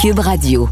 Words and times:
Cube 0.00 0.20
Radio. 0.20 0.66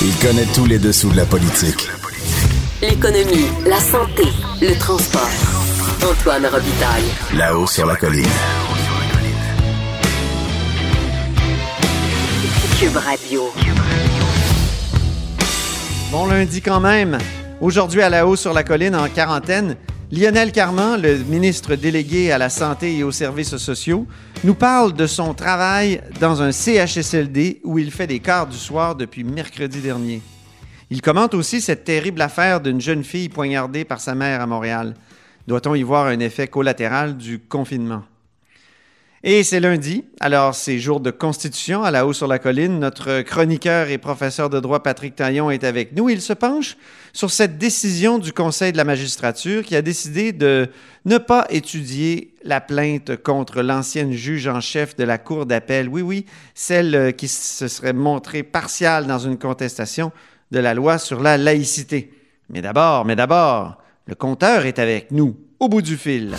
Il 0.00 0.16
connaît 0.22 0.46
tous 0.54 0.64
les 0.64 0.78
dessous 0.78 1.10
de 1.10 1.16
la 1.18 1.26
politique. 1.26 1.86
L'économie, 2.80 3.44
la 3.66 3.78
santé, 3.78 4.22
le 4.62 4.74
transport. 4.78 5.28
Antoine 6.02 6.46
Robitaille. 6.46 7.04
Là-haut 7.36 7.66
sur 7.66 7.84
la 7.84 7.96
colline. 7.96 8.24
Cube 12.78 12.96
Radio. 12.96 13.42
Bon 16.10 16.24
lundi 16.24 16.62
quand 16.62 16.80
même. 16.80 17.18
Aujourd'hui 17.60 18.00
à 18.00 18.08
la 18.08 18.26
haut 18.26 18.36
sur 18.36 18.54
la 18.54 18.64
colline 18.64 18.96
en 18.96 19.10
quarantaine, 19.10 19.76
Lionel 20.12 20.50
Carman, 20.50 21.00
le 21.00 21.18
ministre 21.18 21.76
délégué 21.76 22.32
à 22.32 22.38
la 22.38 22.48
santé 22.48 22.96
et 22.96 23.04
aux 23.04 23.12
services 23.12 23.56
sociaux, 23.58 24.08
nous 24.42 24.56
parle 24.56 24.92
de 24.92 25.06
son 25.06 25.34
travail 25.34 26.00
dans 26.18 26.42
un 26.42 26.50
CHSLD 26.50 27.60
où 27.62 27.78
il 27.78 27.92
fait 27.92 28.08
des 28.08 28.18
quarts 28.18 28.48
du 28.48 28.56
soir 28.56 28.96
depuis 28.96 29.22
mercredi 29.22 29.78
dernier. 29.78 30.20
Il 30.90 31.00
commente 31.00 31.32
aussi 31.32 31.60
cette 31.60 31.84
terrible 31.84 32.20
affaire 32.22 32.60
d'une 32.60 32.80
jeune 32.80 33.04
fille 33.04 33.28
poignardée 33.28 33.84
par 33.84 34.00
sa 34.00 34.16
mère 34.16 34.40
à 34.40 34.46
Montréal. 34.46 34.94
Doit-on 35.46 35.76
y 35.76 35.84
voir 35.84 36.06
un 36.08 36.18
effet 36.18 36.48
collatéral 36.48 37.16
du 37.16 37.38
confinement? 37.38 38.02
Et 39.22 39.44
c'est 39.44 39.60
lundi, 39.60 40.04
alors 40.18 40.54
c'est 40.54 40.78
jour 40.78 40.98
de 40.98 41.10
constitution 41.10 41.82
à 41.82 41.90
la 41.90 42.06
haut 42.06 42.14
sur 42.14 42.26
la 42.26 42.38
colline. 42.38 42.78
Notre 42.78 43.20
chroniqueur 43.20 43.90
et 43.90 43.98
professeur 43.98 44.48
de 44.48 44.58
droit 44.60 44.82
Patrick 44.82 45.14
Taillon 45.14 45.50
est 45.50 45.62
avec 45.62 45.94
nous. 45.94 46.08
Il 46.08 46.22
se 46.22 46.32
penche 46.32 46.78
sur 47.12 47.30
cette 47.30 47.58
décision 47.58 48.18
du 48.18 48.32
Conseil 48.32 48.72
de 48.72 48.78
la 48.78 48.84
magistrature 48.84 49.62
qui 49.62 49.76
a 49.76 49.82
décidé 49.82 50.32
de 50.32 50.70
ne 51.04 51.18
pas 51.18 51.46
étudier 51.50 52.32
la 52.44 52.62
plainte 52.62 53.16
contre 53.16 53.60
l'ancienne 53.60 54.12
juge 54.12 54.48
en 54.48 54.62
chef 54.62 54.96
de 54.96 55.04
la 55.04 55.18
Cour 55.18 55.44
d'appel. 55.44 55.90
Oui, 55.90 56.00
oui, 56.00 56.24
celle 56.54 57.14
qui 57.14 57.28
se 57.28 57.68
serait 57.68 57.92
montrée 57.92 58.42
partiale 58.42 59.06
dans 59.06 59.18
une 59.18 59.36
contestation 59.36 60.12
de 60.50 60.60
la 60.60 60.72
loi 60.72 60.96
sur 60.96 61.20
la 61.20 61.36
laïcité. 61.36 62.10
Mais 62.48 62.62
d'abord, 62.62 63.04
mais 63.04 63.16
d'abord, 63.16 63.82
le 64.06 64.14
compteur 64.14 64.64
est 64.64 64.78
avec 64.78 65.10
nous, 65.10 65.36
au 65.58 65.68
bout 65.68 65.82
du 65.82 65.98
fil. 65.98 66.34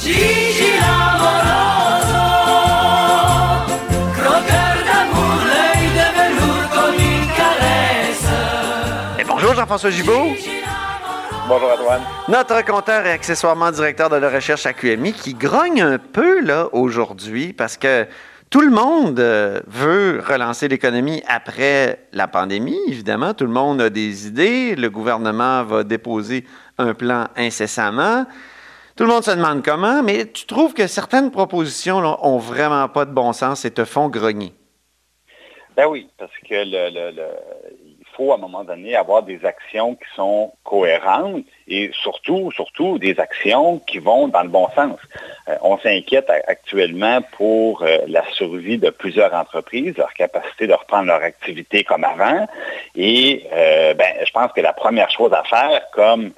Bonjour 9.51 9.63
Jean-François 9.63 9.89
Gibault. 9.89 10.29
Bonjour 11.49 11.71
Antoine. 11.73 12.01
Notre 12.29 12.63
compteur 12.63 13.05
et 13.05 13.11
accessoirement 13.11 13.69
directeur 13.69 14.09
de 14.09 14.15
la 14.15 14.29
recherche 14.29 14.65
à 14.65 14.71
QMI 14.71 15.11
qui 15.11 15.33
grogne 15.33 15.81
un 15.81 15.97
peu 15.97 16.39
là 16.39 16.69
aujourd'hui 16.71 17.51
parce 17.51 17.75
que 17.75 18.07
tout 18.49 18.61
le 18.61 18.69
monde 18.69 19.19
euh, 19.19 19.59
veut 19.67 20.23
relancer 20.25 20.69
l'économie 20.69 21.21
après 21.27 21.99
la 22.13 22.29
pandémie, 22.29 22.79
évidemment. 22.87 23.33
Tout 23.33 23.43
le 23.43 23.51
monde 23.51 23.81
a 23.81 23.89
des 23.89 24.25
idées. 24.27 24.75
Le 24.77 24.89
gouvernement 24.89 25.65
va 25.65 25.83
déposer 25.83 26.45
un 26.77 26.93
plan 26.93 27.27
incessamment. 27.35 28.25
Tout 28.95 29.03
le 29.03 29.09
monde 29.09 29.25
se 29.25 29.31
demande 29.31 29.65
comment, 29.65 30.01
mais 30.01 30.27
tu 30.27 30.45
trouves 30.45 30.73
que 30.73 30.87
certaines 30.87 31.29
propositions 31.29 31.99
là, 31.99 32.17
ont 32.21 32.37
vraiment 32.37 32.87
pas 32.87 33.03
de 33.03 33.11
bon 33.11 33.33
sens 33.33 33.65
et 33.65 33.71
te 33.71 33.83
font 33.83 34.07
grogner? 34.07 34.53
Ben 35.75 35.87
oui, 35.87 36.09
parce 36.17 36.31
que 36.47 36.53
le, 36.55 36.89
le, 36.89 37.11
le, 37.15 37.27
il 37.60 37.60
faut 38.21 38.31
à 38.31 38.35
un 38.35 38.37
moment 38.37 38.63
donné 38.63 38.95
avoir 38.95 39.23
des 39.23 39.43
actions 39.45 39.95
qui 39.95 40.15
sont 40.15 40.53
cohérentes 40.63 41.45
et 41.67 41.89
surtout, 41.93 42.51
surtout 42.51 42.99
des 42.99 43.19
actions 43.19 43.79
qui 43.79 43.97
vont 43.97 44.27
dans 44.27 44.43
le 44.43 44.49
bon 44.49 44.67
sens. 44.75 44.99
Euh, 45.47 45.55
on 45.61 45.77
s'inquiète 45.79 46.29
actuellement 46.29 47.21
pour 47.37 47.81
euh, 47.81 47.97
la 48.07 48.23
survie 48.33 48.77
de 48.77 48.89
plusieurs 48.89 49.33
entreprises, 49.33 49.97
leur 49.97 50.13
capacité 50.13 50.67
de 50.67 50.73
reprendre 50.73 51.05
leur 51.05 51.23
activité 51.23 51.83
comme 51.83 52.03
avant. 52.03 52.45
Et 52.95 53.47
euh, 53.53 53.93
ben, 53.95 54.13
je 54.23 54.31
pense 54.31 54.51
que 54.51 54.61
la 54.61 54.73
première 54.73 55.09
chose 55.09 55.33
à 55.33 55.43
faire, 55.43 55.81
comme 55.93 56.31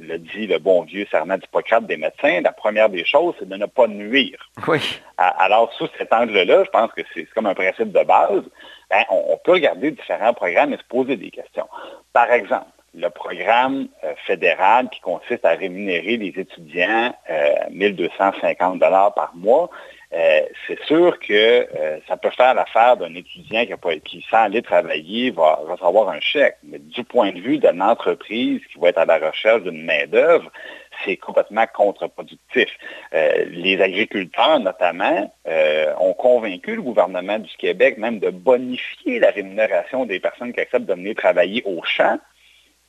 le 0.00 0.18
dit 0.18 0.46
le 0.46 0.58
bon 0.58 0.82
vieux 0.82 1.06
serment 1.10 1.38
d'Hippocrate 1.38 1.86
des 1.86 1.96
médecins, 1.96 2.40
la 2.42 2.52
première 2.52 2.88
des 2.88 3.04
choses, 3.04 3.34
c'est 3.38 3.48
de 3.48 3.56
ne 3.56 3.66
pas 3.66 3.86
nuire. 3.86 4.50
Oui. 4.68 4.80
Alors, 5.16 5.72
sous 5.74 5.88
cet 5.96 6.12
angle-là, 6.12 6.64
je 6.64 6.70
pense 6.70 6.90
que 6.92 7.02
c'est 7.14 7.24
comme 7.34 7.46
un 7.46 7.54
principe 7.54 7.92
de 7.92 8.02
base. 8.04 8.42
Ben, 8.90 9.04
on, 9.10 9.36
peut 9.42 9.52
regarder 9.52 9.90
différents 9.90 10.34
programmes 10.34 10.72
et 10.72 10.76
se 10.76 10.84
poser 10.84 11.16
des 11.16 11.30
questions. 11.30 11.66
Par 12.12 12.30
exemple, 12.30 12.66
le 12.94 13.08
programme 13.08 13.88
euh, 14.04 14.14
fédéral 14.26 14.88
qui 14.90 15.00
consiste 15.00 15.44
à 15.44 15.50
rémunérer 15.50 16.16
les 16.16 16.32
étudiants 16.36 17.14
euh, 17.28 17.54
1250 17.70 18.78
dollars 18.78 19.14
par 19.14 19.34
mois, 19.34 19.68
euh, 20.14 20.42
c'est 20.66 20.80
sûr 20.84 21.18
que 21.18 21.32
euh, 21.32 21.98
ça 22.06 22.16
peut 22.16 22.30
faire 22.30 22.54
l'affaire 22.54 22.96
d'un 22.96 23.14
étudiant 23.14 23.64
qui, 24.04 24.24
sans 24.30 24.44
aller 24.44 24.62
travailler, 24.62 25.32
va, 25.32 25.58
recevoir 25.66 26.08
un 26.08 26.20
chèque. 26.20 26.56
Mais 26.62 26.78
du 26.78 27.02
point 27.02 27.32
de 27.32 27.40
vue 27.40 27.58
d'une 27.58 27.82
entreprise 27.82 28.60
qui 28.72 28.78
va 28.78 28.90
être 28.90 28.98
à 28.98 29.06
la 29.06 29.18
recherche 29.18 29.62
d'une 29.62 29.84
main-d'œuvre, 29.84 30.52
c'est 31.04 31.16
complètement 31.16 31.64
contre-productif. 31.74 32.68
Euh, 33.12 33.44
les 33.48 33.80
agriculteurs, 33.82 34.60
notamment, 34.60 35.34
ont 35.98 36.14
convaincu 36.14 36.76
le 36.76 36.82
gouvernement 36.82 37.38
du 37.38 37.50
Québec 37.56 37.98
même 37.98 38.20
de 38.20 38.30
bonifier 38.30 39.18
la 39.18 39.30
rémunération 39.30 40.06
des 40.06 40.20
personnes 40.20 40.52
qui 40.52 40.60
acceptent 40.60 40.86
de 40.86 40.94
venir 40.94 41.16
travailler 41.16 41.62
au 41.64 41.82
champ 41.82 42.18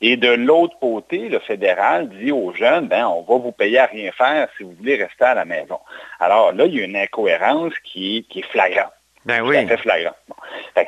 et 0.00 0.16
de 0.16 0.28
l'autre 0.28 0.76
côté, 0.78 1.28
le 1.28 1.38
fédéral 1.38 2.08
dit 2.08 2.30
aux 2.30 2.52
jeunes, 2.52 2.88
ben, 2.88 3.06
on 3.06 3.22
va 3.22 3.42
vous 3.42 3.52
payer 3.52 3.78
à 3.78 3.86
rien 3.86 4.12
faire 4.12 4.48
si 4.56 4.62
vous 4.62 4.72
voulez 4.72 4.96
rester 4.96 5.24
à 5.24 5.34
la 5.34 5.44
maison. 5.44 5.78
Alors 6.20 6.52
là, 6.52 6.66
il 6.66 6.74
y 6.74 6.80
a 6.80 6.84
une 6.84 6.96
incohérence 6.96 7.72
qui, 7.82 8.26
qui 8.28 8.40
est 8.40 8.50
flagrante. 8.50 8.92
Ben 9.24 9.42
oui. 9.42 9.66
Fait 9.66 9.76
flagrant. 9.78 10.14
Bon. 10.28 10.36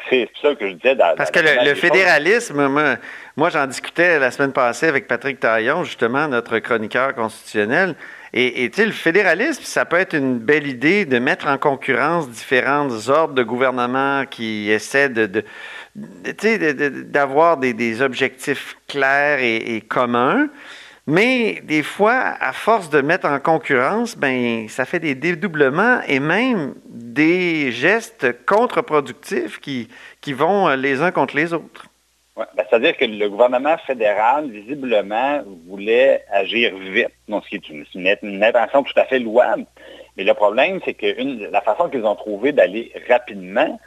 c'est 0.08 0.28
ça 0.40 0.54
que 0.54 0.68
je 0.68 0.74
disais. 0.74 0.94
Dans, 0.94 1.16
Parce 1.16 1.32
dans 1.32 1.40
que 1.40 1.44
le, 1.44 1.70
le 1.70 1.74
fédéralisme, 1.74 2.68
moi, 2.68 2.96
moi 3.36 3.50
j'en 3.50 3.66
discutais 3.66 4.20
la 4.20 4.30
semaine 4.30 4.52
passée 4.52 4.86
avec 4.86 5.08
Patrick 5.08 5.40
Taillon, 5.40 5.82
justement, 5.82 6.28
notre 6.28 6.60
chroniqueur 6.60 7.14
constitutionnel. 7.16 7.96
Et, 8.32 8.62
et 8.62 8.70
tu 8.70 8.76
sais, 8.76 8.86
le 8.86 8.92
fédéralisme, 8.92 9.62
ça 9.64 9.84
peut 9.86 9.98
être 9.98 10.14
une 10.14 10.38
belle 10.38 10.68
idée 10.68 11.04
de 11.04 11.18
mettre 11.18 11.48
en 11.48 11.58
concurrence 11.58 12.30
différents 12.30 13.08
ordres 13.08 13.34
de 13.34 13.42
gouvernement 13.42 14.24
qui 14.26 14.70
essaient 14.70 15.08
de, 15.08 15.26
de, 15.26 15.44
d'avoir 17.06 17.56
des, 17.56 18.02
objectifs 18.02 18.76
clairs 18.86 19.40
et, 19.40 19.82
communs. 19.86 20.48
Mais 21.06 21.62
des 21.64 21.82
fois, 21.82 22.34
à 22.38 22.52
force 22.52 22.90
de 22.90 23.00
mettre 23.00 23.26
en 23.26 23.38
concurrence, 23.40 24.16
ben, 24.16 24.68
ça 24.68 24.84
fait 24.84 25.00
des 25.00 25.14
dédoublements 25.14 26.00
et 26.06 26.20
même 26.20 26.74
des 26.86 27.72
gestes 27.72 28.44
contre-productifs 28.44 29.58
qui, 29.58 29.88
qui 30.20 30.34
vont 30.34 30.68
les 30.76 31.00
uns 31.00 31.10
contre 31.10 31.34
les 31.34 31.54
autres. 31.54 31.86
Ouais, 32.38 32.44
ben, 32.54 32.62
C'est-à-dire 32.70 32.96
que 32.96 33.04
le 33.04 33.28
gouvernement 33.28 33.76
fédéral, 33.78 34.48
visiblement, 34.48 35.42
voulait 35.66 36.24
agir 36.30 36.76
vite, 36.76 37.08
ce 37.28 37.48
qui 37.48 37.56
est 37.56 37.68
une, 37.68 37.84
une, 38.22 38.44
intention 38.44 38.84
tout 38.84 38.92
à 38.94 39.04
fait 39.06 39.18
louable. 39.18 39.64
Mais 40.16 40.22
le 40.22 40.34
problème, 40.34 40.78
c'est 40.84 40.94
que 40.94 41.50
la 41.50 41.60
façon 41.62 41.88
qu'ils 41.88 42.04
ont 42.04 42.14
trouvé 42.14 42.52
d'aller 42.52 42.92
rapidement, 43.08 43.80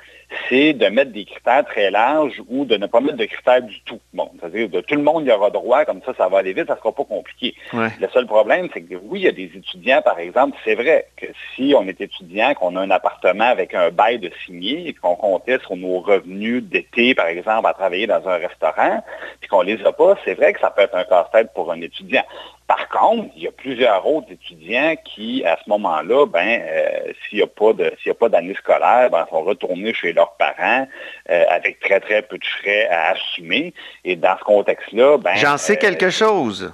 c'est 0.50 0.74
de 0.74 0.88
mettre 0.88 1.12
des 1.12 1.26
critères 1.26 1.66
très 1.66 1.92
larges 1.92 2.42
ou 2.50 2.66
de 2.66 2.78
ne 2.78 2.88
pas 2.88 3.00
mettre 3.02 3.18
de 3.18 3.26
critères 3.26 3.62
du 3.62 3.82
tout. 3.82 4.00
Bon, 4.14 4.30
c'est-à-dire 4.40 4.70
de 4.70 4.82
tout 4.82 4.96
le 4.96 5.02
monde 5.02 5.26
y 5.26 5.32
aura 5.32 5.50
droit, 5.50 5.86
comme 5.86 6.02
ça, 6.06 6.14
ça 6.18 6.28
va 6.28 6.40
aller 6.40 6.54
vite, 6.54 6.68
ça 6.68 6.74
ne 6.74 6.80
sera 6.80 6.92
pas 6.92 7.04
compliqué. 7.04 7.56
Ouais. 7.74 7.90
Le 8.00 8.08
seul 8.10 8.26
problème, 8.26 8.70
c'est 8.74 8.82
que 8.82 8.96
oui, 8.96 9.22
il 9.22 9.24
y 9.24 9.28
a 9.28 9.32
des 9.32 9.52
étudiants, 9.56 10.02
par 10.02 10.20
exemple, 10.20 10.58
c'est 10.64 10.76
vrai 10.76 11.08
que 11.18 11.26
si 11.56 11.74
on 11.78 11.88
est 11.88 12.00
étudiant, 12.00 12.54
qu'on 12.54 12.76
a 12.76 12.82
un 12.82 12.92
appartement 12.92 13.46
avec 13.46 13.74
un 13.74 13.90
bail 13.90 14.20
de 14.20 14.32
signé 14.46 14.88
et 14.88 14.94
qu'on 14.94 15.16
comptait 15.16 15.60
sur 15.60 15.76
nos 15.76 16.00
revenus 16.00 16.64
d'été, 16.64 17.14
par 17.16 17.28
exemple, 17.28 17.68
à 17.68 17.74
travailler 17.74 18.08
dans 18.08 18.28
un 18.28 18.38
restaurant, 18.38 19.04
puis 19.40 19.50
qu'on 19.50 19.62
les 19.62 19.84
a 19.86 19.92
pas, 19.92 20.18
c'est 20.26 20.34
vrai 20.34 20.54
que 20.54 20.60
ça 20.60 20.72
peut 20.72 20.82
être 20.82 20.96
un 20.96 21.04
casse-tête 21.04 21.54
pour 21.54 21.72
un 21.72 21.82
étudiant. 21.82 22.24
Par 22.72 22.88
contre, 22.88 23.32
il 23.36 23.44
y 23.44 23.48
a 23.50 23.52
plusieurs 23.52 24.08
autres 24.08 24.32
étudiants 24.32 24.96
qui, 25.04 25.44
à 25.46 25.58
ce 25.62 25.70
moment-là, 25.70 26.26
ben, 26.26 26.62
euh, 26.62 27.12
s'il 27.28 27.40
n'y 27.40 27.44
a 27.44 27.48
pas 27.48 27.74
de, 27.74 27.92
s'il 27.98 28.08
y 28.08 28.12
a 28.12 28.14
pas 28.14 28.30
d'année 28.30 28.56
scolaire, 28.56 29.10
ben, 29.10 29.26
sont 29.30 29.42
retournés 29.42 29.94
chez 29.94 30.14
leurs 30.14 30.38
parents 30.38 30.88
euh, 31.30 31.44
avec 31.50 31.82
très 31.82 32.00
très 32.00 32.22
peu 32.22 32.38
de 32.38 32.46
frais 32.46 32.88
à 32.88 33.10
assumer. 33.10 33.74
Et 34.06 34.16
dans 34.16 34.38
ce 34.38 34.44
contexte-là, 34.46 35.18
ben, 35.18 35.36
j'en 35.36 35.58
sais 35.58 35.74
euh, 35.74 35.82
quelque 35.82 36.10
chose. 36.10 36.72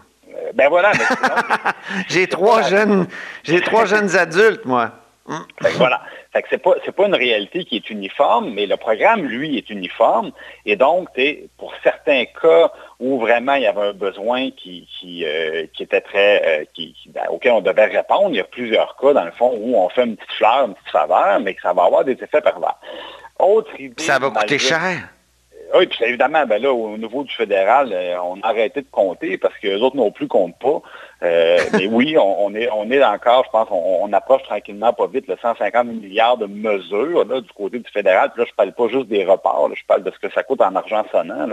ben 0.54 0.70
voilà. 0.70 0.92
j'ai 2.10 2.28
trois 2.28 2.62
jeunes, 2.62 3.08
j'ai 3.44 3.62
trois 3.62 3.86
jeunes 3.86 4.16
adultes, 4.16 4.66
moi. 4.66 4.92
Que 5.26 5.78
voilà. 5.78 6.04
Fait 6.38 6.44
que 6.44 6.50
c'est 6.52 6.60
pas, 6.60 6.76
c'est 6.86 6.92
pas 6.92 7.08
une 7.08 7.16
réalité 7.16 7.66
qui 7.66 7.78
est 7.78 7.90
uniforme, 7.90 8.54
mais 8.54 8.68
le 8.68 8.78
programme, 8.78 9.24
lui, 9.24 9.58
est 9.58 9.72
uniforme. 9.72 10.32
Et 10.68 10.76
donc, 10.76 11.10
pour 11.58 11.74
certains 11.82 12.26
cas 12.26 12.72
où 13.00 13.20
vraiment 13.20 13.56
il 13.56 13.64
y 13.64 13.66
avait 13.66 13.88
un 13.88 13.94
besoin 13.94 14.52
qui, 14.52 14.88
qui, 14.88 15.26
euh, 15.26 15.66
qui 15.74 15.82
était 15.82 16.02
très, 16.02 16.44
euh, 16.46 16.66
qui, 16.76 16.94
qui, 16.94 17.12
auquel 17.32 17.54
on 17.54 17.62
devait 17.62 17.86
répondre, 17.86 18.30
il 18.30 18.36
y 18.36 18.40
a 18.40 18.44
plusieurs 18.44 18.96
cas, 18.98 19.14
dans 19.14 19.26
le 19.26 19.32
fond, 19.32 19.52
où 19.60 19.78
on 19.78 19.90
fait 19.90 20.04
une 20.04 20.16
petite 20.16 20.32
fleur, 20.34 20.66
une 20.68 20.76
petite 20.76 20.92
faveur, 20.92 21.40
mais 21.40 21.56
que 21.56 21.62
ça 21.64 21.74
va 21.74 21.86
avoir 21.86 22.04
des 22.04 22.14
effets 22.14 22.42
pervers. 22.42 22.78
Autre 23.40 23.72
idée. 23.80 24.04
Ça 24.04 24.20
va 24.20 24.30
coûter 24.30 24.60
cher. 24.60 25.10
Oui, 25.74 25.88
puis 25.88 26.06
évidemment, 26.06 26.46
ben 26.46 26.62
là, 26.62 26.72
au 26.72 26.98
niveau 26.98 27.24
du 27.24 27.34
fédéral, 27.34 27.94
on 28.24 28.40
a 28.42 28.48
arrêté 28.48 28.82
de 28.82 28.88
compter 28.92 29.40
parce 29.40 29.58
que 29.58 29.68
les 29.68 29.82
autres 29.82 29.98
non 29.98 30.12
plus 30.12 30.28
comptent 30.28 30.60
pas. 30.60 30.84
Euh, 31.24 31.58
mais 31.74 31.88
oui, 31.88 32.16
on, 32.18 32.54
est, 32.54 32.70
on 32.72 32.90
est 32.92 33.04
encore, 33.04 33.44
je 33.46 33.50
pense, 33.50 33.68
on, 33.72 34.12
approche 34.14 34.44
tranquillement, 34.44 34.94
pas 34.94 35.08
vite, 35.08 35.28
le 35.28 35.36
150 35.42 35.88
milliards 35.88 36.38
de 36.38 36.46
mesures 36.46 37.26
du 37.26 37.50
côté 37.54 37.80
du 37.80 37.90
fédéral. 37.92 38.32
Puis 38.32 38.42
là, 38.42 38.48
je 38.50 38.56
parle 38.56 38.72
pas 38.72 38.88
juste 38.88 39.08
des 39.08 39.26
reports, 39.26 39.70
je 39.74 39.86
parle 39.86 40.04
de 40.04 40.12
ce 40.12 40.20
que 40.20 40.32
ça 40.34 40.44
coûte 40.44 40.62
en 40.62 40.76
argent 40.76 41.04
sonnant. 41.12 41.48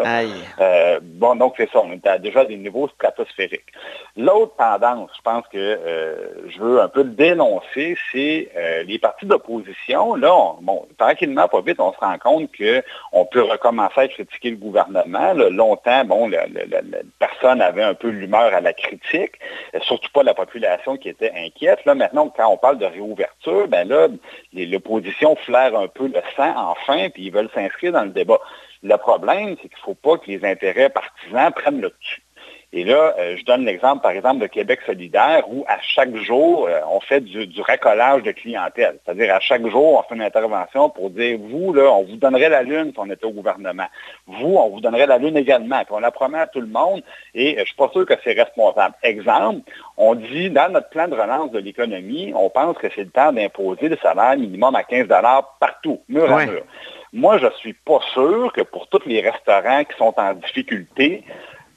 Euh, 0.60 1.00
bon, 1.02 1.34
donc 1.36 1.54
c'est 1.56 1.68
ça, 1.70 1.80
on 1.82 1.92
est 1.92 2.06
à 2.06 2.18
déjà 2.18 2.44
des 2.44 2.56
niveaux 2.56 2.88
stratosphériques. 2.88 3.72
L'autre 4.16 4.54
tendance, 4.56 5.10
je 5.16 5.22
pense 5.22 5.44
que 5.48 5.58
euh, 5.58 6.14
je 6.48 6.58
veux 6.60 6.80
un 6.80 6.88
peu 6.88 7.04
dénoncer, 7.04 7.96
c'est 8.12 8.50
les 8.86 8.98
partis 8.98 9.26
d'opposition. 9.26 10.14
Là, 10.14 10.54
bon, 10.60 10.86
tranquillement, 10.98 11.48
pas 11.48 11.60
vite, 11.60 11.80
on 11.80 11.92
se 11.92 11.98
rend 11.98 12.18
compte 12.18 12.50
qu'on 12.56 13.24
peut 13.26 13.42
recommencer 13.42 14.00
à 14.00 14.08
critiquer 14.08 14.50
le 14.50 14.56
gouvernement. 14.56 15.34
longtemps, 15.34 16.04
bon, 16.04 16.30
personne 17.18 17.60
avait 17.60 17.82
un 17.82 17.94
peu 17.94 18.08
l'humeur 18.08 18.54
à 18.54 18.60
la 18.60 18.72
critique. 18.72 19.32
Euh, 19.74 19.80
surtout 19.82 20.10
pas 20.12 20.22
la 20.22 20.34
population 20.34 20.96
qui 20.96 21.08
était 21.08 21.32
inquiète. 21.36 21.84
Là, 21.84 21.94
maintenant, 21.94 22.28
quand 22.28 22.48
on 22.48 22.56
parle 22.56 22.78
de 22.78 22.86
réouverture, 22.86 23.68
ben 23.68 23.88
là, 23.88 24.08
l'opposition 24.52 25.36
flaire 25.36 25.76
un 25.76 25.88
peu 25.88 26.06
le 26.06 26.20
sang 26.36 26.54
enfin, 26.56 27.08
puis 27.10 27.24
ils 27.26 27.32
veulent 27.32 27.50
s'inscrire 27.54 27.92
dans 27.92 28.04
le 28.04 28.10
débat. 28.10 28.38
Le 28.82 28.96
problème, 28.96 29.56
c'est 29.62 29.68
qu'il 29.68 29.78
ne 29.78 29.84
faut 29.84 29.94
pas 29.94 30.18
que 30.18 30.30
les 30.30 30.44
intérêts 30.44 30.90
partisans 30.90 31.52
prennent 31.52 31.80
le 31.80 31.88
dessus. 31.88 32.22
Et 32.76 32.82
là, 32.82 33.14
euh, 33.20 33.36
je 33.36 33.44
donne 33.44 33.64
l'exemple, 33.64 34.02
par 34.02 34.10
exemple, 34.10 34.40
de 34.40 34.48
Québec 34.48 34.80
solidaire, 34.84 35.44
où 35.48 35.64
à 35.68 35.78
chaque 35.80 36.12
jour, 36.16 36.66
euh, 36.68 36.80
on 36.90 36.98
fait 36.98 37.20
du, 37.20 37.48
racolage 37.60 38.24
de 38.24 38.32
clientèle. 38.32 38.98
C'est-à-dire, 39.04 39.32
à 39.32 39.38
chaque 39.38 39.64
jour, 39.68 39.96
on 39.96 40.02
fait 40.02 40.16
une 40.16 40.22
intervention 40.22 40.90
pour 40.90 41.10
dire, 41.10 41.38
vous, 41.40 41.72
là, 41.72 41.84
on 41.92 42.02
vous 42.02 42.16
donnerait 42.16 42.48
la 42.48 42.64
lune 42.64 42.90
si 42.92 42.98
on 42.98 43.08
était 43.08 43.26
au 43.26 43.30
gouvernement. 43.30 43.86
Vous, 44.26 44.56
on 44.56 44.70
vous 44.70 44.80
donnerait 44.80 45.06
la 45.06 45.18
lune 45.18 45.36
également. 45.36 45.84
Puis 45.84 45.94
on 45.94 46.00
la 46.00 46.10
promet 46.10 46.40
à 46.40 46.48
tout 46.48 46.60
le 46.60 46.66
monde, 46.66 47.04
et 47.32 47.52
euh, 47.52 47.54
je 47.58 47.60
ne 47.60 47.66
suis 47.66 47.76
pas 47.76 47.90
sûr 47.92 48.06
que 48.06 48.14
c'est 48.24 48.32
responsable. 48.32 48.96
Exemple, 49.04 49.60
on 49.96 50.16
dit, 50.16 50.50
dans 50.50 50.72
notre 50.72 50.88
plan 50.88 51.06
de 51.06 51.14
relance 51.14 51.52
de 51.52 51.60
l'économie, 51.60 52.32
on 52.34 52.50
pense 52.50 52.76
que 52.78 52.88
c'est 52.92 53.04
le 53.04 53.10
temps 53.10 53.32
d'imposer 53.32 53.88
le 53.88 53.96
salaire 53.98 54.36
minimum 54.36 54.74
à 54.74 54.82
15 54.82 55.06
partout, 55.60 56.00
mur 56.08 56.28
à 56.28 56.44
mur. 56.44 56.62
Moi, 57.12 57.38
je 57.38 57.46
ne 57.46 57.52
suis 57.52 57.74
pas 57.74 58.00
sûr 58.12 58.52
que 58.52 58.62
pour 58.62 58.88
tous 58.88 59.06
les 59.06 59.20
restaurants 59.20 59.84
qui 59.84 59.96
sont 59.96 60.12
en 60.16 60.34
difficulté, 60.34 61.22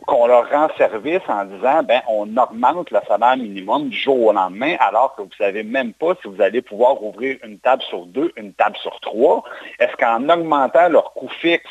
qu'on 0.08 0.26
leur 0.26 0.50
rend 0.50 0.70
service 0.78 1.22
en 1.28 1.46
disant, 1.46 1.84
ben, 1.84 2.02
on 2.08 2.36
augmente 2.38 2.90
le 2.90 3.00
salaire 3.08 3.38
minimum 3.38 3.90
du 3.90 3.98
jour 3.98 4.28
au 4.28 4.34
lendemain, 4.34 4.76
alors 4.80 5.16
que 5.16 5.22
vous 5.22 5.28
ne 5.28 5.46
savez 5.46 5.64
même 5.64 5.94
pas 5.94 6.14
si 6.22 6.30
vous 6.30 6.42
allez 6.42 6.62
pouvoir 6.62 7.04
ouvrir 7.04 7.38
une 7.44 7.60
table 7.60 7.84
sur 7.84 8.06
deux, 8.06 8.32
une 8.38 8.54
table 8.54 8.78
sur 8.78 9.00
trois. 9.02 9.44
Est-ce 9.80 9.96
qu'en 9.98 10.28
augmentant 10.30 10.88
leur 10.90 11.14
coût 11.14 11.30
fixe, 11.30 11.70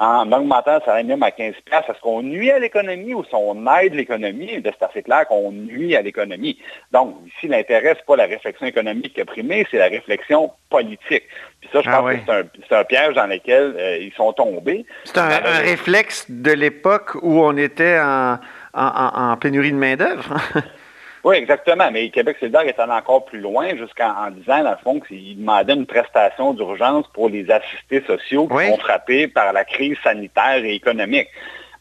en 0.00 0.32
augmentant 0.32 0.76
le 0.76 0.80
salaire 0.80 1.04
minimum 1.04 1.22
à 1.24 1.30
15 1.30 1.54
est-ce 1.70 2.00
qu'on 2.00 2.22
nuit 2.22 2.50
à 2.50 2.58
l'économie 2.58 3.12
ou 3.12 3.22
si 3.22 3.34
on 3.34 3.66
aide 3.76 3.94
l'économie? 3.94 4.50
C'est 4.64 4.82
assez 4.82 5.02
clair 5.02 5.26
qu'on 5.28 5.52
nuit 5.52 5.94
à 5.94 6.00
l'économie? 6.00 6.58
Donc, 6.90 7.16
ici, 7.26 7.48
l'intérêt, 7.48 7.90
ce 7.90 7.98
n'est 7.98 8.04
pas 8.06 8.16
la 8.16 8.24
réflexion 8.24 8.66
économique 8.66 9.12
qui 9.12 9.20
a 9.20 9.26
primé, 9.26 9.66
c'est 9.70 9.76
la 9.76 9.88
réflexion 9.88 10.50
politique. 10.70 11.24
Puis 11.60 11.68
ça, 11.70 11.82
je 11.82 11.90
ah 11.90 11.98
pense 11.98 12.12
que 12.12 12.46
c'est 12.66 12.74
un, 12.74 12.84
piège 12.84 13.14
dans 13.14 13.26
lequel 13.26 13.74
euh, 13.76 13.98
ils 13.98 14.12
sont 14.14 14.32
tombés. 14.32 14.86
C'est 15.04 15.18
un, 15.18 15.28
réflexe 15.28 16.30
de 16.30 16.52
l'époque 16.52 17.16
où 17.20 17.42
on 17.42 17.56
était 17.58 18.00
en 18.00 19.36
pénurie 19.36 19.72
de 19.72 19.76
main-d'œuvre. 19.76 20.36
Oui, 21.24 21.36
exactement. 21.36 21.90
Mais 21.90 22.08
Québec 22.10 22.36
solidaire 22.40 22.62
est 22.62 22.78
allé 22.78 22.92
encore 22.92 23.24
plus 23.24 23.40
loin 23.40 23.76
jusqu'en 23.76 24.30
disant, 24.30 24.62
dans 24.62 24.70
le 24.70 24.76
fond, 24.82 25.00
qu'il 25.00 25.38
demandait 25.38 25.74
une 25.74 25.86
prestation 25.86 26.54
d'urgence 26.54 27.06
pour 27.12 27.28
les 27.28 27.50
assistés 27.50 28.02
sociaux 28.06 28.48
qui 28.48 28.68
sont 28.68 28.78
frappés 28.78 29.28
par 29.28 29.52
la 29.52 29.64
crise 29.64 29.96
sanitaire 30.02 30.64
et 30.64 30.74
économique. 30.74 31.28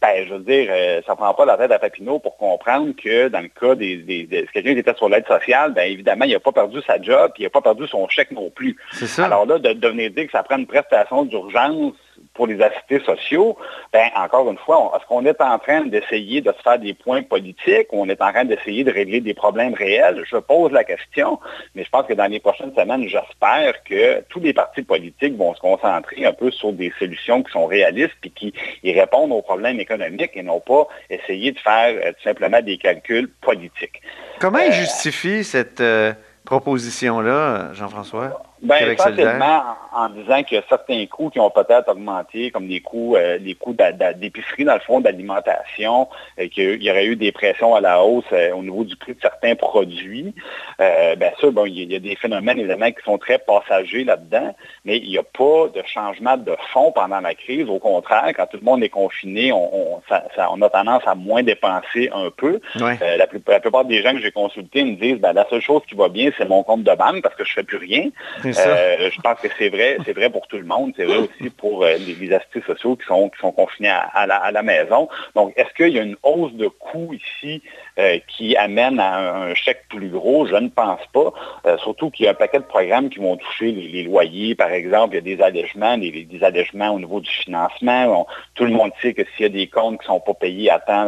Ben, 0.01 0.25
je 0.25 0.33
veux 0.33 0.39
dire, 0.39 0.69
euh, 0.71 1.01
ça 1.05 1.11
ne 1.11 1.17
prend 1.17 1.33
pas 1.33 1.45
la 1.45 1.57
tête 1.57 1.71
à 1.71 1.79
Papineau 1.79 2.19
pour 2.19 2.37
comprendre 2.37 2.93
que 2.95 3.27
dans 3.27 3.41
le 3.41 3.49
cas 3.49 3.75
des, 3.75 3.97
des, 3.97 4.47
quelqu'un 4.53 4.73
qui 4.73 4.79
était 4.79 4.93
sur 4.93 5.09
l'aide 5.09 5.27
sociale, 5.27 5.73
bien 5.73 5.83
évidemment, 5.83 6.23
il 6.23 6.31
n'a 6.31 6.39
pas 6.39 6.53
perdu 6.53 6.79
sa 6.87 7.01
job, 7.01 7.31
puis 7.33 7.43
il 7.43 7.45
n'a 7.45 7.49
pas 7.49 7.61
perdu 7.61 7.85
son 7.85 8.07
chèque 8.07 8.31
non 8.31 8.49
plus. 8.49 8.77
Ça. 8.93 9.25
Alors 9.25 9.45
là, 9.45 9.59
de, 9.59 9.73
de 9.73 9.87
venir 9.89 10.11
dire 10.11 10.25
que 10.27 10.31
ça 10.31 10.43
prend 10.43 10.57
une 10.57 10.67
prestation 10.67 11.25
d'urgence 11.25 11.95
pour 12.39 12.47
les 12.47 12.61
assistés 12.61 13.01
sociaux, 13.01 13.57
ben, 13.91 14.07
encore 14.15 14.49
une 14.49 14.57
fois, 14.59 14.93
est-ce 14.95 15.05
qu'on 15.07 15.25
est 15.25 15.41
en 15.41 15.59
train 15.59 15.81
d'essayer 15.87 16.39
de 16.39 16.53
se 16.53 16.61
faire 16.61 16.79
des 16.79 16.93
points 16.93 17.21
politiques 17.21 17.91
ou 17.91 18.01
on 18.03 18.07
est 18.07 18.21
en 18.21 18.31
train 18.31 18.45
d'essayer 18.45 18.85
de 18.85 18.93
régler 18.93 19.19
des 19.19 19.33
problèmes 19.33 19.73
réels? 19.73 20.23
Je 20.25 20.37
pose 20.37 20.71
la 20.71 20.85
question, 20.85 21.37
mais 21.75 21.83
je 21.83 21.89
pense 21.89 22.05
que 22.05 22.13
dans 22.13 22.31
les 22.31 22.39
prochaines 22.39 22.73
semaines, 22.73 23.09
j'espère 23.09 23.83
que 23.83 24.21
tous 24.29 24.39
les 24.39 24.53
partis 24.53 24.83
politiques 24.83 25.35
vont 25.35 25.53
se 25.53 25.59
concentrer 25.59 26.25
un 26.25 26.31
peu 26.31 26.49
sur 26.49 26.71
des 26.71 26.93
solutions 26.97 27.43
qui 27.43 27.51
sont 27.51 27.65
réalistes 27.65 28.15
et 28.23 28.29
qui 28.29 28.53
répondent 28.85 29.33
aux 29.33 29.41
problèmes 29.41 29.81
économiques 29.81 30.31
et 30.35 30.43
non 30.43 30.61
pas 30.61 30.87
essayer 31.09 31.51
de 31.51 31.59
faire 31.59 31.93
euh, 31.93 32.13
tout 32.13 32.23
simplement 32.23 32.61
des 32.61 32.77
calculs 32.77 33.29
politiques. 33.41 34.01
Comment 34.39 34.59
il 34.59 34.71
euh, 34.71 34.83
justifie 34.85 35.43
cette 35.43 35.81
euh, 35.81 36.13
proposition-là, 36.45 37.73
Jean-François? 37.73 38.41
Bien, 38.61 38.91
essentiellement 38.91 39.63
en, 39.93 40.09
disant 40.09 40.43
qu'il 40.43 40.57
y 40.57 40.59
a 40.59 40.63
certains 40.67 41.05
coûts 41.05 41.29
qui 41.29 41.39
ont 41.39 41.49
peut-être 41.49 41.89
augmenté, 41.89 42.51
comme 42.51 42.67
les 42.67 42.81
coûts, 42.81 43.15
euh, 43.15 43.37
les 43.37 43.55
coûts 43.55 43.73
d'épicerie, 44.15 44.65
dans 44.65 44.73
le 44.73 44.79
fond, 44.81 44.99
d'alimentation, 44.99 46.09
euh, 46.39 46.47
qu'il 46.49 46.83
y 46.83 46.91
aurait 46.91 47.05
eu 47.05 47.15
des 47.15 47.31
pressions 47.31 47.75
à 47.75 47.81
la 47.81 48.03
hausse 48.03 48.25
euh, 48.33 48.51
au 48.51 48.61
niveau 48.61 48.83
du 48.83 48.97
prix 48.97 49.13
de 49.13 49.21
certains 49.21 49.55
produits. 49.55 50.33
bien 50.77 51.31
sûr, 51.39 51.51
bon, 51.51 51.65
il 51.65 51.91
y, 51.91 51.95
a 51.95 51.99
des 51.99 52.15
phénomènes, 52.15 52.59
évidemment, 52.59 52.91
qui 52.91 53.01
sont 53.03 53.17
très 53.17 53.39
passagers 53.39 54.03
là-dedans, 54.03 54.55
mais 54.83 54.97
il 54.97 55.09
n'y 55.09 55.17
a 55.17 55.23
pas 55.23 55.69
de 55.73 55.81
changement 55.85 56.35
de 56.35 56.55
fond 56.73 56.91
pendant 56.91 57.21
la 57.21 57.35
crise. 57.35 57.69
Au 57.69 57.79
contraire, 57.79 58.31
quand 58.35 58.45
tout 58.47 58.57
le 58.57 58.65
monde 58.65 58.83
est 58.83 58.89
confiné, 58.89 59.51
on, 59.51 60.01
a 60.09 60.69
tendance 60.69 61.03
à 61.05 61.15
moins 61.15 61.43
dépenser 61.43 62.09
un 62.13 62.29
peu. 62.35 62.59
La, 62.75 63.27
plupart 63.27 63.85
des 63.85 64.01
gens 64.03 64.13
que 64.13 64.21
j'ai 64.21 64.31
consultés 64.31 64.83
me 64.83 64.95
disent, 64.95 65.19
ben, 65.19 65.33
la 65.33 65.47
seule 65.49 65.61
chose 65.61 65.81
qui 65.87 65.95
va 65.95 66.09
bien, 66.09 66.31
c'est 66.37 66.47
mon 66.47 66.63
compte 66.63 66.83
de 66.83 66.95
banque 66.95 67.21
parce 67.21 67.35
que 67.35 67.45
je 67.45 67.51
ne 67.51 67.55
fais 67.55 67.63
plus 67.63 67.77
rien. 67.77 68.09
Euh, 68.57 69.09
je 69.11 69.21
pense 69.21 69.39
que 69.39 69.47
c'est 69.57 69.69
vrai, 69.69 69.97
c'est 70.05 70.13
vrai 70.13 70.29
pour 70.29 70.47
tout 70.47 70.57
le 70.57 70.63
monde, 70.63 70.93
c'est 70.95 71.05
vrai 71.05 71.17
aussi 71.17 71.49
pour 71.49 71.83
euh, 71.83 71.95
les, 71.97 72.33
assistés 72.33 72.61
sociaux 72.61 72.95
qui 72.95 73.05
sont, 73.05 73.29
confinés 73.51 73.89
à, 73.89 74.51
la, 74.51 74.61
maison. 74.63 75.09
Donc, 75.35 75.53
est-ce 75.55 75.73
qu'il 75.73 75.93
y 75.93 75.99
a 75.99 76.03
une 76.03 76.17
hausse 76.23 76.53
de 76.53 76.67
coûts 76.67 77.13
ici 77.13 77.61
euh, 77.97 78.19
qui 78.27 78.55
amène 78.55 78.99
à 78.99 79.43
un, 79.43 79.53
chèque 79.55 79.85
plus 79.89 80.09
gros? 80.09 80.45
Je 80.45 80.55
ne 80.55 80.69
pense 80.69 81.01
pas. 81.13 81.33
surtout 81.77 82.09
qu'il 82.09 82.25
y 82.25 82.27
a 82.27 82.31
un 82.31 82.35
paquet 82.35 82.59
de 82.59 82.63
programmes 82.63 83.09
qui 83.09 83.19
vont 83.19 83.37
toucher 83.37 83.71
les, 83.71 84.03
loyers, 84.03 84.55
par 84.55 84.71
exemple. 84.71 85.15
Il 85.15 85.27
y 85.27 85.33
a 85.33 85.35
des 85.35 85.43
allègements, 85.43 85.97
des, 85.97 86.27
allègements 86.41 86.89
au 86.91 86.99
niveau 86.99 87.19
du 87.19 87.29
financement. 87.29 88.27
tout 88.55 88.65
le 88.65 88.71
monde 88.71 88.91
sait 89.01 89.13
que 89.13 89.23
s'il 89.35 89.43
y 89.43 89.45
a 89.45 89.49
des 89.49 89.67
comptes 89.67 89.99
qui 89.99 90.07
ne 90.07 90.13
sont 90.13 90.19
pas 90.19 90.33
payés 90.33 90.69
à 90.69 90.79
temps 90.79 91.07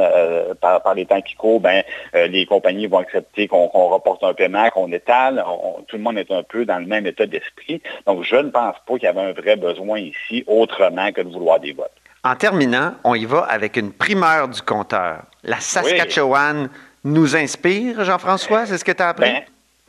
par, 0.59 0.93
les 0.95 1.05
temps 1.05 1.21
qui 1.21 1.35
courent, 1.35 1.61
ben, 1.61 1.83
les 2.13 2.45
compagnies 2.45 2.87
vont 2.87 2.99
accepter 2.99 3.47
qu'on 3.47 3.67
reporte 3.67 4.23
un 4.23 4.33
paiement, 4.33 4.69
qu'on 4.69 4.91
étale. 4.91 5.43
tout 5.87 5.97
le 5.97 6.03
monde 6.03 6.17
est 6.17 6.31
un 6.31 6.43
peu 6.43 6.65
dans 6.65 6.79
le 6.79 6.85
même 6.85 7.05
état 7.05 7.25
d'esprit. 7.31 7.81
Donc, 8.05 8.23
je 8.23 8.35
ne 8.35 8.49
pense 8.49 8.75
pas 8.85 8.93
qu'il 8.93 9.03
y 9.03 9.07
avait 9.07 9.21
un 9.21 9.33
vrai 9.33 9.55
besoin 9.55 9.99
ici 9.99 10.43
autrement 10.45 11.11
que 11.11 11.21
de 11.21 11.29
vouloir 11.29 11.59
des 11.59 11.73
votes. 11.73 11.91
En 12.23 12.35
terminant, 12.35 12.93
on 13.03 13.15
y 13.15 13.25
va 13.25 13.39
avec 13.45 13.77
une 13.77 13.91
primeur 13.91 14.47
du 14.47 14.61
compteur. 14.61 15.23
La 15.43 15.59
Saskatchewan 15.59 16.69
nous 17.03 17.35
inspire, 17.35 18.03
Jean-François, 18.03 18.67
c'est 18.67 18.77
ce 18.77 18.85
que 18.85 18.91
tu 18.91 19.01
as 19.01 19.09
appris? 19.09 19.31
Ben, 19.31 19.41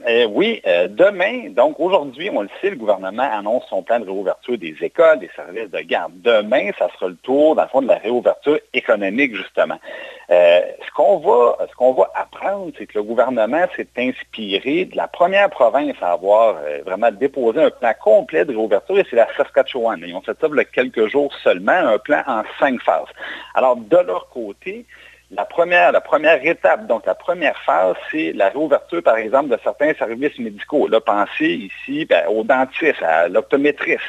euh, 0.08 0.26
oui, 0.26 0.60
euh, 0.66 0.88
demain, 0.88 1.50
donc 1.50 1.78
aujourd'hui, 1.78 2.30
on 2.32 2.42
le 2.42 2.48
sait, 2.60 2.70
le 2.70 2.76
gouvernement 2.76 3.28
annonce 3.32 3.64
son 3.68 3.82
plan 3.82 4.00
de 4.00 4.04
réouverture 4.04 4.58
des 4.58 4.74
écoles, 4.80 5.20
des 5.20 5.30
services 5.36 5.70
de 5.70 5.80
garde. 5.80 6.12
Demain, 6.22 6.70
ça 6.78 6.88
sera 6.94 7.08
le 7.08 7.16
tour, 7.16 7.54
dans 7.54 7.62
le 7.62 7.68
fond, 7.68 7.82
de 7.82 7.88
la 7.88 7.96
réouverture 7.96 8.58
économique, 8.72 9.34
justement. 9.34 9.78
Euh, 10.30 10.60
ce 10.86 10.90
qu'on 10.92 11.18
va, 11.18 11.58
ce 11.68 11.74
qu'on 11.76 11.92
va 11.92 12.10
apprendre, 12.14 12.72
c'est 12.78 12.86
que 12.86 12.98
le 12.98 13.04
gouvernement 13.04 13.64
s'est 13.76 13.88
inspiré 13.96 14.86
de 14.86 14.96
la 14.96 15.08
première 15.08 15.50
province 15.50 15.96
à 16.00 16.12
avoir 16.12 16.56
vraiment 16.84 17.10
déposé 17.10 17.62
un 17.62 17.70
plan 17.70 17.92
complet 18.02 18.44
de 18.44 18.50
réouverture, 18.50 18.98
et 18.98 19.06
c'est 19.08 19.16
la 19.16 19.28
Saskatchewan. 19.36 20.02
Ils 20.06 20.14
ont 20.14 20.22
fait 20.22 20.36
ça 20.40 20.48
il 20.50 20.56
y 20.56 20.60
a 20.60 20.64
quelques 20.64 21.08
jours 21.08 21.32
seulement, 21.42 21.72
un 21.72 21.98
plan 21.98 22.22
en 22.26 22.42
cinq 22.58 22.80
phases. 22.82 23.08
Alors, 23.54 23.76
de 23.76 23.98
leur 23.98 24.28
côté, 24.28 24.86
la 25.34 25.46
première, 25.46 25.92
la 25.92 26.00
première 26.02 26.44
étape, 26.44 26.86
donc 26.86 27.06
la 27.06 27.14
première 27.14 27.56
phase, 27.64 27.96
c'est 28.10 28.32
la 28.34 28.50
réouverture, 28.50 29.02
par 29.02 29.16
exemple, 29.16 29.48
de 29.48 29.58
certains 29.64 29.94
services 29.94 30.38
médicaux. 30.38 30.88
Là, 30.88 31.00
pensez 31.00 31.70
ici 31.70 32.04
ben, 32.04 32.26
aux 32.28 32.44
dentistes, 32.44 33.02
à 33.02 33.28
l'optométriste, 33.28 34.02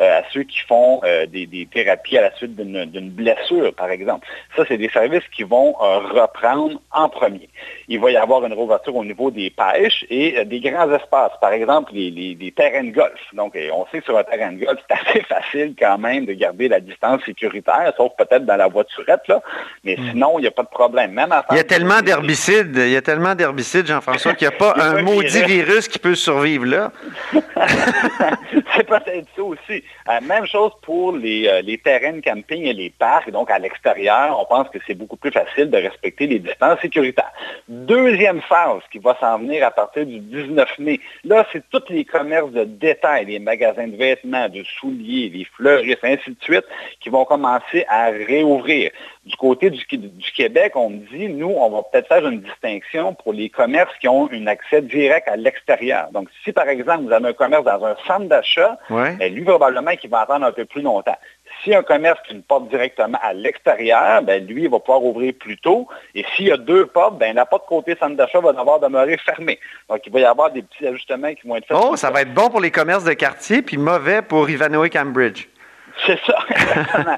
euh, 0.00 0.18
à 0.18 0.22
ceux 0.32 0.42
qui 0.42 0.58
font 0.60 1.00
euh, 1.04 1.26
des, 1.26 1.68
thérapies 1.72 2.18
à 2.18 2.22
la 2.22 2.34
suite 2.34 2.56
d'une 2.56 3.10
blessure, 3.10 3.72
par 3.74 3.90
exemple. 3.90 4.26
Ça, 4.56 4.64
c'est 4.66 4.76
des 4.76 4.88
services 4.88 5.22
qui 5.36 5.44
vont 5.44 5.76
euh, 5.80 5.98
reprendre 5.98 6.80
en 6.90 7.08
premier. 7.08 7.48
Il 7.86 8.00
va 8.00 8.10
y 8.10 8.16
avoir 8.16 8.44
une 8.44 8.52
réouverture 8.52 8.96
au 8.96 9.04
niveau 9.04 9.30
des 9.30 9.50
pêches 9.50 10.04
et 10.10 10.44
des 10.44 10.58
grands 10.58 10.92
espaces, 10.92 11.32
par 11.40 11.52
exemple 11.52 11.92
les, 11.94 12.52
terrains 12.56 12.84
de 12.84 12.90
golf. 12.90 13.20
Donc, 13.32 13.56
on 13.72 13.86
sait 13.92 14.00
que 14.00 14.04
sur 14.06 14.18
un 14.18 14.24
terrain 14.24 14.52
de 14.52 14.64
golf, 14.64 14.80
c'est 14.88 14.96
assez 14.96 15.20
facile 15.28 15.74
quand 15.78 15.98
même 15.98 16.26
de 16.26 16.32
garder 16.32 16.68
la 16.68 16.80
distance 16.80 17.22
sécuritaire, 17.24 17.92
sauf 17.96 18.12
peut-être 18.18 18.44
dans 18.44 18.56
la 18.56 18.66
voiturette, 18.66 19.26
là. 19.28 19.40
mais 19.84 19.96
hmm. 19.96 20.10
sinon, 20.10 20.38
il 20.38 20.42
n'y 20.42 20.48
a 20.48 20.50
pas 20.50 20.63
de 20.64 20.68
problème. 20.68 21.12
Même 21.12 21.32
à 21.32 21.44
il 21.50 21.56
y 21.56 21.60
a 21.60 21.64
tellement 21.64 22.02
d'herbicides, 22.02 22.76
il 22.76 22.90
y 22.90 22.96
a 22.96 23.02
tellement 23.02 23.34
d'herbicides, 23.34 23.86
Jean-François, 23.86 24.34
qu'il 24.34 24.48
n'y 24.48 24.54
a 24.54 24.58
pas 24.58 24.74
un 24.80 25.02
maudit 25.02 25.42
virus 25.44 25.88
qui 25.88 25.98
peut 25.98 26.14
survivre 26.14 26.64
là. 26.66 26.92
c'est 27.32 28.86
peut-être 28.86 29.28
ça 29.36 29.42
aussi. 29.42 29.84
Euh, 30.08 30.20
même 30.22 30.46
chose 30.46 30.72
pour 30.82 31.12
les, 31.12 31.46
euh, 31.48 31.62
les, 31.62 31.78
terrains 31.78 32.12
de 32.12 32.20
camping 32.20 32.64
et 32.64 32.72
les 32.72 32.90
parcs. 32.90 33.30
Donc, 33.30 33.50
à 33.50 33.58
l'extérieur, 33.58 34.38
on 34.40 34.44
pense 34.44 34.68
que 34.68 34.78
c'est 34.86 34.94
beaucoup 34.94 35.16
plus 35.16 35.30
facile 35.30 35.70
de 35.70 35.76
respecter 35.76 36.26
les 36.26 36.38
distances 36.38 36.80
sécuritaires. 36.80 37.32
Deuxième 37.68 38.40
phase 38.42 38.82
qui 38.90 38.98
va 38.98 39.16
s'en 39.20 39.38
venir 39.38 39.64
à 39.66 39.70
partir 39.70 40.06
du 40.06 40.18
19 40.18 40.78
mai. 40.78 41.00
Là, 41.24 41.46
c'est 41.52 41.62
tous 41.70 41.84
les 41.88 42.04
commerces 42.04 42.50
de 42.50 42.64
détail, 42.64 43.26
les 43.26 43.38
magasins 43.38 43.88
de 43.88 43.96
vêtements, 43.96 44.48
de 44.48 44.62
souliers, 44.78 45.30
les 45.32 45.46
fleuristes, 45.56 46.04
ainsi 46.04 46.30
de 46.30 46.36
suite, 46.42 46.64
qui 47.00 47.08
vont 47.08 47.24
commencer 47.24 47.84
à 47.88 48.06
réouvrir. 48.06 48.90
Du 49.24 49.36
côté 49.36 49.70
du, 49.70 49.82
Québec, 49.86 50.53
on 50.74 50.90
me 50.90 50.98
dit, 51.12 51.28
nous, 51.28 51.50
on 51.50 51.70
va 51.70 51.82
peut-être 51.82 52.08
faire 52.08 52.26
une 52.26 52.40
distinction 52.40 53.14
pour 53.14 53.32
les 53.32 53.50
commerces 53.50 53.94
qui 54.00 54.08
ont 54.08 54.28
un 54.32 54.46
accès 54.46 54.82
direct 54.82 55.28
à 55.28 55.36
l'extérieur. 55.36 56.08
Donc, 56.12 56.28
si 56.42 56.52
par 56.52 56.68
exemple, 56.68 57.04
vous 57.04 57.12
avez 57.12 57.28
un 57.28 57.32
commerce 57.32 57.64
dans 57.64 57.84
un 57.84 57.96
centre 58.06 58.26
d'achat, 58.26 58.78
ben, 58.88 59.34
lui, 59.34 59.44
probablement, 59.44 59.94
qu'il 59.96 60.10
va 60.10 60.20
attendre 60.20 60.46
un 60.46 60.52
peu 60.52 60.64
plus 60.64 60.82
longtemps. 60.82 61.16
Si 61.62 61.74
un 61.74 61.82
commerce 61.82 62.18
qui 62.26 62.34
ne 62.34 62.40
porte 62.40 62.68
directement 62.68 63.18
à 63.22 63.32
l'extérieur, 63.32 64.22
ben, 64.22 64.44
lui, 64.46 64.64
il 64.64 64.70
va 64.70 64.80
pouvoir 64.80 65.02
ouvrir 65.04 65.32
plus 65.38 65.56
tôt. 65.58 65.88
Et 66.14 66.24
s'il 66.34 66.46
y 66.46 66.52
a 66.52 66.56
deux 66.56 66.86
portes, 66.86 67.18
ben, 67.18 67.34
la 67.34 67.46
porte 67.46 67.66
côté 67.66 67.96
centre 67.96 68.16
d'achat 68.16 68.40
va 68.40 68.52
devoir 68.52 68.80
demeurer 68.80 69.16
fermée. 69.18 69.58
Donc, 69.88 70.00
il 70.06 70.12
va 70.12 70.20
y 70.20 70.24
avoir 70.24 70.50
des 70.50 70.62
petits 70.62 70.86
ajustements 70.86 71.34
qui 71.34 71.46
vont 71.46 71.56
être 71.56 71.66
faits. 71.66 71.76
Oh, 71.80 71.96
ça 71.96 72.10
va 72.10 72.22
être 72.22 72.34
bon 72.34 72.50
pour 72.50 72.60
les 72.60 72.70
commerces 72.70 73.04
de 73.04 73.12
quartier, 73.12 73.62
puis 73.62 73.76
mauvais 73.76 74.22
pour 74.22 74.50
Ivanhoe 74.50 74.88
Cambridge. 74.90 75.48
C'est 76.06 76.18
ça, 76.26 76.36
exactement. 76.50 77.16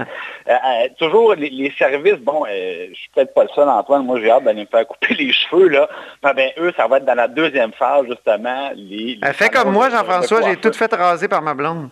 Euh, 0.48 0.52
euh, 0.52 0.88
toujours 0.98 1.34
les, 1.34 1.72
services, 1.78 2.18
bon, 2.18 2.44
euh, 2.48 2.86
je 2.90 2.94
suis 2.94 3.10
peut-être 3.14 3.34
pas 3.34 3.44
le 3.44 3.48
seul, 3.54 3.68
Antoine, 3.68 4.04
moi 4.04 4.20
j'ai 4.20 4.30
hâte 4.30 4.44
d'aller 4.44 4.62
me 4.62 4.66
faire 4.66 4.86
couper 4.86 5.14
les 5.18 5.32
cheveux, 5.32 5.68
là. 5.68 5.88
Ben, 6.22 6.34
ben, 6.34 6.50
eux, 6.58 6.72
ça 6.76 6.86
va 6.86 6.98
être 6.98 7.04
dans 7.04 7.14
la 7.14 7.28
deuxième 7.28 7.72
phase, 7.72 8.06
justement. 8.06 8.70
Les, 8.74 9.18
fait 9.32 9.48
comme 9.48 9.72
moi, 9.72 9.90
Jean-François, 9.90 10.42
j'ai 10.42 10.56
tout 10.56 10.72
fait 10.72 10.92
raser 10.92 11.28
par 11.28 11.42
ma 11.42 11.54
blonde. 11.54 11.88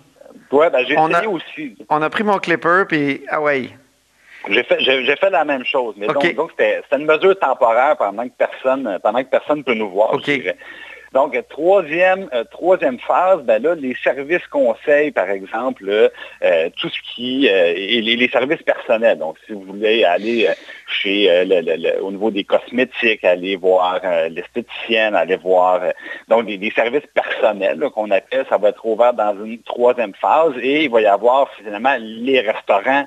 Ouais, 0.52 0.70
ben, 0.70 0.84
j'ai 0.86 0.94
essayé 0.94 1.26
aussi. 1.26 1.76
On 1.88 2.02
a 2.02 2.10
pris 2.10 2.22
mon 2.22 2.38
clipper, 2.38 2.84
puis 2.88 3.22
ah 3.28 3.40
ouais. 3.40 3.70
J'ai 4.48 4.62
fait, 4.62 4.78
j'ai, 4.80 5.16
fait 5.16 5.30
la 5.30 5.44
même 5.44 5.64
chose, 5.64 5.94
mais 5.96 6.06
donc, 6.06 6.34
donc 6.34 6.50
c'était, 6.50 6.82
une 6.92 7.06
mesure 7.06 7.38
temporaire 7.38 7.96
pendant 7.96 8.24
que 8.24 8.34
personne, 8.36 8.98
pendant 9.02 9.24
que 9.24 9.30
personne 9.30 9.64
peut 9.64 9.72
nous 9.72 9.88
voir. 9.88 10.14
Donc, 11.14 11.40
troisième, 11.48 12.28
euh, 12.34 12.42
troisième 12.50 12.98
phase, 12.98 13.40
ben 13.44 13.62
là, 13.62 13.76
les 13.76 13.94
services 14.02 14.44
conseils, 14.48 15.12
par 15.12 15.30
exemple, 15.30 15.88
euh, 15.88 16.70
tout 16.76 16.88
ce 16.88 16.98
qui 17.14 17.48
euh, 17.48 17.72
et 17.76 18.00
les, 18.00 18.28
services 18.28 18.62
personnels. 18.62 19.18
Donc, 19.18 19.36
si 19.46 19.52
vous 19.52 19.60
voulez 19.60 20.02
aller 20.02 20.48
chez 20.88 21.30
au 22.00 22.10
niveau 22.10 22.32
des 22.32 22.42
cosmétiques, 22.42 23.24
aller 23.24 23.54
voir 23.54 24.00
l'esthéticienne, 24.28 25.14
aller 25.14 25.36
voir 25.36 25.82
donc 26.26 26.46
des, 26.46 26.72
services 26.74 27.06
personnels 27.14 27.78
qu'on 27.94 28.10
appelle, 28.10 28.44
ça 28.48 28.58
va 28.58 28.70
être 28.70 28.84
ouvert 28.84 29.14
dans 29.14 29.36
une 29.44 29.62
troisième 29.62 30.14
phase 30.14 30.54
et 30.60 30.84
il 30.84 30.90
va 30.90 31.00
y 31.00 31.06
avoir 31.06 31.48
finalement 31.54 31.94
les 32.00 32.40
restaurants, 32.40 33.06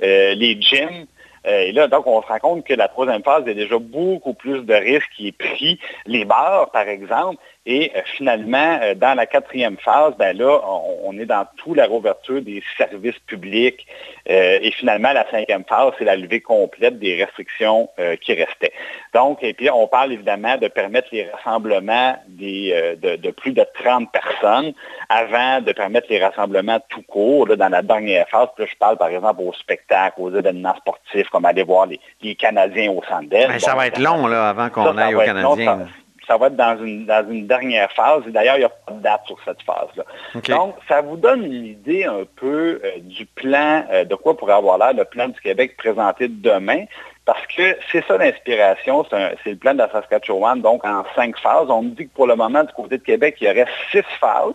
les 0.00 0.56
gyms. 0.60 1.06
Et 1.44 1.72
là, 1.72 1.88
donc, 1.88 2.06
on 2.06 2.22
se 2.22 2.26
rend 2.26 2.38
compte 2.38 2.64
que 2.64 2.74
la 2.74 2.88
troisième 2.88 3.22
phase, 3.22 3.42
il 3.46 3.48
y 3.48 3.52
a 3.52 3.54
déjà 3.54 3.78
beaucoup 3.78 4.34
plus 4.34 4.62
de 4.62 4.74
risques 4.74 5.10
qui 5.16 5.28
est 5.28 5.32
pris. 5.32 5.78
Les 6.06 6.24
bars, 6.24 6.70
par 6.70 6.88
exemple, 6.88 7.40
et 7.70 7.92
euh, 7.94 8.00
finalement, 8.16 8.78
euh, 8.82 8.94
dans 8.94 9.14
la 9.14 9.26
quatrième 9.26 9.76
phase, 9.76 10.14
ben 10.18 10.34
là, 10.34 10.58
on, 11.04 11.12
est 11.18 11.26
dans 11.26 11.46
toute 11.58 11.76
la 11.76 11.86
rouverture 11.86 12.40
des 12.40 12.62
services 12.78 13.18
publics. 13.26 13.86
Euh, 14.30 14.58
et 14.62 14.70
finalement, 14.70 15.12
la 15.12 15.30
cinquième 15.30 15.64
phase, 15.64 15.92
c'est 15.98 16.06
la 16.06 16.16
levée 16.16 16.40
complète 16.40 16.98
des 16.98 17.22
restrictions 17.22 17.90
qui 18.22 18.32
restaient. 18.32 18.72
Donc, 19.12 19.42
et 19.42 19.52
puis 19.52 19.68
on 19.70 19.86
parle 19.86 20.12
évidemment 20.12 20.56
de 20.56 20.68
permettre 20.68 21.08
les 21.12 21.28
rassemblements 21.28 22.16
de, 22.28 23.30
plus 23.32 23.52
de 23.52 23.64
30 23.82 24.10
personnes 24.12 24.72
avant 25.10 25.60
de 25.60 25.72
permettre 25.72 26.06
les 26.08 26.24
rassemblements 26.24 26.80
tout 26.88 27.02
court 27.02 27.46
dans 27.48 27.68
la 27.68 27.82
dernière 27.82 28.28
phase. 28.28 28.48
Puis 28.56 28.66
je 28.70 28.76
parle 28.76 28.96
par 28.96 29.08
exemple 29.08 29.42
aux 29.42 29.52
spectacles, 29.52 30.20
aux 30.20 30.34
événements 30.34 30.76
sportifs, 30.76 31.28
comme 31.28 31.44
aller 31.44 31.64
voir 31.64 31.86
les, 31.86 32.34
Canadiens 32.34 32.90
au 32.92 33.02
Centre 33.08 33.28
ben, 33.28 33.58
ça 33.58 33.74
va 33.74 33.88
être 33.88 33.98
long 33.98 34.26
là, 34.26 34.48
avant 34.48 34.70
qu'on 34.70 34.96
aille 34.96 35.14
aux 35.14 35.20
Canadiens 35.20 35.88
ça 36.28 36.36
va 36.36 36.48
être 36.48 36.56
dans 36.56 36.78
une, 36.84 37.06
dans 37.06 37.26
une 37.28 37.46
dernière 37.46 37.90
phase. 37.92 38.22
Et 38.28 38.30
d'ailleurs, 38.30 38.56
il 38.56 38.60
n'y 38.60 38.64
a 38.64 38.68
pas 38.68 38.92
de 38.92 39.00
date 39.00 39.22
sur 39.26 39.38
cette 39.44 39.62
phase-là. 39.62 40.04
Donc, 40.48 40.74
ça 40.86 41.00
vous 41.00 41.16
donne 41.16 41.44
une 41.44 41.64
idée 41.64 42.04
un 42.04 42.24
peu 42.36 42.80
euh, 42.84 42.98
du 43.00 43.26
plan, 43.26 43.84
euh, 43.90 44.04
de 44.04 44.14
quoi 44.14 44.36
pourrait 44.36 44.54
avoir 44.54 44.78
l'air 44.78 44.92
le 44.92 45.04
plan 45.04 45.28
du 45.28 45.40
Québec 45.40 45.76
présenté 45.76 46.28
demain. 46.28 46.84
Parce 47.24 47.46
que 47.48 47.76
c'est 47.92 48.02
ça 48.06 48.16
l'inspiration, 48.16 49.04
c'est 49.44 49.50
le 49.50 49.56
plan 49.56 49.74
de 49.74 49.78
la 49.80 49.90
Saskatchewan, 49.90 50.62
donc 50.62 50.82
en 50.86 51.04
cinq 51.14 51.38
phases. 51.38 51.68
On 51.68 51.82
nous 51.82 51.90
dit 51.90 52.08
que 52.08 52.14
pour 52.14 52.26
le 52.26 52.34
moment, 52.36 52.64
du 52.64 52.72
côté 52.72 52.96
de 52.96 53.02
Québec, 53.02 53.36
il 53.42 53.48
y 53.48 53.50
aurait 53.50 53.66
six 53.90 54.00
phases 54.18 54.54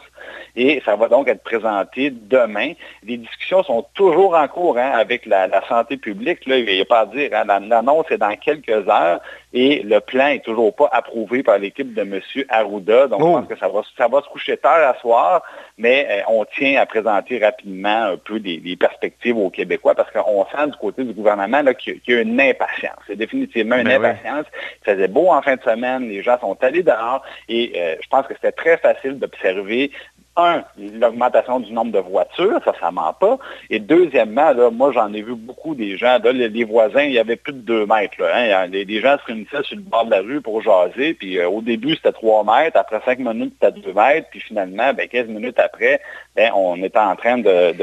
et 0.56 0.82
ça 0.84 0.96
va 0.96 1.08
donc 1.08 1.28
être 1.28 1.44
présenté 1.44 2.10
demain. 2.10 2.74
Les 3.04 3.18
discussions 3.18 3.62
sont 3.62 3.86
toujours 3.94 4.34
en 4.34 4.48
cours 4.48 4.80
hein, 4.80 4.90
avec 4.92 5.28
la, 5.28 5.50
santé 5.68 5.98
publique. 5.98 6.48
Là, 6.48 6.58
il 6.58 6.66
n'y 6.66 6.82
a 6.82 6.86
pas 6.86 7.02
à 7.02 7.06
dire. 7.06 7.30
Hein. 7.34 7.44
L'annonce 7.68 8.10
est 8.10 8.18
dans 8.18 8.36
quelques 8.38 8.90
heures 8.90 9.20
et 9.54 9.84
le 9.84 10.00
plan 10.00 10.30
n'est 10.30 10.40
toujours 10.40 10.76
pas 10.76 10.90
approuvé 10.92 11.44
par 11.44 11.60
l'équipe 11.60 11.94
de 11.94 12.02
M. 12.02 12.20
Arruda. 12.50 13.08
Donc, 13.08 13.20
je 13.20 13.26
pense 13.26 13.46
oh. 13.46 13.54
que 13.54 13.60
ça 13.60 13.68
va, 13.68 13.82
ça 13.98 14.08
va 14.08 14.22
se 14.22 14.28
coucher 14.28 14.58
tard 14.58 14.90
à 14.90 15.00
soir, 15.00 15.44
mais 15.78 16.08
euh, 16.10 16.22
on 16.28 16.44
tient 16.46 16.82
à 16.82 16.86
présenter 16.88 17.38
rapidement 17.38 18.04
un 18.06 18.18
peu 18.18 18.40
des, 18.40 18.76
perspectives 18.80 19.38
aux 19.38 19.52
Québécois 19.52 19.94
parce 19.94 20.12
qu'on 20.12 20.46
sent 20.46 20.68
du 20.68 20.78
côté 20.78 21.04
du 21.04 21.14
gouvernement 21.14 21.62
qu'il 21.74 22.02
y, 22.08 22.14
a 22.14 22.22
une 22.22 22.42
impatience. 22.42 22.98
C'est 23.06 23.16
définitivement 23.16 23.76
une 23.78 23.84
ben 23.84 24.04
impatience. 24.04 24.46
Il 24.82 24.92
faisait 24.92 25.08
beau 25.08 25.30
en 25.30 25.42
fin 25.42 25.56
de 25.56 25.62
semaine, 25.62 26.10
les 26.10 26.24
gens 26.24 26.40
sont 26.40 26.58
allés 26.62 26.84
dehors 26.84 27.24
et 27.48 27.74
euh, 27.76 27.96
je 28.02 28.08
pense 28.10 28.26
que 28.26 28.34
c'était 28.34 28.52
très 28.52 28.78
facile 28.78 29.20
d'observer 29.20 29.92
un, 30.36 30.64
l'augmentation 31.00 31.60
du 31.60 31.72
nombre 31.72 31.92
de 31.92 32.00
voitures, 32.00 32.60
ça, 32.66 32.74
ça 32.80 32.92
ment 32.92 33.14
pas. 33.14 33.38
Et 33.70 33.80
deuxièmement, 33.80 34.52
là, 34.52 34.72
moi, 34.72 34.92
j'en 34.92 35.14
ai 35.14 35.22
vu 35.22 35.36
beaucoup 35.36 35.76
des 35.76 35.98
gens, 35.98 36.18
là, 36.24 36.32
les, 36.32 36.64
voisins, 36.64 37.04
il 37.04 37.14
y 37.14 37.20
avait 37.20 37.36
plus 37.36 37.54
de 37.54 37.60
deux 37.60 37.86
mètres. 37.86 38.16
Là, 38.20 38.64
hein. 38.64 38.68
les, 38.68 39.02
gens 39.02 39.18
se 39.20 39.26
réunissaient 39.26 39.64
sur 39.64 39.76
le 39.76 39.84
bord 39.84 40.06
de 40.06 40.12
la 40.12 40.22
rue 40.22 40.42
pour 40.42 40.62
jaser. 40.62 41.14
Puis 41.14 41.38
euh, 41.38 41.48
au 41.48 41.62
début, 41.62 41.96
c'était 41.96 42.12
trois 42.12 42.44
mètres. 42.44 42.78
Après 42.78 43.00
cinq 43.06 43.20
minutes, 43.20 43.54
c'était 43.62 43.80
deux 43.80 43.94
mètres. 43.94 44.28
Puis 44.32 44.40
finalement, 44.40 44.94
ben, 44.94 45.08
15 45.08 45.28
minutes 45.28 45.60
après, 45.60 46.02
ben, 46.36 46.52
on 46.56 46.82
était 46.82 46.98
en 46.98 47.16
train 47.16 47.38
de, 47.38 47.74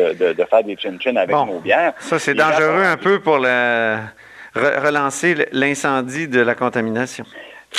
faire 0.50 0.64
des 0.64 0.76
chin-chin 0.76 1.16
avec 1.16 1.36
nos 1.36 1.60
bières. 1.60 1.92
Ça, 1.98 2.18
c'est 2.18 2.34
dangereux 2.34 2.84
un 2.84 2.96
peu 2.96 3.20
pour 3.20 3.38
relancer 4.54 5.36
l'incendie 5.52 6.26
de 6.26 6.40
la 6.40 6.54
contamination. 6.54 7.24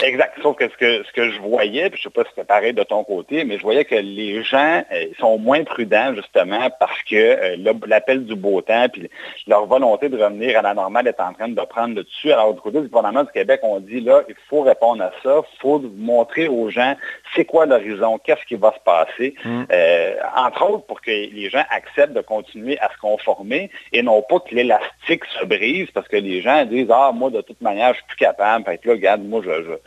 Exact. 0.04 0.38
Sauf 0.42 0.56
que 0.56 0.70
ce 0.70 0.78
que, 0.78 1.04
ce 1.04 1.12
que 1.12 1.30
je 1.32 1.40
voyais, 1.42 1.90
puis 1.90 2.02
je 2.02 2.08
ne 2.08 2.12
sais 2.12 2.16
pas 2.16 2.24
si 2.24 2.34
c'est 2.36 2.48
pareil 2.48 2.74
de 2.74 2.84
ton 2.84 3.04
côté, 3.04 3.44
mais 3.44 3.58
je 3.58 3.62
voyais 3.62 3.86
que 3.86 3.96
les 3.96 4.42
gens 4.44 4.84
euh, 4.92 5.06
sont 5.20 5.38
moins 5.38 5.64
prudents 5.64 6.16
justement 6.16 6.70
parce 6.80 7.04
que 7.04 7.16
euh, 7.16 7.74
l'appel 7.86 8.26
du 8.26 8.36
beau 8.36 8.62
temps, 8.62 8.88
puis 8.92 9.10
leur 9.48 9.66
volonté 9.68 10.10
de 10.10 10.18
revenir 10.18 10.58
à 10.58 10.62
la 10.62 10.74
normale 10.74 11.08
est 11.08 11.20
en 11.20 11.34
train 11.34 11.50
de 11.50 11.62
prendre 11.62 11.96
le 11.96 12.04
dessus. 12.04 12.32
Alors 12.32 12.54
du 12.54 12.62
côté 12.62 12.82
du 12.82 12.88
gouvernement 12.88 13.24
du 13.24 13.32
Québec, 13.32 13.60
on 13.64 13.80
dit 13.80 14.00
là, 14.00 14.24
il 14.28 14.36
faut 14.50 14.62
répondre 14.62 15.04
à 15.04 15.12
ça, 15.22 15.42
il 15.54 15.60
faut 15.60 15.80
montrer 15.80 16.48
aux 16.48 16.70
gens 16.70 16.96
c'est 17.36 17.46
quoi 17.46 17.66
l'horizon, 17.66 18.18
qu'est-ce 18.18 18.46
qui 18.46 18.56
va 18.56 18.74
se 18.74 18.84
passer, 18.84 19.36
mm. 19.44 19.64
euh, 19.72 20.16
entre 20.36 20.70
autres 20.70 20.86
pour 20.86 21.02
que 21.02 21.12
les 21.12 21.50
gens 21.50 21.64
acceptent 21.70 22.14
de 22.14 22.22
continuer 22.22 22.80
à 22.80 22.90
se 22.92 22.98
conformer 22.98 23.70
et 23.94 24.02
non 24.02 24.22
pas 24.22 24.40
que 24.40 24.56
l'élastique 24.56 25.24
se 25.40 25.46
brise 25.46 25.90
parce 25.92 26.08
que 26.08 26.18
les 26.18 26.42
gens 26.42 26.66
disent 26.66 26.90
ah 26.92 27.12
moi 27.14 27.30
de 27.30 27.42
toute 27.42 27.62
manière 27.62 27.94
je 27.94 28.00
suis 28.00 28.08
plus 28.08 28.18
capable, 28.18 28.66
fait 28.66 28.78
que 28.78 28.88
là 28.88 28.94
regarde 28.96 29.24
moi 29.24 29.42
je 29.44 29.52
je 29.64 29.81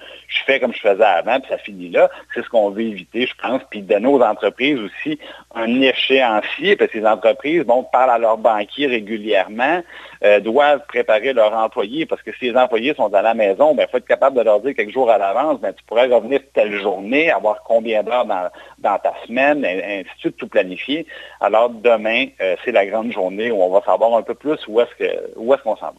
fais 0.46 0.60
comme 0.60 0.72
je 0.72 0.80
faisais 0.80 1.04
avant, 1.04 1.40
puis 1.40 1.48
ça 1.50 1.58
finit 1.58 1.90
là. 1.90 2.10
C'est 2.34 2.42
ce 2.42 2.48
qu'on 2.48 2.70
veut 2.70 2.82
éviter, 2.82 3.26
je 3.26 3.34
pense, 3.40 3.62
puis 3.70 3.82
donner 3.82 4.06
aux 4.06 4.20
entreprises 4.20 4.78
aussi 4.78 5.18
un 5.54 5.80
échéancier, 5.80 6.76
parce 6.76 6.90
que 6.90 6.98
entreprises, 7.06 7.62
bon, 7.62 7.84
parlent 7.84 8.10
à 8.10 8.18
leurs 8.18 8.38
banquiers 8.38 8.86
régulièrement, 8.86 9.82
euh, 10.24 10.40
doivent 10.40 10.84
préparer 10.86 11.32
leurs 11.32 11.54
employés, 11.54 12.06
parce 12.06 12.22
que 12.22 12.32
si 12.38 12.50
les 12.50 12.56
employés 12.56 12.94
sont 12.94 13.12
à 13.14 13.22
la 13.22 13.34
maison, 13.34 13.72
il 13.72 13.76
ben, 13.76 13.86
faut 13.90 13.98
être 13.98 14.06
capable 14.06 14.36
de 14.36 14.42
leur 14.42 14.60
dire 14.60 14.74
quelques 14.74 14.92
jours 14.92 15.10
à 15.10 15.18
l'avance, 15.18 15.60
ben, 15.60 15.72
tu 15.72 15.84
pourrais 15.84 16.06
revenir 16.06 16.40
telle 16.52 16.80
journée, 16.80 17.30
avoir 17.30 17.62
combien 17.64 18.02
d'heures 18.02 18.26
dans, 18.26 18.98
ta 18.98 19.12
semaine, 19.26 19.64
et, 19.64 20.00
ainsi 20.00 20.04
de 20.16 20.20
suite, 20.20 20.36
tout 20.36 20.48
planifier. 20.48 21.06
Alors 21.40 21.70
demain, 21.70 22.26
euh, 22.40 22.56
c'est 22.64 22.72
la 22.72 22.86
grande 22.86 23.12
journée 23.12 23.50
où 23.50 23.62
on 23.62 23.70
va 23.70 23.82
savoir 23.82 24.16
un 24.16 24.22
peu 24.22 24.34
plus 24.34 24.58
où 24.68 24.80
est-ce 24.80 25.04
est 25.04 25.20
qu'on 25.64 25.76
s'en 25.76 25.86
va. 25.86 25.94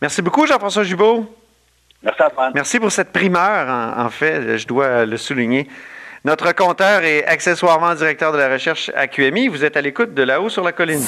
Merci 0.00 0.22
beaucoup, 0.22 0.46
Jean-François 0.46 0.84
Jubault. 0.84 1.26
Merci, 2.02 2.22
Antoine. 2.22 2.52
Merci 2.54 2.80
pour 2.80 2.92
cette 2.92 3.12
primeur, 3.12 3.68
en, 3.98 4.10
fait, 4.10 4.56
je 4.56 4.66
dois 4.66 5.04
le 5.04 5.16
souligner. 5.16 5.68
Notre 6.24 6.52
compteur 6.52 7.02
est 7.02 7.24
accessoirement 7.24 7.94
directeur 7.94 8.32
de 8.32 8.38
la 8.38 8.50
recherche 8.50 8.90
à 8.94 9.06
QMI. 9.06 9.48
Vous 9.48 9.64
êtes 9.64 9.76
à 9.76 9.80
l'écoute 9.80 10.12
de 10.12 10.22
là-haut 10.22 10.50
sur 10.50 10.62
la 10.62 10.72
colline. 10.72 11.00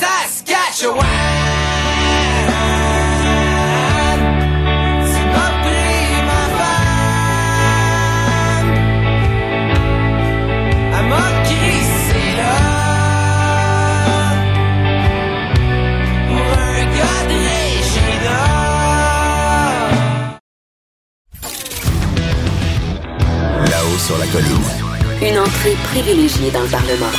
Privilégié 25.84 26.50
dans 26.50 26.62
le 26.62 26.70
Parlement. 26.70 27.12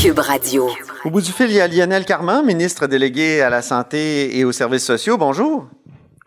Cube 0.00 0.18
Radio. 0.18 0.68
Au 1.04 1.10
bout 1.10 1.20
du 1.20 1.32
fil, 1.32 1.50
il 1.50 1.56
y 1.56 1.60
a 1.60 1.66
Lionel 1.66 2.04
Carman, 2.04 2.44
ministre 2.44 2.86
délégué 2.86 3.40
à 3.40 3.50
la 3.50 3.62
Santé 3.62 4.38
et 4.38 4.44
aux 4.44 4.52
services 4.52 4.84
sociaux. 4.84 5.16
Bonjour. 5.16 5.68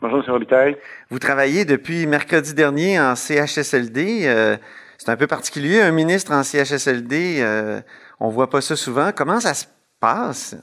Bonjour, 0.01 0.19
M. 0.19 0.31
Robitaille. 0.31 0.77
Vous 1.09 1.19
travaillez 1.19 1.65
depuis 1.65 2.05
mercredi 2.07 2.53
dernier 2.53 3.00
en 3.00 3.15
CHSLD. 3.15 4.21
Euh, 4.24 4.57
c'est 4.98 5.09
un 5.09 5.17
peu 5.17 5.27
particulier, 5.27 5.81
un 5.81 5.91
ministre 5.91 6.33
en 6.33 6.43
CHSLD. 6.43 7.38
Euh, 7.39 7.81
on 8.19 8.29
voit 8.29 8.50
pas 8.50 8.62
ça 8.62 8.75
souvent. 8.75 9.12
Comment 9.15 9.39
ça 9.39 9.53
se 9.53 9.65
passe? 10.00 10.55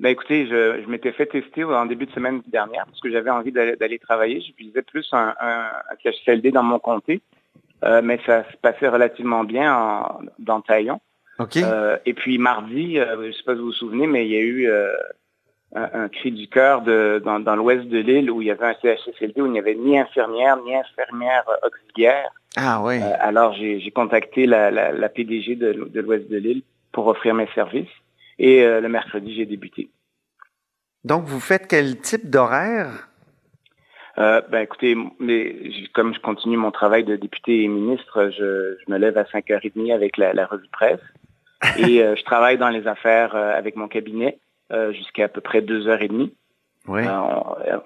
Ben 0.00 0.08
écoutez, 0.08 0.46
je, 0.46 0.88
m'étais 0.88 1.12
fait 1.12 1.26
tester 1.26 1.62
en 1.62 1.84
début 1.84 2.06
de 2.06 2.12
semaine 2.12 2.40
dernière 2.46 2.86
parce 2.86 3.00
que 3.00 3.10
j'avais 3.10 3.28
envie 3.28 3.52
d'aller 3.52 3.98
travailler. 3.98 4.40
J'utilisais 4.40 4.80
plus 4.80 5.06
un, 5.12 5.34
un, 5.38 5.66
CHSLD 6.02 6.52
dans 6.52 6.62
mon 6.62 6.78
comté, 6.78 7.20
euh, 7.84 8.00
mais 8.02 8.18
ça 8.24 8.44
se 8.50 8.56
passait 8.56 8.88
relativement 8.88 9.44
bien 9.44 9.74
en, 9.74 10.20
dans 10.38 10.62
Taillon. 10.62 11.00
Euh, 11.56 11.98
et 12.06 12.14
puis 12.14 12.38
mardi, 12.38 12.98
euh, 12.98 13.16
je 13.20 13.26
ne 13.26 13.32
sais 13.32 13.42
pas 13.44 13.52
si 13.52 13.60
vous 13.60 13.66
vous 13.66 13.72
souvenez, 13.72 14.06
mais 14.06 14.24
il 14.26 14.32
y 14.32 14.36
a 14.36 14.40
eu 14.40 14.70
un, 15.74 16.08
cri 16.08 16.32
du 16.32 16.48
cœur 16.48 16.80
dans, 16.80 17.38
dans 17.38 17.56
l'ouest 17.56 17.86
de 17.86 17.98
l'île 17.98 18.30
où 18.30 18.40
il 18.40 18.48
y 18.48 18.50
avait 18.50 18.68
un 18.68 18.74
CHSLD 18.80 19.42
où 19.42 19.46
il 19.46 19.52
n'y 19.52 19.58
avait 19.58 19.74
ni 19.74 19.98
infirmière 19.98 20.56
ni 20.64 20.74
infirmière 20.74 21.44
auxiliaire. 21.62 22.30
Ah 22.56 22.80
oui. 22.82 23.00
alors 23.20 23.52
j'ai 23.52 23.90
contacté 23.90 24.46
la, 24.46 24.70
la, 24.70 25.08
PDG 25.10 25.56
de, 25.56 25.72
de 25.72 26.00
l'ouest 26.00 26.26
de 26.30 26.38
l'île 26.38 26.62
pour 26.90 27.06
offrir 27.06 27.34
mes 27.34 27.48
services. 27.54 27.86
Et 28.40 28.64
euh, 28.64 28.80
le 28.80 28.88
mercredi, 28.88 29.34
j'ai 29.34 29.44
débuté. 29.44 29.90
Donc, 31.04 31.24
vous 31.24 31.40
faites 31.40 31.66
quel 31.68 32.00
type 32.00 32.30
d'horaire? 32.30 33.08
Euh, 34.16 34.40
ben, 34.50 34.60
écoutez, 34.60 34.96
mais, 35.18 35.54
comme 35.92 36.14
je 36.14 36.20
continue 36.20 36.56
mon 36.56 36.70
travail 36.70 37.04
de 37.04 37.16
député 37.16 37.62
et 37.62 37.68
ministre, 37.68 38.30
je, 38.30 38.76
me 38.88 38.96
lève 38.96 39.18
à 39.18 39.24
5h30 39.24 39.94
avec 39.94 40.16
la, 40.16 40.46
revue 40.46 40.66
de 40.66 40.72
presse. 40.72 41.00
et 41.76 42.02
euh, 42.02 42.16
je 42.16 42.24
travaille 42.24 42.56
dans 42.56 42.70
les 42.70 42.86
affaires 42.86 43.36
avec 43.36 43.76
mon 43.76 43.86
cabinet 43.86 44.38
jusqu'à 44.92 45.24
à 45.24 45.28
peu 45.28 45.42
près 45.42 45.60
2h30. 45.60 46.30
Oui. 46.88 47.02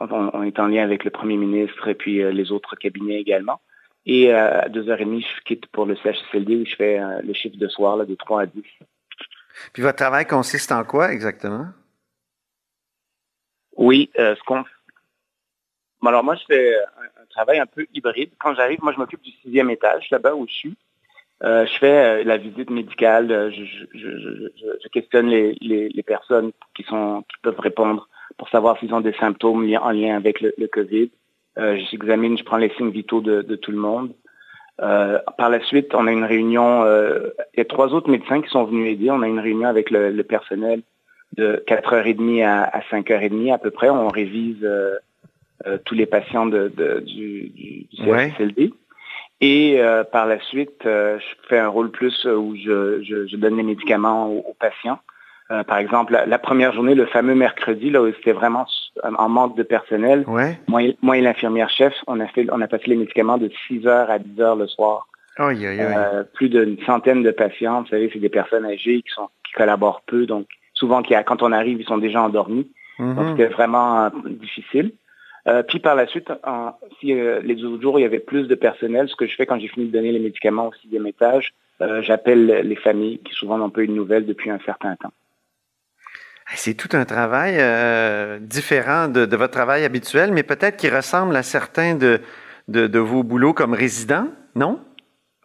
On, 0.01 0.43
est 0.45 0.61
en 0.61 0.69
lien 0.69 0.85
avec 0.85 1.03
le 1.03 1.11
premier 1.11 1.37
ministre 1.37 1.89
et 1.89 1.95
puis 1.95 2.23
les 2.33 2.53
autres 2.53 2.77
cabinets 2.77 3.19
également. 3.19 3.61
Et 4.07 4.33
à 4.33 4.69
2h30, 4.69 5.23
je 5.23 5.43
quitte 5.45 5.67
pour 5.69 5.87
le 5.87 5.97
CHSLD 5.97 6.57
où 6.57 6.67
je 6.67 6.77
fais 6.77 7.01
le 7.23 7.33
chiffre 7.33 7.57
de 7.57 7.69
soir 7.69 7.97
là, 7.97 8.05
de 8.05 8.15
3 8.15 8.43
à 8.43 8.47
10. 8.47 8.63
Puis 9.73 9.83
votre 9.83 9.97
travail 9.97 10.27
consiste 10.27 10.73
en 10.73 10.85
quoi 10.85 11.13
exactement? 11.13 11.67
Oui, 13.77 14.11
euh, 14.19 14.35
ce 14.37 14.43
qu'on 14.43 14.65
alors 16.07 16.23
moi, 16.23 16.35
je 16.35 16.45
fais 16.47 16.75
un, 16.77 17.25
travail 17.31 17.59
un 17.59 17.67
peu 17.67 17.87
hybride. 17.95 18.31
Quand 18.39 18.55
j'arrive, 18.55 18.79
moi, 18.83 18.93
je 18.93 18.99
m'occupe 18.99 19.23
du 19.23 19.31
sixième 19.43 19.71
étage, 19.71 20.11
là-bas 20.11 20.35
où 20.35 20.47
je 20.47 20.53
suis. 20.53 20.77
Euh, 21.43 21.65
je 21.65 21.79
fais 21.79 22.21
euh, 22.21 22.25
la 22.25 22.37
visite 22.37 22.69
médicale, 22.69 23.51
je, 23.51 24.89
questionne 24.89 25.31
les, 25.31 26.05
personnes 26.07 26.53
qui, 26.75 26.83
sont, 26.83 27.23
qui 27.23 27.41
peuvent 27.41 27.59
répondre 27.59 28.07
pour 28.37 28.51
savoir 28.51 28.79
s'ils 28.79 28.93
ont 28.93 29.01
des 29.01 29.15
symptômes 29.15 29.67
en 29.81 29.91
lien 29.91 30.15
avec 30.15 30.43
le, 30.43 30.67
COVID. 30.67 31.11
J'examine, 31.57 32.37
je 32.37 32.45
prends 32.45 32.59
les 32.59 32.71
signes 32.77 32.91
vitaux 32.91 33.23
de 33.23 33.57
tout 33.57 33.71
le 33.71 33.79
monde. 33.79 34.13
Euh, 34.83 35.19
par 35.39 35.51
la 35.51 35.61
suite, 35.65 35.95
on 35.95 36.07
a 36.07 36.13
une 36.13 36.25
réunion, 36.25 36.83
euh, 36.85 37.31
il 37.55 37.59
y 37.59 37.61
a 37.61 37.65
trois 37.65 37.95
autres 37.95 38.11
médecins 38.11 38.43
qui 38.43 38.51
sont 38.51 38.65
venus 38.65 38.93
aider. 38.93 39.11
On 39.11 39.23
a 39.23 39.29
une 39.29 39.39
réunion 39.39 39.69
avec 39.69 39.91
le, 39.91 40.23
personnel 40.23 40.83
de 41.37 41.63
4h30 41.67 42.45
à, 42.45 42.65
à 42.65 42.81
5h30 42.81 43.53
à 43.53 43.59
peu 43.59 43.71
près. 43.71 43.91
On 43.91 44.09
révise 44.09 44.65
euh, 44.65 44.99
tous 45.85 45.95
les 45.95 46.07
patients 46.07 46.47
de, 46.47 46.73
du, 47.07 47.51
du. 47.51 47.87
Et 49.41 49.81
par 50.11 50.27
la 50.27 50.41
suite, 50.41 50.81
je 50.85 51.19
fais 51.49 51.59
un 51.59 51.69
rôle 51.69 51.91
plus 51.91 52.25
où 52.25 52.57
je, 52.57 53.37
donne 53.37 53.57
les 53.57 53.63
médicaments 53.63 54.29
aux 54.29 54.55
patients. 54.59 54.99
Euh, 55.51 55.63
par 55.63 55.77
exemple, 55.77 56.19
la, 56.27 56.39
première 56.39 56.73
journée, 56.73 56.95
le 56.95 57.05
fameux 57.05 57.35
mercredi, 57.35 57.91
là 57.91 58.01
où 58.01 58.11
c'était 58.13 58.33
vraiment 58.33 58.67
en 59.03 59.29
manque 59.29 59.57
de 59.57 59.63
personnel, 59.63 60.25
moi, 60.27 60.83
et, 60.83 61.21
l'infirmière 61.21 61.69
chef, 61.69 61.93
on 62.07 62.19
a, 62.21 62.27
fait, 62.29 62.47
on 62.51 62.63
a 62.63 62.67
passé 62.67 62.85
les 62.87 62.97
médicaments 62.97 63.37
de 63.37 63.51
6 63.69 63.87
heures 63.87 64.11
à 64.11 64.19
10 64.19 64.41
heures 64.41 64.57
le 64.57 64.67
soir. 64.67 65.07
Euh, 65.39 66.25
plus 66.33 66.49
d'une 66.49 66.79
centaine 66.87 67.23
de 67.23 67.31
patients, 67.31 67.83
vous 67.83 67.89
savez, 67.89 68.09
c'est 68.13 68.21
des 68.21 68.29
personnes 68.29 68.65
âgées 68.65 69.03
qui, 69.03 69.13
sont, 69.15 69.29
qui 69.45 69.53
collaborent 69.53 70.03
peu, 70.07 70.27
donc 70.27 70.47
souvent 70.73 71.03
quand 71.03 71.43
on 71.43 71.53
arrive, 71.53 71.81
ils 71.81 71.87
sont 71.87 71.99
déjà 71.99 72.23
endormis. 72.23 72.71
Donc 72.99 73.19
mm-hmm. 73.19 73.31
c'était 73.31 73.49
vraiment 73.49 74.05
euh, 74.05 74.11
difficile. 74.27 74.93
puis 75.69 75.81
par 75.81 75.97
la 75.97 76.07
suite, 76.07 76.33
si 77.01 77.13
les 77.13 77.65
autres 77.65 77.83
jours, 77.83 77.99
il 77.99 78.03
y 78.03 78.07
avait 78.07 78.21
plus 78.21 78.47
de 78.49 78.55
personnel, 78.55 79.09
ce 79.09 79.17
que 79.17 79.27
je 79.27 79.35
fais 79.35 79.45
quand 79.45 79.59
j'ai 79.59 79.69
fini 79.69 79.87
de 79.89 79.93
donner 79.93 80.13
les 80.13 80.21
médicaments 80.21 80.69
au 80.69 80.73
sixième 80.81 81.07
étage, 81.07 81.53
j'appelle 82.01 82.47
les 82.47 82.77
familles 82.77 83.19
qui 83.19 83.35
souvent 83.35 83.59
n'ont 83.59 83.71
pas 83.71 83.83
eu 83.83 83.89
de 83.89 83.93
nouvelles 83.93 84.25
depuis 84.25 84.49
un 84.49 84.61
certain 84.65 84.97
temps. 84.97 85.13
C'est 86.53 86.75
tout 86.75 86.95
un 86.97 87.05
travail 87.05 87.57
euh, 87.59 88.39
différent 88.39 89.09
de, 89.09 89.37
votre 89.37 89.53
travail 89.53 89.85
habituel, 89.85 90.33
mais 90.33 90.43
peut-être 90.43 90.77
qui 90.77 90.89
ressemble 90.89 91.35
à 91.37 91.43
certains 91.43 91.95
de, 91.95 92.21
de, 92.69 92.99
vos 92.99 93.23
boulots 93.23 93.55
comme 93.55 93.73
résident, 93.73 94.29
non? 94.55 94.81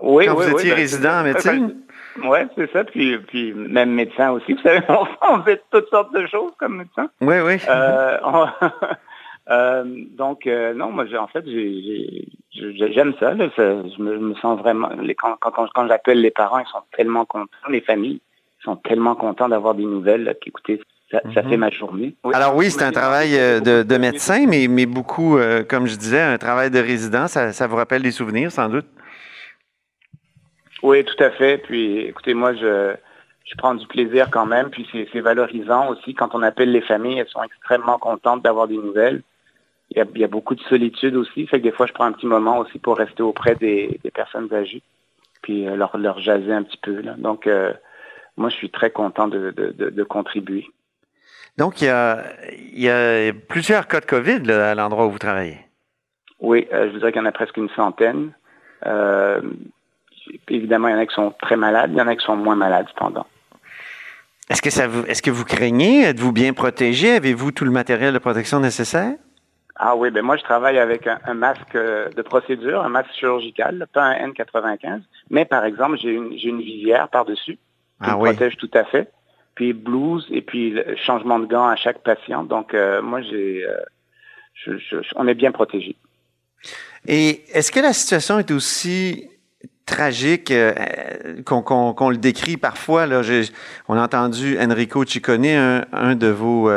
Oui, 0.02 0.26
Quand 0.26 0.36
oui, 0.36 0.46
vous 0.46 0.52
étiez 0.52 0.70
ben, 0.72 0.76
résident 0.76 1.22
en 1.22 1.24
médecine? 1.24 1.76
Oui, 2.24 2.40
c'est 2.56 2.72
ça. 2.72 2.84
Puis, 2.84 3.18
puis 3.20 3.54
même 3.54 3.92
médecin 3.92 4.32
aussi. 4.32 4.54
Vous 4.56 4.62
savez, 4.62 4.82
on 4.90 5.42
fait 5.44 5.62
toutes 5.72 5.90
sortes 5.90 6.14
de 6.14 6.26
choses 6.28 6.52
comme 6.58 6.78
médecin. 6.78 7.10
Oui, 7.22 7.36
oui. 7.46 7.58
Euh, 7.70 8.18
euh, 9.50 9.84
donc, 10.18 10.46
non, 10.46 10.92
moi, 10.92 11.06
en 11.18 11.28
fait, 11.28 11.46
j'aime 11.46 13.14
ça, 13.20 13.36
Je, 13.36 14.02
me, 14.02 14.36
sens 14.36 14.60
vraiment... 14.60 14.90
quand, 15.18 15.38
quand, 15.40 15.88
j'appelle 15.88 16.22
les 16.22 16.32
parents, 16.32 16.60
ils 16.60 16.68
sont 16.68 16.84
tellement 16.96 17.26
contents. 17.26 17.48
Les 17.70 17.82
familles 17.82 18.22
sont 18.69 18.75
tellement 18.77 19.15
contents 19.15 19.49
d'avoir 19.49 19.75
des 19.75 19.86
nouvelles. 19.86 20.36
Écoutez, 20.45 20.82
ça, 21.12 21.21
ça, 21.34 21.41
fait 21.41 21.58
mhm. 21.58 21.60
ma 21.60 21.69
journée. 21.69 22.15
Alors 22.34 22.55
oui, 22.55 22.69
c'est 22.69 22.84
un 22.84 22.91
travail 22.91 23.36
euh, 23.36 23.60
de, 23.60 23.84
de 23.84 23.97
médecin, 23.97 24.45
mais, 24.47 24.67
mais 24.67 24.86
beaucoup, 24.86 25.38
euh, 25.38 25.63
comme 25.63 25.88
je 25.88 25.95
disais, 25.95 26.21
un 26.21 26.38
travail 26.38 26.69
de 26.69 26.79
résident, 26.79 27.27
ça, 27.27 27.51
ça, 27.51 27.67
vous 27.67 27.75
rappelle 27.75 28.03
des 28.03 28.12
souvenirs 28.12 28.51
sans 28.51 28.69
doute? 28.69 28.86
Oui, 30.84 31.03
tout 31.03 31.23
à 31.23 31.32
fait. 31.32 31.58
Puis 31.58 32.01
écoutez, 32.01 32.34
moi, 32.34 32.53
je, 32.53 32.93
je 33.45 33.55
prends 33.58 33.73
du 33.73 33.88
plaisir 33.88 34.29
quand 34.32 34.45
même, 34.45 34.69
puis 34.69 34.88
c'est 34.91 35.19
valorisant 35.19 35.89
aussi. 35.89 36.13
Quand 36.13 36.36
on 36.36 36.43
appelle 36.43 36.71
les 36.71 36.82
familles, 36.82 37.19
elles 37.19 37.27
sont 37.29 37.43
extrêmement 37.43 37.97
contentes 37.97 38.43
d'avoir 38.43 38.67
des 38.67 38.77
nouvelles. 38.77 39.23
Il 39.91 39.97
y, 39.97 40.01
a, 40.01 40.05
il 40.13 40.21
y, 40.21 40.23
a, 40.23 40.27
beaucoup 40.27 40.53
de 40.53 40.62
solitude 40.62 41.15
aussi, 41.15 41.47
fait 41.47 41.58
que 41.58 41.63
des 41.63 41.71
fois, 41.71 41.88
je 41.88 41.93
prends 41.93 42.05
un 42.05 42.12
petit 42.12 42.27
moment 42.27 42.60
aussi 42.60 42.77
pour 42.77 42.95
rester 42.95 43.23
auprès 43.23 43.55
des, 43.55 43.99
des 44.03 44.12
personnes 44.12 44.47
âgées, 44.53 44.84
puis 45.41 45.67
euh, 45.67 45.75
leur, 45.75 45.97
leur 45.97 46.19
jaser 46.19 46.53
un 46.53 46.62
petit 46.62 46.77
peu. 46.77 47.01
Là. 47.01 47.15
Donc, 47.17 47.47
moi, 48.38 48.50
je 48.50 48.56
suis 48.56 48.70
très 48.70 48.92
content 48.92 49.28
de, 49.28 49.52
de, 49.52 49.89
de 49.89 50.04
contribuer. 50.04 50.65
Donc, 51.58 51.82
il 51.82 51.86
y 51.86 51.89
a, 51.89 52.24
il 52.74 52.80
y 52.80 52.89
a 52.89 53.34
plusieurs 53.34 53.88
cas 53.88 54.00
de 54.00 54.06
COVID 54.06 54.50
à 54.52 54.76
l'endroit 54.76 55.08
où 55.08 55.12
vous 55.12 55.20
travaillez. 55.20 55.60
Oui, 56.39 56.68
euh, 56.72 56.88
je 56.88 56.94
vous 56.94 57.00
dirais 57.00 57.12
qu'il 57.12 57.22
y 57.22 57.24
en 57.24 57.28
a 57.28 57.32
presque 57.32 57.58
une 57.58 57.70
centaine. 57.70 58.32
Euh, 58.86 59.42
évidemment, 60.48 60.88
il 60.88 60.92
y 60.92 60.96
en 60.96 61.00
a 61.00 61.06
qui 61.06 61.13
sont 61.13 61.34
très 61.42 61.58
malades, 61.58 61.92
il 61.92 61.98
y 61.98 62.02
en 62.02 62.08
a 62.08 62.15
qui 62.15 62.26
sont 62.26 62.38
moins 62.38 62.56
malades 62.56 62.88
cependant. 62.89 63.26
Est-ce 64.50 64.62
que, 64.62 64.70
ça 64.70 64.88
vous, 64.88 65.04
est-ce 65.06 65.22
que 65.22 65.32
vous 65.32 65.46
craignez? 65.46 66.04
Êtes-vous 66.04 66.32
bien 66.32 66.54
protégé? 66.54 67.12
Avez-vous 67.12 67.52
tout 67.52 67.65
le 67.65 67.72
matériel 67.72 68.13
de 68.13 68.20
protection 68.20 68.60
nécessaire? 68.60 69.13
Ah 69.76 69.96
oui, 69.96 70.12
ben 70.12 70.24
moi 70.24 70.36
je 70.36 70.44
travaille 70.44 70.78
avec 70.78 71.08
un, 71.08 71.34
masque 71.34 71.74
de 71.74 72.22
procédure, 72.22 72.82
un 72.84 72.89
masque 72.89 73.12
chirurgical, 73.13 73.88
pas 73.94 74.04
un 74.04 74.28
N95, 74.28 75.02
mais 75.30 75.46
par 75.46 75.63
exemple 75.63 75.98
j'ai 75.98 76.12
une, 76.12 76.38
j'ai 76.38 76.50
une 76.50 76.60
visière 76.60 77.08
par-dessus 77.08 77.58
ah 78.00 78.18
me 78.18 78.24
protège 78.24 78.58
tout 78.58 78.72
à 78.74 78.84
fait 78.86 79.12
puis 79.60 79.74
blues 79.74 80.26
et 80.32 80.42
puis 80.42 80.70
le 80.70 80.96
changement 80.96 81.38
de 81.38 81.46
gants 81.46 81.68
à 81.68 81.76
chaque 81.76 82.02
patient. 82.02 82.46
Donc, 82.46 82.74
euh, 82.74 83.02
moi, 83.02 83.22
j'ai, 83.22 83.66
euh, 84.68 84.78
on 85.18 85.28
est 85.28 85.34
bien 85.34 85.52
protégé. 85.52 85.98
Et 87.06 87.44
est-ce 87.52 87.70
que 87.70 87.82
la 87.82 87.92
situation 87.92 88.40
est 88.40 88.52
aussi 88.52 89.30
tragique 89.86 90.50
euh, 90.52 90.72
qu'on 91.44 92.10
le 92.10 92.16
décrit 92.16 92.56
parfois? 92.56 93.06
Là, 93.06 93.22
on 93.90 93.98
a 93.98 94.02
entendu 94.02 94.58
Enrico 94.58 95.04
Ciccone, 95.06 95.86
un, 95.92 96.16
de 96.16 96.28
vos... 96.28 96.72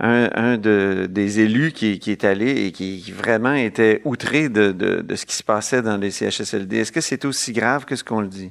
Un, 0.00 0.58
de, 0.58 1.06
des 1.08 1.40
élus 1.40 1.70
qui, 1.72 2.00
est 2.06 2.24
allé 2.24 2.66
et 2.66 2.72
qui, 2.72 3.12
vraiment 3.12 3.54
était 3.54 4.02
outré 4.04 4.48
de, 4.48 4.72
de, 4.72 5.14
ce 5.14 5.24
qui 5.24 5.36
se 5.36 5.44
passait 5.44 5.82
dans 5.82 5.96
les 5.96 6.10
CHSLD. 6.10 6.78
Est-ce 6.78 6.92
que 6.92 7.00
c'est 7.00 7.24
aussi 7.24 7.52
grave 7.52 7.84
que 7.84 7.96
ce 7.96 8.02
qu'on 8.02 8.20
le 8.20 8.26
dit? 8.26 8.50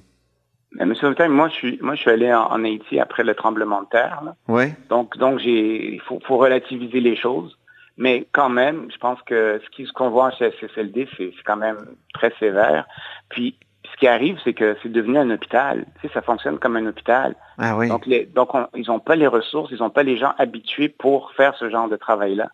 Monsieur 0.79 1.09
Houtin, 1.09 1.29
moi 1.29 1.49
je 1.49 1.53
suis 1.53 1.79
moi 1.81 1.95
je 1.95 2.01
suis 2.01 2.09
allé 2.09 2.33
en, 2.33 2.63
Haïti 2.63 2.99
après 2.99 3.23
le 3.23 3.35
tremblement 3.35 3.83
de 3.83 3.87
terre. 3.87 4.21
Oui. 4.47 4.73
Donc 4.89 5.17
donc 5.17 5.39
j'ai 5.39 5.93
il 5.93 6.01
faut, 6.01 6.19
faut, 6.25 6.37
relativiser 6.37 6.99
les 6.99 7.15
choses, 7.15 7.57
mais 7.97 8.27
quand 8.31 8.49
même, 8.49 8.87
je 8.91 8.97
pense 8.97 9.21
que 9.21 9.61
ce 9.71 9.91
qu'on 9.93 10.09
voit 10.09 10.25
en 10.25 10.31
CSSLD, 10.31 11.07
c'est 11.17 11.31
quand 11.45 11.57
même 11.57 11.77
très 12.13 12.33
sévère. 12.39 12.87
Puis 13.29 13.55
ce 13.91 13.97
qui 13.99 14.07
arrive, 14.07 14.39
c'est 14.43 14.53
que 14.53 14.75
c'est 14.81 14.91
devenu 14.91 15.17
un 15.17 15.29
hôpital. 15.29 15.85
Tu 16.01 16.07
sais, 16.07 16.13
ça 16.13 16.21
fonctionne 16.21 16.57
comme 16.57 16.75
un 16.75 16.85
hôpital. 16.87 17.35
Ah 17.59 17.77
oui. 17.77 17.89
Donc, 17.89 18.05
les, 18.07 18.25
donc 18.25 18.49
ils 18.75 18.87
n'ont 18.87 18.99
pas 18.99 19.15
les 19.15 19.27
ressources, 19.27 19.71
ils 19.71 19.79
n'ont 19.79 19.91
pas 19.91 20.03
les 20.03 20.17
gens 20.17 20.33
habitués 20.37 20.89
pour 20.89 21.33
faire 21.33 21.55
ce 21.55 21.69
genre 21.69 21.87
de 21.87 21.97
travail-là. 21.97 22.49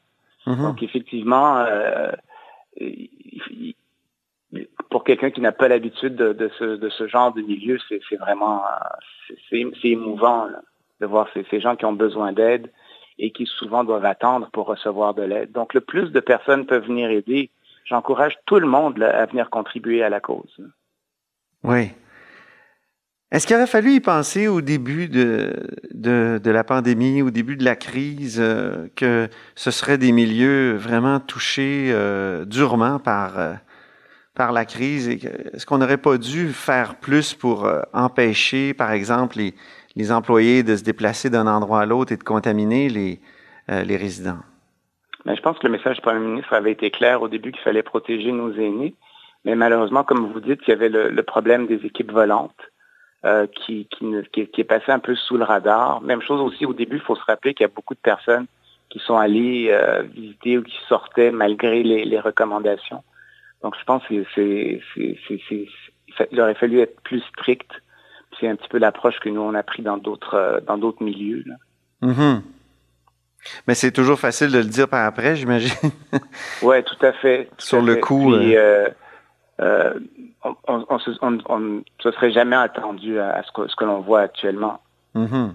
Mm-hmm. 0.45 0.61
Donc 0.61 0.83
effectivement, 0.83 1.57
euh, 1.59 2.11
pour 4.89 5.03
quelqu'un 5.03 5.29
qui 5.29 5.41
n'a 5.41 5.51
pas 5.51 5.67
l'habitude 5.67 6.15
de, 6.15 6.51
ce, 6.57 7.07
genre 7.07 7.33
de 7.33 7.41
milieu, 7.41 7.77
c'est 7.87 8.15
vraiment 8.17 8.63
c'est 9.49 9.65
émouvant 9.83 10.47
de 10.99 11.05
voir 11.05 11.27
ces, 11.33 11.59
gens 11.59 11.75
qui 11.75 11.85
ont 11.85 11.93
besoin 11.93 12.33
d'aide 12.33 12.71
et 13.19 13.31
qui 13.31 13.45
souvent 13.45 13.83
doivent 13.83 14.05
attendre 14.05 14.49
pour 14.51 14.65
recevoir 14.65 15.13
de 15.13 15.23
l'aide. 15.23 15.51
Donc, 15.51 15.73
le 15.73 15.81
plus 15.81 16.11
de 16.11 16.19
personnes 16.19 16.65
peuvent 16.65 16.85
venir 16.85 17.09
aider, 17.09 17.49
j'encourage 17.85 18.37
tout 18.45 18.59
le 18.59 18.67
monde 18.67 19.01
à 19.01 19.25
venir 19.25 19.49
contribuer 19.49 20.03
à 20.03 20.09
la 20.09 20.19
cause. 20.19 20.57
Oui. 21.63 21.91
Est-ce 23.31 23.45
qu'il 23.45 23.55
aurait 23.57 23.67
fallu 23.67 23.93
y 23.93 23.99
penser 23.99 24.47
au 24.47 24.61
début 24.61 25.07
de, 25.07 25.53
de, 25.93 26.49
la 26.49 26.63
pandémie, 26.63 27.21
au 27.21 27.29
début 27.29 27.57
de 27.57 27.63
la 27.63 27.75
crise, 27.75 28.39
euh, 28.39 28.87
que 28.95 29.29
ce 29.53 29.69
seraient 29.69 29.99
des 29.99 30.11
milieux 30.11 30.75
vraiment 30.75 31.19
touchés 31.19 31.91
euh, 31.91 32.43
durement 32.45 32.97
par, 32.97 33.37
euh, 33.37 33.53
par 34.39 34.51
la 34.51 34.65
crise? 34.65 35.07
Est-ce 35.09 35.65
qu'on 35.65 35.77
n'aurait 35.77 35.97
pas 35.97 36.17
dû 36.17 36.53
faire 36.53 36.95
plus 36.95 37.35
pour 37.35 37.69
empêcher, 37.93 38.73
par 38.73 38.91
exemple, 38.91 39.37
les, 39.95 40.11
employés 40.11 40.63
de 40.63 40.75
se 40.75 40.83
déplacer 40.83 41.29
d'un 41.29 41.45
endroit 41.45 41.81
à 41.81 41.85
l'autre 41.85 42.13
et 42.13 42.17
de 42.17 42.23
contaminer 42.23 42.89
les, 42.89 43.19
les 43.67 43.97
résidents? 43.97 44.39
Mais 45.25 45.35
je 45.35 45.41
pense 45.41 45.59
que 45.59 45.67
le 45.67 45.73
message 45.73 45.97
du 45.97 46.01
Premier 46.01 46.25
ministre 46.25 46.53
avait 46.53 46.71
été 46.71 46.89
clair 46.89 47.21
au 47.21 47.27
début 47.27 47.51
qu'il 47.51 47.61
fallait 47.61 47.83
protéger 47.83 48.31
nos 48.31 48.53
aînés. 48.53 48.95
Mais 49.43 49.55
malheureusement, 49.55 50.03
comme 50.03 50.31
vous 50.31 50.39
dites, 50.39 50.61
il 50.67 50.71
y 50.71 50.73
avait 50.73 50.89
le 50.89 51.23
problème 51.23 51.67
des 51.67 51.85
équipes 51.85 52.11
volantes. 52.11 52.55
Euh, 53.25 53.47
qui, 53.47 53.85
est 54.33 54.63
passé 54.63 54.93
un 54.93 54.99
peu 54.99 55.13
sous 55.13 55.35
le 55.35 55.43
radar. 55.43 55.99
Même 55.99 56.21
chose 56.21 56.39
aussi 56.39 56.65
au 56.65 56.71
début, 56.71 56.95
il 56.95 57.01
faut 57.01 57.17
se 57.17 57.23
rappeler 57.27 57.53
qu'il 57.53 57.65
y 57.65 57.69
a 57.69 57.73
beaucoup 57.75 57.93
de 57.93 57.99
personnes 57.99 58.45
qui 58.89 58.99
sont 58.99 59.17
allées 59.17 59.67
euh, 59.71 60.03
visiter 60.03 60.57
ou 60.57 60.63
qui 60.63 60.77
sortaient 60.87 61.29
malgré 61.29 61.83
les, 61.83 62.19
recommandations. 62.21 63.03
Donc 63.63 63.75
je 63.79 63.83
pense 63.83 64.05
qu'il 64.07 64.25
aurait 66.39 66.55
fallu 66.55 66.79
être 66.79 67.01
plus 67.01 67.21
strict. 67.21 67.69
C'est 68.39 68.47
un 68.47 68.55
petit 68.55 68.69
peu 68.69 68.77
l'approche 68.77 69.19
que 69.19 69.29
nous 69.29 69.41
on 69.41 69.53
a 69.53 69.63
pris 69.63 69.83
dans 69.83 69.97
d'autres 69.97 70.35
euh, 70.35 70.59
dans 70.61 70.77
d'autres 70.77 71.03
milieux. 71.03 71.43
Mm-hmm. 72.01 72.41
Mais 73.67 73.75
c'est 73.75 73.91
toujours 73.91 74.19
facile 74.19 74.51
de 74.51 74.57
le 74.59 74.65
dire 74.65 74.87
par 74.87 75.05
après, 75.05 75.35
j'imagine. 75.35 75.91
oui, 76.61 76.83
tout 76.83 77.05
à 77.05 77.13
fait. 77.13 77.49
Sur 77.57 77.81
le 77.81 77.95
coup 77.95 78.33
on, 80.67 81.59
ne 81.59 81.81
se 82.01 82.11
serait 82.11 82.31
jamais 82.31 82.55
attendu 82.55 83.19
à, 83.19 83.43
ce 83.43 83.51
que, 83.51 83.67
ce 83.67 83.75
que 83.75 83.83
l'on 83.83 83.99
voit 83.99 84.21
actuellement. 84.21 84.79
Mm-hmm. 85.15 85.51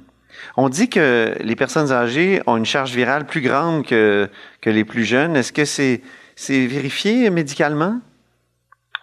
On 0.57 0.69
dit 0.69 0.91
que 0.91 1.35
les 1.41 1.57
personnes 1.57 1.93
âgées 1.93 2.43
ont 2.47 2.57
une 2.57 2.65
charge 2.65 2.95
virale 2.95 3.25
plus 3.25 3.41
grande 3.41 3.87
que, 3.87 4.29
que 4.61 4.71
les 4.71 4.85
plus 4.85 5.05
jeunes. 5.05 5.37
Est-ce 5.37 5.53
que 5.53 5.65
c'est 5.65 6.03
c'est 6.37 6.67
vérifié 6.67 7.31
médicalement? 7.31 8.01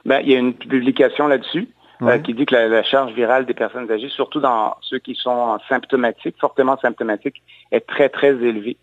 Ben, 0.05 0.21
il 0.21 0.31
y 0.31 0.35
a 0.35 0.39
une 0.39 0.53
publication 0.53 1.27
là-dessus 1.27 1.69
euh, 2.01 2.17
qui 2.17 2.33
dit 2.33 2.45
que 2.45 2.55
la, 2.55 2.83
charge 2.83 3.13
virale 3.13 3.45
des 3.45 3.53
personnes 3.53 3.89
âgées, 3.91 4.09
surtout 4.09 4.39
dans 4.39 4.75
ceux 4.81 4.97
qui 4.97 5.13
sont 5.13 5.59
symptomatiques, 5.69 6.35
fortement 6.39 6.77
symptomatiques, 6.77 7.43
est 7.71 7.85
très, 7.85 8.09
très 8.09 8.29
élevée. 8.29 8.77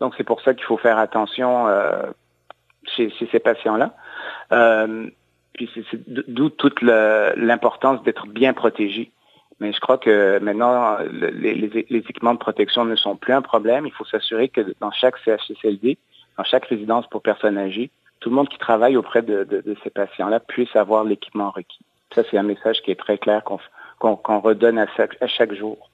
Donc, 0.00 0.14
c'est 0.16 0.24
pour 0.24 0.40
ça 0.40 0.54
qu'il 0.54 0.64
faut 0.64 0.76
faire 0.76 0.98
attention 0.98 1.68
euh, 1.68 2.02
chez, 2.84 3.10
chez, 3.10 3.28
ces 3.30 3.38
patients-là. 3.38 3.94
Euh, 4.52 5.06
puis 5.52 5.70
c'est 5.74 6.00
d'où 6.08 6.50
toute 6.50 6.82
l'importance 6.82 8.02
d'être 8.02 8.26
bien 8.26 8.52
protégé. 8.52 9.12
Mais 9.60 9.72
je 9.72 9.78
crois 9.78 9.98
que 9.98 10.40
maintenant, 10.40 10.98
les, 11.12 11.70
équipements 11.90 12.34
de 12.34 12.40
protection 12.40 12.84
ne 12.84 12.96
sont 12.96 13.14
plus 13.14 13.32
un 13.32 13.42
problème. 13.42 13.86
Il 13.86 13.92
faut 13.92 14.04
s'assurer 14.04 14.48
que 14.48 14.74
dans 14.80 14.90
chaque 14.90 15.14
CHSLD, 15.24 15.96
dans 16.36 16.44
chaque 16.44 16.66
résidence 16.66 17.06
pour 17.08 17.22
personnes 17.22 17.58
âgées, 17.58 17.90
tout 18.20 18.30
le 18.30 18.36
monde 18.36 18.48
qui 18.48 18.58
travaille 18.58 18.96
auprès 18.96 19.22
de, 19.22 19.76
ces 19.82 19.90
patients-là 19.90 20.40
puisse 20.40 20.74
avoir 20.76 21.04
l'équipement 21.04 21.50
requis. 21.50 21.84
Ça, 22.14 22.22
c'est 22.30 22.38
un 22.38 22.42
message 22.42 22.80
qui 22.82 22.90
est 22.90 22.98
très 22.98 23.18
clair 23.18 23.42
qu'on 23.98 24.40
redonne 24.40 24.78
à 24.78 25.26
chaque 25.26 25.54
jour. 25.54 25.90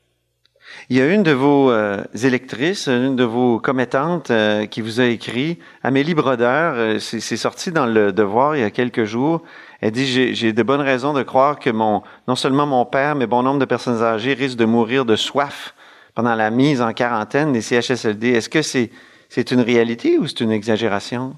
Il 0.89 0.97
y 0.97 1.01
a 1.01 1.13
une 1.13 1.23
de 1.23 1.33
vos 1.33 1.71
euh, 1.71 2.03
électrices, 2.23 2.89
une 2.89 3.17
de 3.17 3.25
vos 3.25 3.59
commettantes 3.59 4.31
euh, 4.31 4.67
qui 4.67 4.81
vous 4.81 5.01
a 5.01 5.07
écrit, 5.07 5.59
Amélie 5.83 6.15
Brodeur, 6.15 6.75
euh, 6.77 6.99
c'est 6.99 7.37
sorti 7.37 7.73
dans 7.73 7.87
le 7.87 8.13
Devoir 8.13 8.57
il 8.57 8.61
y 8.61 8.65
a 8.65 8.71
quelques 8.71 9.05
jours. 9.05 9.43
Elle 9.81 9.93
dit 9.93 10.07
j'ai 10.35 10.53
de 10.53 10.63
bonnes 10.63 10.81
raisons 10.81 11.13
de 11.13 11.23
croire 11.23 11.59
que 11.59 11.71
mon 11.71 12.03
non 12.29 12.37
seulement 12.37 12.67
mon 12.67 12.85
père, 12.85 13.15
mais 13.15 13.27
bon 13.27 13.43
nombre 13.43 13.59
de 13.59 13.65
personnes 13.65 14.03
âgées 14.03 14.35
risquent 14.35 14.59
de 14.59 14.67
mourir 14.67 15.05
de 15.05 15.17
soif 15.17 15.75
pendant 16.15 16.35
la 16.35 16.51
mise 16.51 16.83
en 16.83 16.93
quarantaine 16.93 17.53
des 17.53 17.63
CHSLD. 17.63 18.33
Est-ce 18.33 18.51
que 18.51 18.63
c'est 18.63 18.91
c'est 19.31 19.53
une 19.53 19.61
réalité 19.61 20.19
ou 20.19 20.27
c'est 20.27 20.41
une 20.41 20.51
exagération? 20.51 21.37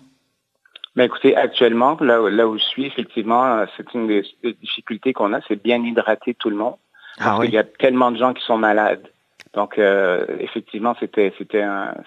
Ben 0.96 1.04
écoutez, 1.04 1.36
actuellement, 1.36 1.96
là, 2.00 2.28
là 2.28 2.48
où 2.48 2.58
je 2.58 2.64
suis, 2.64 2.86
effectivement, 2.86 3.64
c'est 3.76 3.94
une 3.94 4.08
des, 4.08 4.24
difficultés 4.60 5.12
qu'on 5.12 5.32
a, 5.32 5.40
c'est 5.46 5.62
bien 5.62 5.82
hydrater 5.82 6.34
tout 6.34 6.50
le 6.50 6.56
monde. 6.56 6.76
Ah 7.18 7.24
parce 7.24 7.44
qu'il 7.44 7.54
y 7.54 7.58
a 7.58 7.64
tellement 7.64 8.10
de 8.10 8.16
gens 8.16 8.32
qui 8.32 8.44
sont 8.44 8.58
malades. 8.58 9.06
Donc, 9.54 9.78
euh, 9.78 10.26
effectivement, 10.40 10.96
c'était, 10.98 11.32
c'était 11.38 11.64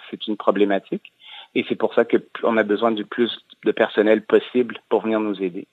c'est 0.09 0.27
une 0.27 0.35
problématique. 0.35 1.13
Et 1.53 1.63
c'est 1.69 1.75
pour 1.75 1.93
ça 1.93 2.03
qu'on 2.03 2.57
a 2.57 2.63
besoin 2.63 2.91
du 2.91 3.05
plus 3.05 3.31
de 3.63 3.71
personnel 3.71 4.23
possible 4.23 4.79
pour 4.89 5.03
venir 5.03 5.19
nous 5.19 5.41
aider. 5.41 5.67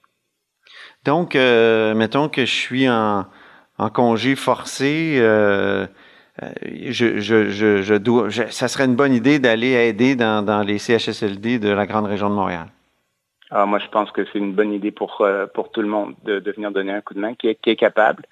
Donc, 1.04 1.34
euh, 1.34 1.94
mettons 1.94 2.28
que 2.28 2.44
je 2.44 2.54
suis 2.54 2.88
en, 2.88 3.26
en 3.78 3.90
congé 3.90 4.36
forcé, 4.36 5.16
euh, 5.18 5.86
je, 6.40 7.20
je, 7.20 7.50
je, 7.50 7.82
je, 7.82 7.94
dois, 7.94 8.30
ça 8.30 8.68
serait 8.68 8.86
une 8.86 8.96
bonne 8.96 9.12
idée 9.12 9.38
d'aller 9.38 9.72
aider 9.72 10.16
dans, 10.16 10.44
dans, 10.44 10.62
les 10.62 10.78
CHSLD 10.78 11.58
de 11.58 11.68
la 11.68 11.86
grande 11.86 12.06
région 12.06 12.30
de 12.30 12.34
Montréal. 12.34 12.68
Alors, 13.50 13.64
ah, 13.64 13.66
moi, 13.66 13.78
je 13.78 13.88
pense 13.88 14.10
que 14.12 14.24
c'est 14.32 14.38
une 14.38 14.54
bonne 14.54 14.72
idée 14.72 14.92
pour, 14.92 15.22
pour 15.52 15.70
tout 15.70 15.82
le 15.82 15.88
monde 15.88 16.14
de, 16.24 16.38
de 16.38 16.52
venir 16.52 16.70
donner 16.70 16.92
un 16.92 17.02
coup 17.02 17.12
de 17.12 17.20
main, 17.20 17.34
qui 17.34 17.48
est, 17.48 17.56
qui 17.56 17.68
est 17.68 17.76
capable. 17.76 18.24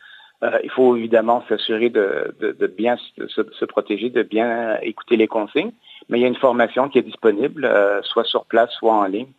Euh, 0.42 0.58
il 0.64 0.70
faut 0.70 0.96
évidemment 0.96 1.44
s'assurer 1.48 1.90
de, 1.90 2.34
bien 2.76 2.96
se, 3.28 3.64
protéger, 3.66 4.08
de 4.08 4.22
bien 4.22 4.78
écouter 4.80 5.16
les 5.16 5.28
consignes. 5.28 5.72
Mais 6.08 6.18
il 6.18 6.22
y 6.22 6.24
a 6.24 6.28
une 6.28 6.36
formation 6.36 6.88
qui 6.88 6.98
est 6.98 7.02
disponible, 7.02 7.64
euh, 7.64 8.00
soit 8.02 8.24
sur 8.24 8.46
place, 8.46 8.70
soit 8.72 8.94
en 8.94 9.04
ligne, 9.04 9.32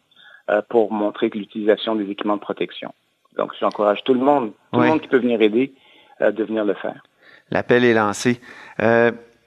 euh, 0.50 0.62
pour 0.70 0.92
montrer 0.92 1.30
l'utilisation 1.34 1.96
des 1.96 2.10
équipements 2.10 2.36
de 2.36 2.42
protection. 2.42 2.94
Donc, 3.38 3.52
j'encourage 3.60 4.04
tout 4.04 4.14
le 4.14 4.20
monde, 4.20 4.52
tout 4.72 4.80
le 4.80 4.88
monde 4.88 5.02
qui 5.02 5.08
peut 5.08 5.18
venir 5.18 5.42
aider, 5.42 5.74
de 6.20 6.44
venir 6.44 6.66
le 6.66 6.74
faire. 6.76 7.02
L'appel 7.52 7.84
est 7.84 7.94
lancé. 7.94 8.40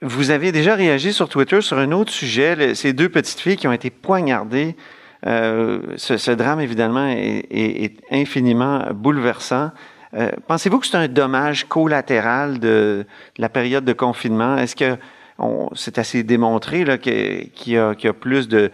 vous 0.03 0.31
avez 0.31 0.53
déjà 0.53 0.75
réagi 0.75 1.13
sur 1.13 1.29
Twitter 1.29 1.61
sur 1.61 1.79
un 1.79 1.91
autre 1.93 2.13
sujet, 2.13 2.75
ces 2.75 2.93
deux 2.93 3.09
petites 3.09 3.41
filles 3.41 3.57
qui 3.57 3.67
ont 3.67 3.73
été 3.73 3.91
poignardées. 3.91 4.77
Ce, 5.25 6.31
drame, 6.33 6.61
évidemment, 6.61 7.09
est 7.09 7.97
infiniment 8.11 8.87
bouleversant. 8.93 9.71
Euh, 10.17 10.31
pensez-vous 10.47 10.79
que 10.79 10.87
c'est 10.87 10.97
un 10.97 11.09
dommage 11.09 11.65
collatéral 11.65 12.61
de, 12.61 13.05
la 13.37 13.49
période 13.49 13.85
de 13.85 13.93
confinement? 13.93 14.57
Est-ce 14.57 14.77
que 14.77 14.97
c'est 15.75 15.99
assez 15.99 16.23
démontré 16.23 16.85
qu'il 17.01 17.73
y, 17.73 17.77
a 17.77 18.13
plus 18.13 18.49
de, 18.49 18.71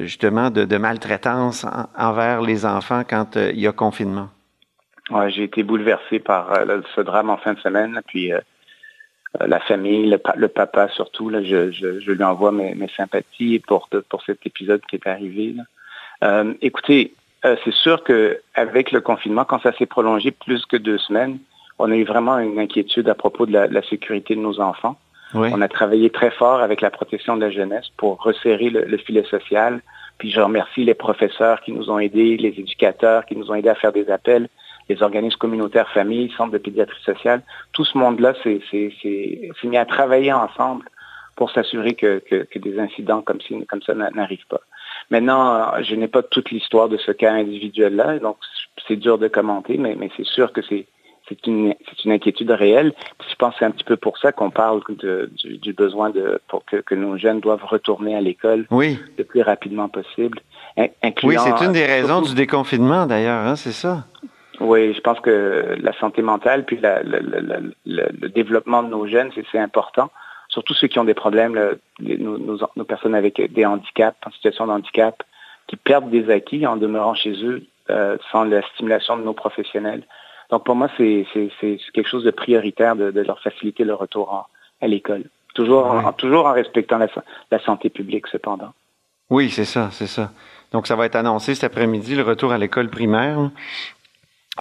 justement 0.00 0.50
de, 0.50 0.76
maltraitance 0.78 1.66
envers 1.96 2.40
les 2.40 2.64
enfants 2.64 3.02
quand 3.08 3.36
euh, 3.36 3.50
il 3.52 3.60
y 3.60 3.66
a 3.66 3.72
confinement? 3.72 4.30
Ouais, 5.10 5.30
j'ai 5.30 5.44
été 5.44 5.62
bouleversé 5.62 6.18
par 6.20 6.52
euh, 6.52 6.80
ce 6.94 7.00
drame 7.00 7.30
en 7.30 7.36
fin 7.36 7.54
de 7.54 7.60
semaine, 7.60 8.00
puis 8.06 8.32
la 9.38 9.60
famille, 9.60 10.10
le, 10.10 10.48
papa 10.48 10.88
surtout. 10.88 11.30
je, 11.30 12.10
lui 12.10 12.24
envoie 12.24 12.50
mes, 12.52 12.90
sympathies 12.96 13.60
pour, 13.60 13.88
pour 14.08 14.22
cet 14.22 14.44
épisode 14.44 14.82
qui 14.88 14.96
est 14.96 15.06
arrivé. 15.06 15.54
écoutez, 16.60 17.14
euh, 17.44 17.56
c'est 17.64 17.74
sûr 17.74 18.04
qu'avec 18.04 18.92
le 18.92 19.00
confinement, 19.00 19.44
quand 19.44 19.60
ça 19.62 19.72
s'est 19.72 19.86
prolongé 19.86 20.30
plus 20.30 20.64
que 20.66 20.76
deux 20.76 20.98
semaines, 20.98 21.38
on 21.78 21.90
a 21.90 21.96
eu 21.96 22.04
vraiment 22.04 22.38
une 22.38 22.58
inquiétude 22.58 23.08
à 23.08 23.14
propos 23.14 23.46
de 23.46 23.52
la, 23.52 23.82
sécurité 23.82 24.34
de 24.34 24.40
nos 24.40 24.60
enfants. 24.60 24.96
On 25.32 25.62
a 25.62 25.68
travaillé 25.68 26.10
très 26.10 26.32
fort 26.32 26.60
avec 26.60 26.80
la 26.80 26.90
protection 26.90 27.36
de 27.36 27.40
la 27.40 27.50
jeunesse 27.50 27.86
pour 27.96 28.20
resserrer 28.20 28.68
le, 28.68 28.96
filet 28.98 29.24
social. 29.24 29.80
Puis 30.18 30.30
je 30.30 30.40
remercie 30.40 30.84
les 30.84 30.94
professeurs 30.94 31.62
qui 31.62 31.72
nous 31.72 31.88
ont 31.88 31.98
aidés, 31.98 32.36
les 32.36 32.48
éducateurs 32.48 33.24
qui 33.24 33.36
nous 33.36 33.50
ont 33.50 33.54
aidés 33.54 33.70
à 33.70 33.76
faire 33.76 33.92
des 33.92 34.10
appels, 34.10 34.48
les 34.90 35.02
organismes 35.02 35.38
communautaires, 35.38 35.88
familles, 35.90 36.32
centres 36.36 36.52
de 36.52 36.58
pédiatrie 36.58 37.02
sociale. 37.02 37.42
Tout 37.72 37.84
ce 37.84 37.96
monde-là 37.96 38.34
s'est 38.42 38.60
mis 39.64 39.76
à 39.76 39.84
travailler 39.84 40.32
ensemble 40.32 40.84
pour 41.36 41.50
s'assurer 41.52 41.94
que, 41.94 42.22
des 42.56 42.78
incidents 42.78 43.22
comme, 43.22 43.38
comme 43.68 43.82
ça 43.82 43.94
n'arrivent 43.94 44.46
pas. 44.48 44.60
Maintenant, 45.10 45.80
je 45.82 45.94
n'ai 45.94 46.08
pas 46.08 46.22
toute 46.22 46.50
l'histoire 46.50 46.88
de 46.88 46.96
ce 46.96 47.12
cas 47.12 47.32
individuel-là, 47.32 48.18
donc 48.18 48.36
c'est 48.86 48.96
dur 48.96 49.16
de 49.18 49.28
commenter, 49.28 49.78
mais, 49.78 49.96
c'est 50.16 50.26
sûr 50.26 50.52
que 50.52 50.60
c'est 50.62 50.86
une, 51.46 51.74
inquiétude 52.06 52.50
réelle. 52.50 52.92
je 53.28 53.34
pense 53.36 53.52
que 53.52 53.60
c'est 53.60 53.64
un 53.64 53.70
petit 53.70 53.84
peu 53.84 53.96
pour 53.96 54.18
ça 54.18 54.32
qu'on 54.32 54.50
parle 54.50 54.80
du, 55.62 55.72
besoin 55.72 56.10
de 56.10 56.40
pour 56.48 56.64
que, 56.64 56.94
nos 56.94 57.16
jeunes 57.16 57.40
doivent 57.40 57.64
retourner 57.64 58.16
à 58.16 58.20
l'école 58.20 58.66
le 58.70 59.22
plus 59.22 59.42
rapidement 59.42 59.88
possible. 59.88 60.40
oui, 60.76 61.36
c'est 61.38 61.64
une 61.64 61.72
des 61.72 61.86
raisons 61.86 62.22
du 62.22 62.34
déconfinement 62.34 63.06
d'ailleurs, 63.06 63.46
hein, 63.46 63.56
c'est 63.56 63.72
ça. 63.72 64.04
Oui, 64.60 64.92
je 64.94 65.00
pense 65.00 65.18
que 65.20 65.76
la 65.80 65.92
santé 65.94 66.22
mentale 66.22 66.64
puis 66.64 66.78
le, 66.82 68.28
développement 68.28 68.82
de 68.82 68.88
nos 68.88 69.06
jeunes, 69.06 69.30
c'est 69.50 69.58
important 69.58 70.10
surtout 70.50 70.74
ceux 70.74 70.88
qui 70.88 70.98
ont 70.98 71.04
des 71.04 71.14
problèmes, 71.14 71.58
nos, 72.00 72.84
personnes 72.84 73.14
avec 73.14 73.40
des 73.52 73.64
handicaps, 73.64 74.16
en 74.26 74.30
situation 74.32 74.66
de 74.66 74.72
handicap, 74.72 75.22
qui 75.66 75.76
perdent 75.76 76.10
des 76.10 76.30
acquis 76.30 76.66
en 76.66 76.76
demeurant 76.76 77.14
chez 77.14 77.32
eux 77.44 77.64
euh, 77.88 78.18
sans 78.30 78.44
la 78.44 78.62
stimulation 78.74 79.16
de 79.16 79.22
nos 79.22 79.32
professionnels. 79.32 80.02
Donc 80.50 80.64
pour 80.64 80.74
moi, 80.74 80.88
c'est 80.98 81.24
quelque 81.94 82.08
chose 82.08 82.24
de 82.24 82.32
prioritaire 82.32 82.96
de, 82.96 83.20
leur 83.20 83.40
faciliter 83.40 83.84
le 83.84 83.94
retour 83.94 84.48
à 84.80 84.86
l'école. 84.88 85.24
Toujours, 85.54 85.86
en, 85.86 86.12
toujours 86.12 86.46
en 86.46 86.52
respectant 86.52 86.98
la, 86.98 87.08
la 87.50 87.58
santé 87.60 87.88
publique, 87.88 88.26
cependant. 88.26 88.72
Oui, 89.30 89.50
c'est 89.50 89.64
ça, 89.64 89.90
c'est 89.92 90.06
ça. 90.06 90.30
Donc, 90.72 90.86
ça 90.86 90.96
va 90.96 91.06
être 91.06 91.16
annoncé 91.16 91.54
cet 91.54 91.64
après-midi, 91.64 92.14
le 92.14 92.22
retour 92.22 92.52
à 92.52 92.58
l'école 92.58 92.88
primaire. 92.88 93.50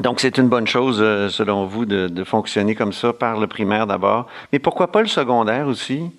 Donc, 0.01 0.19
c'est 0.19 0.37
une 0.37 0.47
bonne 0.47 0.67
chose, 0.67 1.01
euh, 1.01 1.29
selon 1.29 1.65
vous, 1.65 1.85
de, 1.85 2.23
fonctionner 2.23 2.75
comme 2.75 2.93
ça 2.93 3.11
par 3.13 3.39
le 3.39 3.47
primaire 3.47 3.87
d'abord. 3.87 4.27
Mais 4.53 4.59
pourquoi 4.59 4.91
pas 4.91 5.01
le 5.01 5.07
secondaire 5.07 5.67
aussi? 5.67 6.11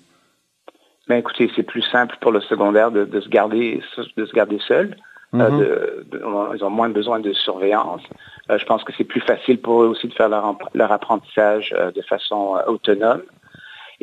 Ben, 1.07 1.17
écoutez, 1.17 1.49
c'est 1.55 1.63
plus 1.63 1.81
simple 1.83 2.15
pour 2.21 2.31
le 2.31 2.41
secondaire 2.41 2.91
de, 2.91 3.19
se, 3.19 3.29
garder, 3.29 3.81
de 4.17 4.25
se 4.25 4.33
garder 4.33 4.59
seul. 4.67 4.95
Euh, 5.33 6.03
mm-hmm. 6.11 6.55
ils 6.55 6.63
ont 6.63 6.69
moins 6.69 6.89
besoin 6.89 7.19
de 7.19 7.31
surveillance. 7.33 8.01
Euh, 8.49 8.57
je 8.57 8.65
pense 8.65 8.83
que 8.83 8.91
c'est 8.97 9.05
plus 9.05 9.21
facile 9.21 9.59
pour 9.59 9.83
eux 9.83 9.87
aussi 9.87 10.07
de 10.07 10.13
faire 10.13 10.29
leur, 10.29 10.57
leur 10.73 10.91
apprentissage 10.91 11.73
de 11.95 12.01
façon 12.01 12.57
autonome. 12.67 13.21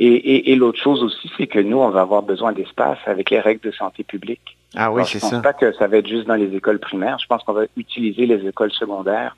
Et, 0.01 0.55
l'autre 0.55 0.81
chose 0.81 1.03
aussi, 1.03 1.31
c'est 1.37 1.49
que 1.49 1.59
nous, 1.59 1.79
on 1.79 1.91
va 1.91 2.03
avoir 2.03 2.23
besoin 2.23 2.53
d'espace 2.53 2.99
avec 3.07 3.31
les 3.31 3.41
règles 3.41 3.69
de 3.69 3.73
santé 3.73 4.05
publique. 4.05 4.57
Ah 4.77 4.93
oui, 4.93 5.03
c'est 5.05 5.19
ça. 5.19 5.29
Je 5.29 5.35
ne 5.35 5.41
pense 5.41 5.43
pas 5.43 5.53
que 5.55 5.73
ça 5.73 5.89
va 5.89 5.97
être 5.97 6.07
juste 6.07 6.29
dans 6.29 6.37
les 6.37 6.55
écoles 6.55 6.79
primaires. 6.79 7.19
Je 7.19 7.27
pense 7.27 7.43
qu'on 7.43 7.53
va 7.53 7.65
utiliser 7.77 8.27
les 8.27 8.47
écoles 8.47 8.71
secondaires 8.71 9.37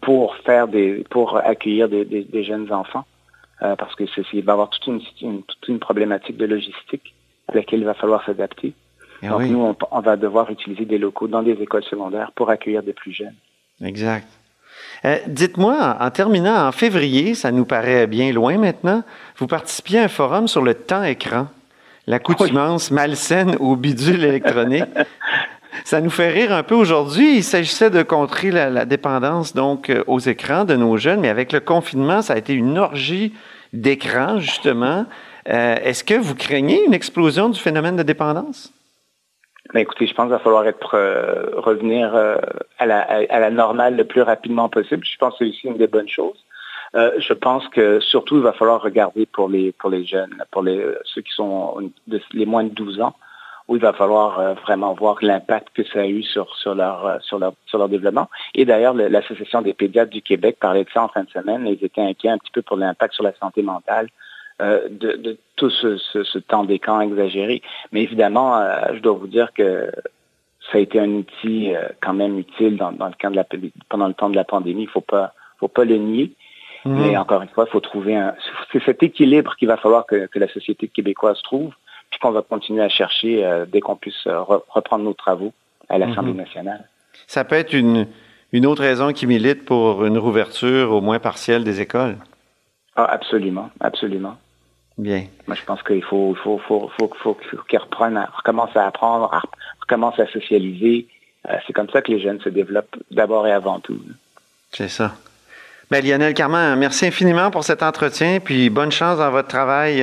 pour 0.00 0.36
faire 0.36 0.68
des, 0.68 1.04
pour 1.10 1.36
accueillir 1.36 1.88
des, 1.88 2.44
jeunes 2.44 2.72
enfants, 2.72 3.04
euh, 3.62 3.76
parce 3.76 3.94
que 3.94 4.04
il 4.32 4.44
va 4.44 4.52
y 4.52 4.54
avoir 4.54 4.70
toute 4.70 4.86
une, 4.86 5.42
toute 5.42 5.68
une 5.68 5.78
problématique 5.78 6.36
de 6.36 6.46
logistique 6.46 7.14
à 7.48 7.54
laquelle 7.54 7.80
il 7.80 7.84
va 7.84 7.94
falloir 7.94 8.24
s'adapter. 8.24 8.74
Eh 9.22 9.28
Donc 9.28 9.42
nous, 9.42 9.74
on, 9.90 10.00
va 10.00 10.16
devoir 10.16 10.50
utiliser 10.50 10.86
des 10.86 10.98
locaux 10.98 11.28
dans 11.28 11.42
des 11.42 11.52
écoles 11.52 11.84
secondaires 11.84 12.32
pour 12.34 12.48
accueillir 12.48 12.82
des 12.82 12.94
plus 12.94 13.12
jeunes. 13.12 13.34
Exact. 13.82 14.26
Euh, 15.04 15.18
dites-moi, 15.26 15.96
en 16.00 16.10
terminant 16.10 16.66
en 16.66 16.72
février, 16.72 17.34
ça 17.34 17.52
nous 17.52 17.64
paraît 17.64 18.06
bien 18.06 18.32
loin 18.32 18.56
maintenant, 18.56 19.02
vous 19.36 19.46
participiez 19.46 19.98
à 19.98 20.04
un 20.04 20.08
forum 20.08 20.48
sur 20.48 20.62
le 20.62 20.74
temps 20.74 21.02
écran, 21.02 21.48
l'accoutumance 22.06 22.90
malsaine 22.90 23.56
au 23.60 23.76
bidule 23.76 24.24
électronique. 24.24 24.84
Ça 25.84 26.00
nous 26.00 26.10
fait 26.10 26.30
rire 26.30 26.52
un 26.52 26.62
peu 26.62 26.74
aujourd'hui. 26.74 27.36
Il 27.36 27.44
s'agissait 27.44 27.90
de 27.90 28.02
contrer 28.02 28.50
la, 28.50 28.84
dépendance 28.84 29.54
donc 29.54 29.90
euh, 29.90 30.02
aux 30.06 30.18
écrans 30.18 30.64
de 30.64 30.74
nos 30.74 30.96
jeunes, 30.96 31.20
mais 31.20 31.28
avec 31.28 31.52
le 31.52 31.60
confinement, 31.60 32.22
ça 32.22 32.34
a 32.34 32.38
été 32.38 32.52
une 32.52 32.78
orgie 32.78 33.32
d'écrans, 33.72 34.38
justement. 34.38 35.06
Euh, 35.48 35.76
est-ce 35.82 36.04
que 36.04 36.14
vous 36.14 36.34
craignez 36.34 36.84
une 36.84 36.94
explosion 36.94 37.48
du 37.48 37.58
phénomène 37.58 37.96
de 37.96 38.02
dépendance? 38.02 38.72
Ben, 39.72 39.80
écoutez, 39.80 40.06
je 40.06 40.14
pense 40.14 40.24
qu'il 40.24 40.32
va 40.32 40.40
falloir 40.40 40.66
être 40.66 40.94
euh, 40.94 41.50
revenir 41.54 42.14
à, 42.78 42.86
la, 42.86 43.50
normale 43.50 43.96
le 43.96 44.04
plus 44.04 44.22
rapidement 44.22 44.68
possible. 44.68 45.04
Je 45.04 45.16
pense 45.18 45.34
que 45.34 45.44
c'est 45.44 45.50
aussi 45.50 45.66
une 45.68 45.76
des 45.76 45.86
bonnes 45.86 46.08
choses. 46.08 46.44
je 46.94 47.32
pense 47.32 47.68
que 47.68 48.00
surtout, 48.00 48.36
il 48.36 48.42
va 48.42 48.52
falloir 48.52 48.82
regarder 48.82 49.26
pour 49.26 49.48
les 49.48 49.70
pour 49.72 49.90
les 49.90 50.04
jeunes, 50.04 50.42
pour 50.50 50.62
les 50.62 50.84
ceux 51.04 51.22
qui 51.22 51.32
sont 51.32 51.92
les 52.32 52.46
moins 52.46 52.64
de 52.64 52.70
12 52.70 53.00
ans 53.00 53.14
où 53.70 53.76
il 53.76 53.82
va 53.82 53.92
falloir 53.92 54.40
euh, 54.40 54.54
vraiment 54.54 54.92
voir 54.94 55.16
l'impact 55.22 55.68
que 55.72 55.84
ça 55.84 56.00
a 56.00 56.06
eu 56.06 56.24
sur, 56.24 56.56
sur, 56.56 56.74
leur, 56.74 57.06
euh, 57.06 57.18
sur, 57.20 57.38
leur, 57.38 57.52
sur 57.66 57.78
leur 57.78 57.88
développement. 57.88 58.28
Et 58.52 58.64
d'ailleurs, 58.64 58.94
l'Association 58.94 59.62
des 59.62 59.74
pédiatres 59.74 60.10
du 60.10 60.22
Québec 60.22 60.56
parlait 60.60 60.82
de 60.82 60.90
ça 60.92 61.04
en 61.04 61.08
fin 61.08 61.22
de 61.22 61.30
semaine. 61.30 61.64
Ils 61.68 61.84
étaient 61.84 62.02
inquiets 62.02 62.30
un 62.30 62.38
petit 62.38 62.50
peu 62.50 62.62
pour 62.62 62.76
l'impact 62.76 63.14
sur 63.14 63.22
la 63.22 63.32
santé 63.36 63.62
mentale 63.62 64.08
euh, 64.60 64.88
de, 64.90 65.12
de, 65.12 65.38
tout 65.54 65.70
ce, 65.70 65.98
ce, 65.98 66.38
temps 66.38 66.64
d'écran 66.64 67.00
exagéré. 67.00 67.62
Mais 67.92 68.02
évidemment, 68.02 68.60
je 68.92 68.98
dois 68.98 69.12
vous 69.12 69.28
dire 69.28 69.52
que 69.52 69.88
ça 70.72 70.78
a 70.78 70.80
été 70.80 70.98
un 70.98 71.10
outil 71.10 71.72
quand 72.02 72.14
même 72.14 72.40
utile 72.40 72.76
dans, 72.76 72.90
dans 72.90 73.06
le 73.06 73.14
cadre 73.14 73.36
de 73.36 73.36
la, 73.36 73.70
pendant 73.88 74.08
le 74.08 74.14
temps 74.14 74.30
de 74.30 74.36
la 74.36 74.44
pandémie. 74.44 74.82
Il 74.82 74.86
ne 74.86 74.90
faut 74.90 75.00
pas, 75.00 75.32
faut 75.60 75.68
pas 75.68 75.84
le 75.84 75.96
nier. 75.96 76.32
Mmh. 76.84 76.98
Mais 76.98 77.16
encore 77.16 77.42
une 77.42 77.48
fois, 77.48 77.66
il 77.68 77.70
faut 77.70 77.80
trouver 77.80 78.16
un... 78.16 78.34
C'est 78.72 78.82
cet 78.82 79.04
équilibre 79.04 79.54
qu'il 79.54 79.68
va 79.68 79.76
falloir 79.76 80.06
que, 80.06 80.26
que 80.26 80.40
la 80.40 80.48
société 80.48 80.88
québécoise 80.88 81.40
trouve 81.42 81.72
puis 82.10 82.18
qu'on 82.20 82.32
va 82.32 82.42
continuer 82.42 82.82
à 82.82 82.88
chercher 82.88 83.44
euh, 83.44 83.64
dès 83.66 83.80
qu'on 83.80 83.96
puisse 83.96 84.26
euh, 84.26 84.40
reprendre 84.40 85.04
nos 85.04 85.14
travaux 85.14 85.52
à 85.88 85.98
l'Assemblée 85.98 86.32
mhm. 86.32 86.38
nationale. 86.38 86.88
Ça 87.26 87.44
peut 87.44 87.56
être 87.56 87.72
une, 87.72 88.06
une 88.52 88.66
autre 88.66 88.82
raison 88.82 89.12
qui 89.12 89.26
milite 89.26 89.64
pour 89.64 90.04
une 90.04 90.18
rouverture 90.18 90.92
au 90.92 91.00
moins 91.00 91.18
partielle 91.18 91.64
des 91.64 91.80
écoles? 91.80 92.16
Ah, 92.96 93.04
absolument, 93.04 93.70
absolument. 93.80 94.36
Bien. 94.98 95.24
Moi, 95.46 95.56
je 95.56 95.64
pense 95.64 95.82
qu'il 95.82 96.02
faut, 96.02 96.34
faut, 96.42 96.58
faut, 96.58 96.90
faut, 96.98 97.10
faut 97.22 97.38
qu'ils 97.68 97.78
reprennent, 97.78 98.22
recommencent 98.36 98.76
à 98.76 98.86
apprendre, 98.86 99.30
recommencent 99.80 100.18
à 100.18 100.26
socialiser. 100.26 101.06
Euh, 101.48 101.54
c'est 101.66 101.72
comme 101.72 101.88
ça 101.90 102.02
que 102.02 102.10
les 102.10 102.20
jeunes 102.20 102.40
se 102.40 102.48
développent 102.48 102.96
d'abord 103.10 103.46
et 103.46 103.52
avant 103.52 103.80
tout. 103.80 103.98
C'est 104.70 104.88
ça. 104.88 105.14
Bien, 105.90 106.02
Lionel 106.02 106.34
Carman, 106.34 106.78
merci 106.78 107.06
infiniment 107.06 107.50
pour 107.50 107.64
cet 107.64 107.82
entretien, 107.82 108.38
puis 108.38 108.70
bonne 108.70 108.92
chance 108.92 109.18
dans 109.18 109.30
votre 109.30 109.48
travail 109.48 110.02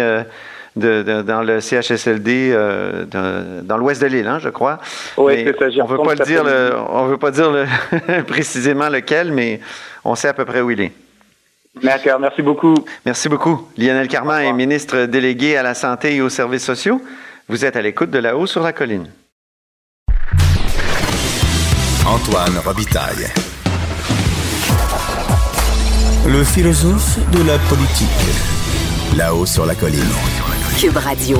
dans 0.77 1.41
le 1.41 1.59
CHSLD 1.59 2.51
euh, 2.53 3.05
dans, 3.63 3.77
l'ouest 3.77 4.01
de 4.01 4.07
l'île, 4.07 4.27
hein, 4.27 4.39
je 4.39 4.49
crois. 4.49 4.79
Oui, 5.17 5.45
c'est 5.45 5.57
ça. 5.57 5.83
On 5.83 5.85
veut 5.85 5.97
pas 5.97 6.15
le 6.15 6.25
dire, 6.25 6.43
on 6.89 7.05
veut 7.05 7.17
pas 7.17 7.31
dire 7.31 7.51
précisément 8.27 8.89
lequel, 8.89 9.31
mais 9.31 9.59
on 10.05 10.15
sait 10.15 10.29
à 10.29 10.33
peu 10.33 10.45
près 10.45 10.61
où 10.61 10.71
il 10.71 10.81
est. 10.81 10.91
D'accord, 11.83 12.19
merci 12.19 12.41
beaucoup. 12.41 12.75
Merci 13.05 13.29
beaucoup. 13.29 13.67
Lionel 13.77 14.07
Carman 14.07 14.41
est 14.41 14.53
ministre 14.53 15.05
délégué 15.05 15.57
à 15.57 15.63
la 15.63 15.73
santé 15.73 16.15
et 16.15 16.21
aux 16.21 16.29
services 16.29 16.65
sociaux. 16.65 17.01
Vous 17.49 17.65
êtes 17.65 17.75
à 17.75 17.81
l'écoute 17.81 18.09
de 18.09 18.19
là-haut 18.19 18.47
sur 18.47 18.63
la 18.63 18.73
colline. 18.73 19.07
Antoine 22.05 22.57
Robitaille. 22.65 23.27
Le 26.25 26.43
philosophe 26.43 27.19
de 27.31 27.47
la 27.47 27.57
politique. 27.69 29.17
Là-haut 29.17 29.45
sur 29.45 29.65
la 29.65 29.75
colline. 29.75 30.56
Cube 30.79 30.97
Radio. 30.97 31.39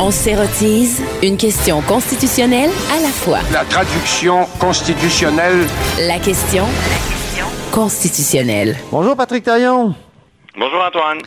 On 0.00 0.10
s'érotise 0.10 1.02
une 1.22 1.36
question 1.36 1.82
constitutionnelle 1.82 2.70
à 2.90 3.02
la 3.02 3.08
fois. 3.08 3.40
La 3.52 3.66
traduction 3.66 4.46
constitutionnelle. 4.58 5.66
La 6.08 6.18
question 6.18 6.64
constitutionnelle. 7.72 8.78
Bonjour 8.90 9.14
Patrick 9.16 9.44
Taillon. 9.44 9.94
Bonjour 10.56 10.82
Antoine. 10.82 11.18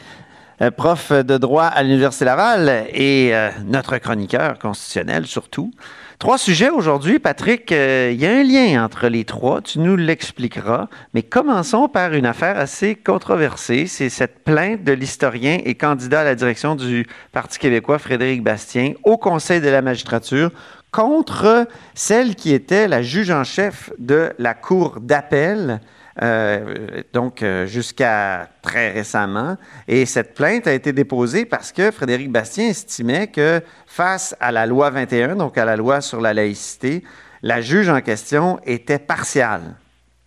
Euh, 0.63 0.71
prof 0.71 1.12
de 1.12 1.38
droit 1.38 1.65
à 1.65 1.84
l'Université 1.84 2.26
Laval 2.26 2.86
et 2.93 3.32
euh, 3.34 3.49
notre 3.65 3.97
chroniqueur 3.97 4.60
constitutionnel 4.60 5.26
surtout. 5.26 5.71
Trois 6.19 6.38
sujets 6.38 6.69
aujourd'hui. 6.69 7.19
Patrick, 7.19 7.71
euh, 7.71 8.12
il 8.13 8.21
y 8.21 8.26
a 8.26 8.32
un 8.32 8.43
lien 8.43 8.86
entre 8.86 9.08
les 9.08 9.26
trois, 9.26 9.62
tu 9.62 9.80
nous 9.80 9.97
l'expliqueras, 9.97 10.88
mais 11.13 11.21
commençons 11.21 11.89
par 11.89 12.13
une 12.13 12.26
affaire 12.26 12.58
assez 12.58 12.95
controversée. 12.95 13.88
C'est 13.88 14.10
cette 14.10 14.43
plainte 14.45 14.84
de 14.86 14.93
l'historien 14.93 15.58
et 15.65 15.76
candidat 15.76 16.21
à 16.21 16.23
la 16.23 16.36
direction 16.36 16.76
du 16.76 17.08
Parti 17.34 17.60
québécois, 17.60 17.99
Frédéric 17.99 18.41
Bastien, 18.41 18.93
au 19.04 19.17
Conseil 19.17 19.60
de 19.60 19.69
la 19.69 19.82
magistrature 19.82 20.52
contre 20.91 21.67
celle 21.93 22.36
qui 22.36 22.54
était 22.54 22.88
la 22.88 23.02
juge 23.02 23.32
en 23.32 23.43
chef 23.43 23.91
de 23.97 24.32
la 24.38 24.54
Cour 24.54 24.99
d'appel 25.02 25.82
donc 26.21 27.41
euh, 27.41 27.65
jusqu'à 27.65 28.47
très 28.62 28.91
récemment. 28.91 29.58
Et 29.88 30.06
cette 30.06 30.36
plainte 30.36 30.67
a 30.67 30.73
été 30.73 30.93
déposée 30.93 31.45
parce 31.45 31.71
que 31.71 31.91
Frédéric 31.91 32.32
Bastien 32.32 32.67
estimait 32.67 33.28
que 33.28 33.62
face 33.88 34.36
à 34.39 34.52
la 34.52 34.65
loi 34.65 34.89
21, 34.89 35.36
donc 35.36 35.58
à 35.58 35.65
la 35.65 35.76
loi 35.76 36.02
sur 36.02 36.21
la 36.21 36.34
laïcité, 36.34 37.04
la 37.41 37.62
juge 37.62 37.89
en 37.89 38.02
question 38.02 38.60
était 38.65 38.99
partiale. 38.99 39.76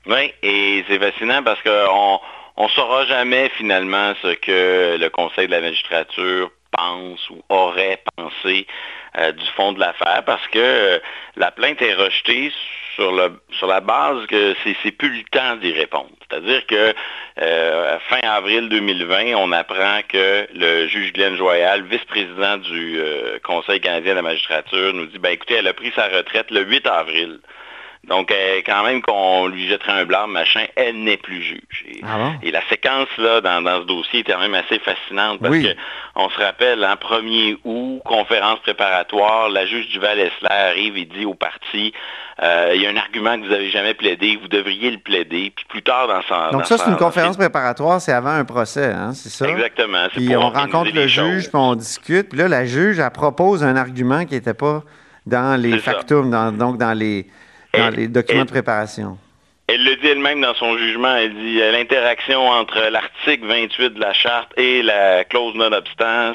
Oui, 0.07 0.33
et 0.43 0.85
c'est 0.89 0.99
fascinant 0.99 1.43
parce 1.43 1.61
qu'on 1.63 2.21
on 2.57 2.69
saura 2.69 3.07
jamais 3.07 3.49
finalement 3.57 4.13
ce 4.23 4.35
que 4.35 4.97
le 4.99 5.09
Conseil 5.09 5.47
de 5.47 5.53
la 5.53 5.61
magistrature 5.61 6.51
pense 6.73 7.31
ou 7.31 7.43
aurait 7.49 8.03
pensé 8.17 8.67
euh, 9.19 9.33
du 9.33 9.47
fond 9.57 9.73
de 9.73 9.81
l'affaire 9.81 10.23
parce 10.27 10.47
que 10.49 10.59
euh, 10.59 10.99
la 11.37 11.51
plainte 11.51 11.81
est 11.81 11.95
rejetée 11.95 12.53
sur, 12.97 13.67
la 13.67 13.81
base 13.81 14.27
que 14.27 14.55
c'est 14.83 14.91
plus 14.91 15.19
le 15.19 15.25
temps 15.31 15.57
d'y 15.57 15.73
répondre. 15.73 16.11
C'est-à-dire 16.29 16.67
que 16.67 16.95
euh, 17.41 17.99
fin 18.09 18.27
avril 18.29 18.69
2020, 18.69 19.35
on 19.37 19.53
apprend 19.53 20.01
que 20.09 20.49
le 20.55 20.89
juge 20.89 21.13
Glenn 21.13 21.37
Joyal, 21.37 21.83
vice-président 21.85 22.57
du 22.59 22.99
Conseil 23.45 23.81
canadien 23.81 24.13
de 24.13 24.17
la 24.17 24.23
magistrature, 24.23 24.93
nous 24.95 25.07
dit, 25.07 25.19
ben 25.19 25.31
écoutez, 25.31 25.55
elle 25.55 25.69
a 25.69 25.75
pris 25.75 25.93
sa 25.95 26.09
retraite 26.09 26.51
le 26.51 26.65
8 26.65 26.87
avril. 26.87 27.39
Donc, 28.09 28.33
quand 28.65 28.85
même 28.85 29.03
qu'on 29.03 29.49
lui 29.49 29.69
jetterait 29.69 29.93
un 29.93 30.05
blâme, 30.05 30.31
machin, 30.31 30.65
elle 30.77 31.03
n'est 31.03 31.17
plus 31.17 31.43
juge. 31.43 31.85
Et, 31.89 32.01
ah 32.05 32.33
la 32.43 32.63
séquence 32.69 33.09
là 33.19 33.41
dans, 33.41 33.81
ce 33.81 33.87
dossier 33.87 34.21
est 34.21 34.23
quand 34.23 34.39
même 34.39 34.55
assez 34.55 34.79
fascinante 34.79 35.41
parce 35.41 35.57
qu'on 35.57 36.31
se 36.31 36.39
rappelle, 36.39 36.85
en 36.85 36.95
1er 36.95 37.57
août, 37.65 38.01
conférence 38.05 38.61
préparatoire, 38.61 39.49
la 39.49 39.67
juge 39.67 39.89
Duval-Essler 39.89 40.49
arrive 40.49 40.97
et 40.97 41.05
dit 41.05 41.25
au 41.25 41.35
parti, 41.35 41.93
euh, 42.43 42.73
il 42.75 42.83
y 42.83 42.87
a 42.87 42.91
un 42.91 42.97
argument 42.97 43.37
que 43.37 43.47
vous 43.47 43.51
n'avez 43.51 43.71
jamais 43.71 43.95
plaidé, 43.95 44.39
vous 44.41 44.49
devriez 44.49 44.91
le 44.91 44.99
plaider. 44.99 45.53
Puis 45.55 45.65
plus 45.69 45.83
tard 45.83 46.07
dans 46.07 46.23
son... 46.23 46.53
Donc 46.53 46.67
ça, 46.67 46.79
c'est 46.79 46.91
une 46.91 46.97
conférence 46.97 47.37
préparatoire, 47.37 48.01
c'est 48.01 48.13
avant 48.13 48.31
un 48.31 48.45
procès, 48.45 48.93
hein, 48.93 49.13
c'est 49.15 49.31
ça? 49.31 49.49
Exactement. 49.49 50.07
Puis 50.13 50.37
on 50.37 50.51
rencontre 50.51 50.93
le 50.95 51.07
juge, 51.07 51.49
puis 51.49 51.57
on 51.57 51.75
discute. 51.75 52.29
Puis 52.29 52.39
là, 52.39 52.49
la 52.49 52.67
juge, 52.67 52.99
elle 52.99 53.11
propose 53.11 53.65
un 53.65 53.77
argument 53.77 54.25
qui 54.25 54.35
n'était 54.35 54.55
pas 54.55 54.83
dans 55.27 55.61
les 55.61 55.79
factums, 55.79 56.31
donc 56.57 56.79
dans 56.79 56.97
les, 56.97 57.27
dans 57.77 57.91
les 57.91 58.09
documents 58.09 58.45
de 58.45 58.51
préparation. 58.51 59.19
Elle 59.69 59.83
le 59.83 59.97
dit 59.97 60.07
elle-même 60.07 60.41
dans 60.41 60.55
son 60.55 60.79
jugement. 60.79 61.17
Elle 61.17 61.35
dit 61.35 61.61
euh, 61.61 61.73
l'interaction 61.73 62.49
entre 62.49 62.79
l'article 62.89 63.47
28 63.47 63.95
de 63.95 64.01
la 64.01 64.13
charte 64.13 64.53
et 64.57 64.81
la 64.83 65.25
clause 65.25 65.57
non-obstant, 65.57 66.35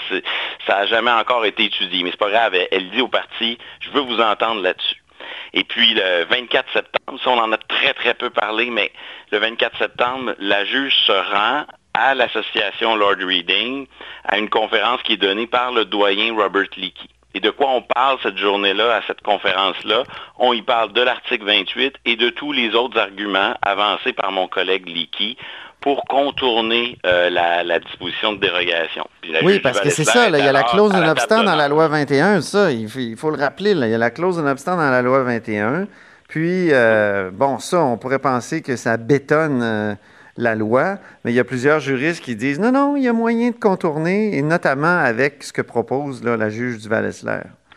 ça 0.67 0.73
n'a 0.73 0.85
jamais 0.87 1.11
encore 1.11 1.45
été 1.45 1.63
étudié. 1.63 2.03
Mais 2.03 2.11
c'est 2.11 2.19
pas 2.19 2.29
grave. 2.29 2.55
Elle, 2.71 2.89
dit 2.89 3.01
au 3.01 3.07
parti, 3.07 3.57
je 3.79 3.89
veux 3.91 4.01
vous 4.01 4.19
entendre 4.19 4.61
là-dessus. 4.61 5.01
Et 5.53 5.63
puis 5.63 5.93
le 5.93 6.25
24 6.25 6.73
septembre, 6.73 7.19
ça 7.23 7.29
on 7.29 7.39
en 7.39 7.51
a 7.53 7.57
très 7.57 7.93
très 7.93 8.13
peu 8.15 8.29
parlé, 8.29 8.69
mais 8.69 8.91
le 9.31 9.37
24 9.37 9.77
septembre, 9.77 10.35
la 10.39 10.65
juge 10.65 10.95
se 11.05 11.11
rend 11.11 11.65
à 11.93 12.15
l'association 12.15 12.95
Lord 12.95 13.17
Reading 13.19 13.87
à 14.25 14.39
une 14.39 14.49
conférence 14.49 15.01
qui 15.03 15.13
est 15.13 15.17
donnée 15.17 15.47
par 15.47 15.71
le 15.71 15.85
doyen 15.85 16.33
Robert 16.35 16.69
Leakey. 16.75 17.07
Et 17.33 17.39
de 17.39 17.49
quoi 17.49 17.69
on 17.69 17.81
parle 17.81 18.17
cette 18.23 18.37
journée-là, 18.37 18.95
à 18.97 19.01
cette 19.07 19.21
conférence-là? 19.21 20.03
On 20.37 20.53
y 20.53 20.61
parle 20.61 20.93
de 20.93 21.01
l'article 21.01 21.45
28 21.45 21.95
et 22.05 22.15
de 22.15 22.29
tous 22.29 22.51
les 22.51 22.75
autres 22.75 22.99
arguments 22.99 23.53
avancés 23.61 24.13
par 24.13 24.31
mon 24.31 24.47
collègue 24.47 24.87
Leakey 24.87 25.37
pour 25.81 26.05
contourner 26.05 26.97
euh, 27.05 27.29
la, 27.29 27.79
disposition 27.79 28.33
de 28.33 28.37
dérogation. 28.37 29.07
Oui, 29.43 29.59
parce 29.59 29.79
que 29.81 29.89
c'est 29.89 30.03
ça, 30.03 30.29
il 30.29 30.35
y 30.35 30.47
a 30.47 30.51
la 30.51 30.63
clause 30.63 30.93
non-obstant 30.93 31.43
dans 31.43 31.55
la 31.55 31.67
loi 31.67 31.87
21, 31.87 32.41
ça, 32.41 32.71
il 32.71 32.87
faut, 32.87 33.31
le 33.31 33.37
rappeler, 33.37 33.71
il 33.71 33.89
y 33.89 33.93
a 33.93 33.97
la 33.97 34.11
clause 34.11 34.37
non-obstant 34.37 34.77
dans 34.77 34.91
la 34.91 35.01
loi 35.01 35.23
21. 35.23 35.87
Puis, 36.27 36.71
euh, 36.71 37.29
bon, 37.33 37.59
ça, 37.59 37.81
on 37.81 37.97
pourrait 37.97 38.19
penser 38.19 38.61
que 38.61 38.75
ça 38.75 38.95
bétonne 38.95 39.61
euh, 39.61 39.95
la 40.41 40.55
loi, 40.55 40.97
mais 41.23 41.31
il 41.31 41.35
y 41.35 41.39
a 41.39 41.43
plusieurs 41.43 41.79
juristes 41.79 42.23
qui 42.23 42.35
disent 42.35 42.59
non, 42.59 42.71
non, 42.71 42.95
il 42.95 43.03
y 43.03 43.07
a 43.07 43.13
moyen 43.13 43.51
de 43.51 43.55
contourner, 43.55 44.35
et 44.35 44.41
notamment 44.41 44.97
avec 44.97 45.43
ce 45.43 45.53
que 45.53 45.61
propose 45.61 46.23
la 46.23 46.49
juge 46.49 46.79
du 46.79 46.89
val 46.89 47.09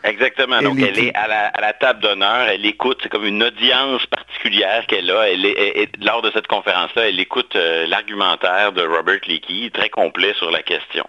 Exactement. 0.03 0.61
Donc, 0.61 0.77
elle 0.79 0.99
est 0.99 1.15
à 1.15 1.27
la, 1.27 1.73
table 1.73 1.99
d'honneur, 1.99 2.47
elle 2.47 2.65
écoute, 2.65 2.99
c'est 3.01 3.09
comme 3.09 3.25
une 3.25 3.41
audience 3.41 4.05
particulière 4.05 4.85
qu'elle 4.87 5.09
a. 5.09 5.29
Elle 5.29 5.45
est, 5.45 5.89
lors 6.03 6.21
de 6.21 6.29
cette 6.31 6.47
conférence-là, 6.47 7.09
elle 7.09 7.19
écoute 7.19 7.55
euh, 7.55 7.87
l'argumentaire 7.87 8.71
de 8.71 8.83
Robert 8.83 9.21
Leakey, 9.27 9.71
très 9.73 9.89
complet 9.89 10.33
sur 10.37 10.51
la 10.51 10.61
question. 10.61 11.05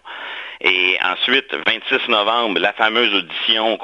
Et 0.60 0.98
ensuite, 1.02 1.54
26 1.66 2.08
novembre, 2.08 2.58
la 2.60 2.72
fameuse 2.72 3.12
audition 3.14 3.78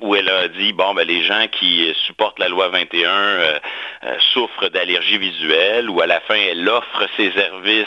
où 0.00 0.14
elle 0.14 0.28
a 0.28 0.48
dit, 0.48 0.72
bon, 0.72 0.94
ben, 0.94 1.06
les 1.06 1.22
gens 1.22 1.46
qui 1.50 1.92
supportent 2.06 2.38
la 2.38 2.48
loi 2.48 2.68
21 2.68 3.10
euh, 3.10 3.58
euh, 4.04 4.16
souffrent 4.32 4.68
d'allergies 4.68 5.18
visuelles, 5.18 5.90
ou 5.90 6.00
à 6.00 6.06
la 6.06 6.20
fin, 6.20 6.36
elle 6.36 6.68
offre 6.68 7.06
ses 7.16 7.32
services 7.32 7.86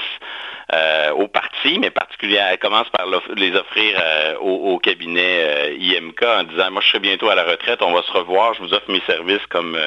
euh, 0.73 1.11
au 1.11 1.27
parti, 1.27 1.79
mais 1.79 1.89
particulièrement, 1.89 2.51
elle 2.51 2.59
commence 2.59 2.87
par 2.89 3.05
les 3.35 3.53
offrir 3.55 3.99
euh, 4.01 4.35
au, 4.37 4.79
cabinet 4.79 5.43
euh, 5.43 5.77
IMK 5.77 6.23
en 6.23 6.43
disant, 6.43 6.71
moi 6.71 6.81
je 6.81 6.87
serai 6.87 6.99
bientôt 6.99 7.29
à 7.29 7.35
la 7.35 7.43
retraite, 7.43 7.81
on 7.81 7.91
va 7.91 8.01
se 8.03 8.11
revoir, 8.11 8.53
je 8.53 8.61
vous 8.61 8.73
offre 8.73 8.89
mes 8.89 9.01
services 9.01 9.45
comme, 9.49 9.77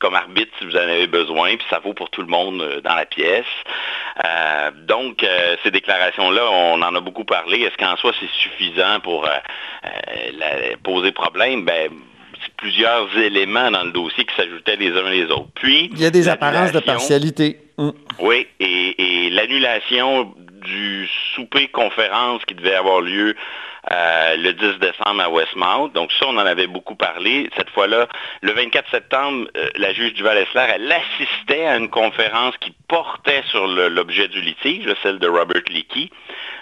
comme 0.00 0.14
arbitre 0.14 0.52
si 0.58 0.66
vous 0.66 0.76
en 0.76 0.80
avez 0.80 1.06
besoin, 1.06 1.56
puis 1.56 1.66
ça 1.70 1.78
vaut 1.78 1.94
pour 1.94 2.10
tout 2.10 2.20
le 2.20 2.26
monde 2.26 2.82
dans 2.84 2.94
la 2.94 3.06
pièce. 3.06 3.46
donc, 4.86 5.24
ces 5.62 5.70
déclarations-là, 5.70 6.50
on 6.50 6.82
en 6.82 6.94
a 6.94 7.00
beaucoup 7.00 7.24
parlé. 7.24 7.62
Est-ce 7.62 7.76
qu'en 7.78 7.96
soi 7.96 8.12
c'est 8.20 8.30
suffisant 8.30 9.00
pour 9.00 9.26
poser 10.82 11.12
problème? 11.12 11.64
Ben, 11.64 11.90
plusieurs 12.58 13.16
éléments 13.16 13.70
dans 13.70 13.84
le 13.84 13.92
dossier 13.92 14.24
qui 14.24 14.34
s'ajoutaient 14.34 14.76
les 14.76 14.90
uns 14.90 15.08
les 15.08 15.24
autres. 15.24 15.48
Puis, 15.54 15.90
il 15.92 16.00
y 16.00 16.06
a 16.06 16.10
des 16.10 16.28
apparences 16.28 16.72
de 16.72 16.80
partialité. 16.80 17.63
Mm. 17.78 17.90
Oui, 18.20 18.46
et, 18.60 19.30
l'annulation 19.30 20.32
du 20.64 21.08
souper 21.34 21.68
conférence 21.68 22.44
qui 22.44 22.54
devait 22.54 22.74
avoir 22.74 23.00
lieu 23.00 23.34
euh, 23.92 24.36
le 24.36 24.52
10 24.52 24.78
décembre 24.78 25.22
à 25.22 25.28
Westmount. 25.28 25.88
Donc 25.88 26.10
ça, 26.12 26.26
on 26.28 26.36
en 26.36 26.46
avait 26.46 26.66
beaucoup 26.66 26.94
parlé. 26.94 27.50
Cette 27.56 27.70
fois-là, 27.70 28.08
le 28.40 28.52
24 28.52 28.90
septembre, 28.90 29.48
euh, 29.56 29.68
la 29.76 29.92
juge 29.92 30.14
duval 30.14 30.38
Essler, 30.38 30.66
elle 30.74 30.90
assistait 30.90 31.66
à 31.66 31.76
une 31.76 31.90
conférence 31.90 32.56
qui 32.58 32.72
portait 32.88 33.42
sur 33.50 33.66
l'objet 33.66 34.28
du 34.28 34.40
litige, 34.40 34.86
celle 35.02 35.18
de 35.18 35.28
Robert 35.28 35.62
Leakey. 35.68 36.10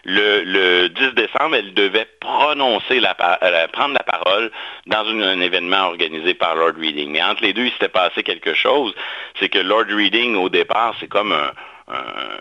Le, 0.04 0.88
10 0.88 1.14
décembre, 1.14 1.54
elle 1.54 1.74
devait 1.74 2.08
prononcer 2.20 2.98
la, 2.98 3.16
euh, 3.42 3.68
prendre 3.68 3.94
la 3.94 4.02
parole 4.02 4.50
dans 4.86 5.06
un 5.06 5.40
événement 5.40 5.86
organisé 5.86 6.34
par 6.34 6.56
Lord 6.56 6.74
Reading. 6.80 7.12
Mais 7.12 7.22
entre 7.22 7.42
les 7.42 7.52
deux, 7.52 7.66
il 7.66 7.72
s'était 7.72 7.88
passé 7.88 8.24
quelque 8.24 8.54
chose. 8.54 8.92
C'est 9.38 9.48
que 9.48 9.60
Lord 9.60 9.86
Reading, 9.90 10.34
au 10.34 10.48
départ, 10.48 10.96
c'est 10.98 11.08
comme 11.08 11.36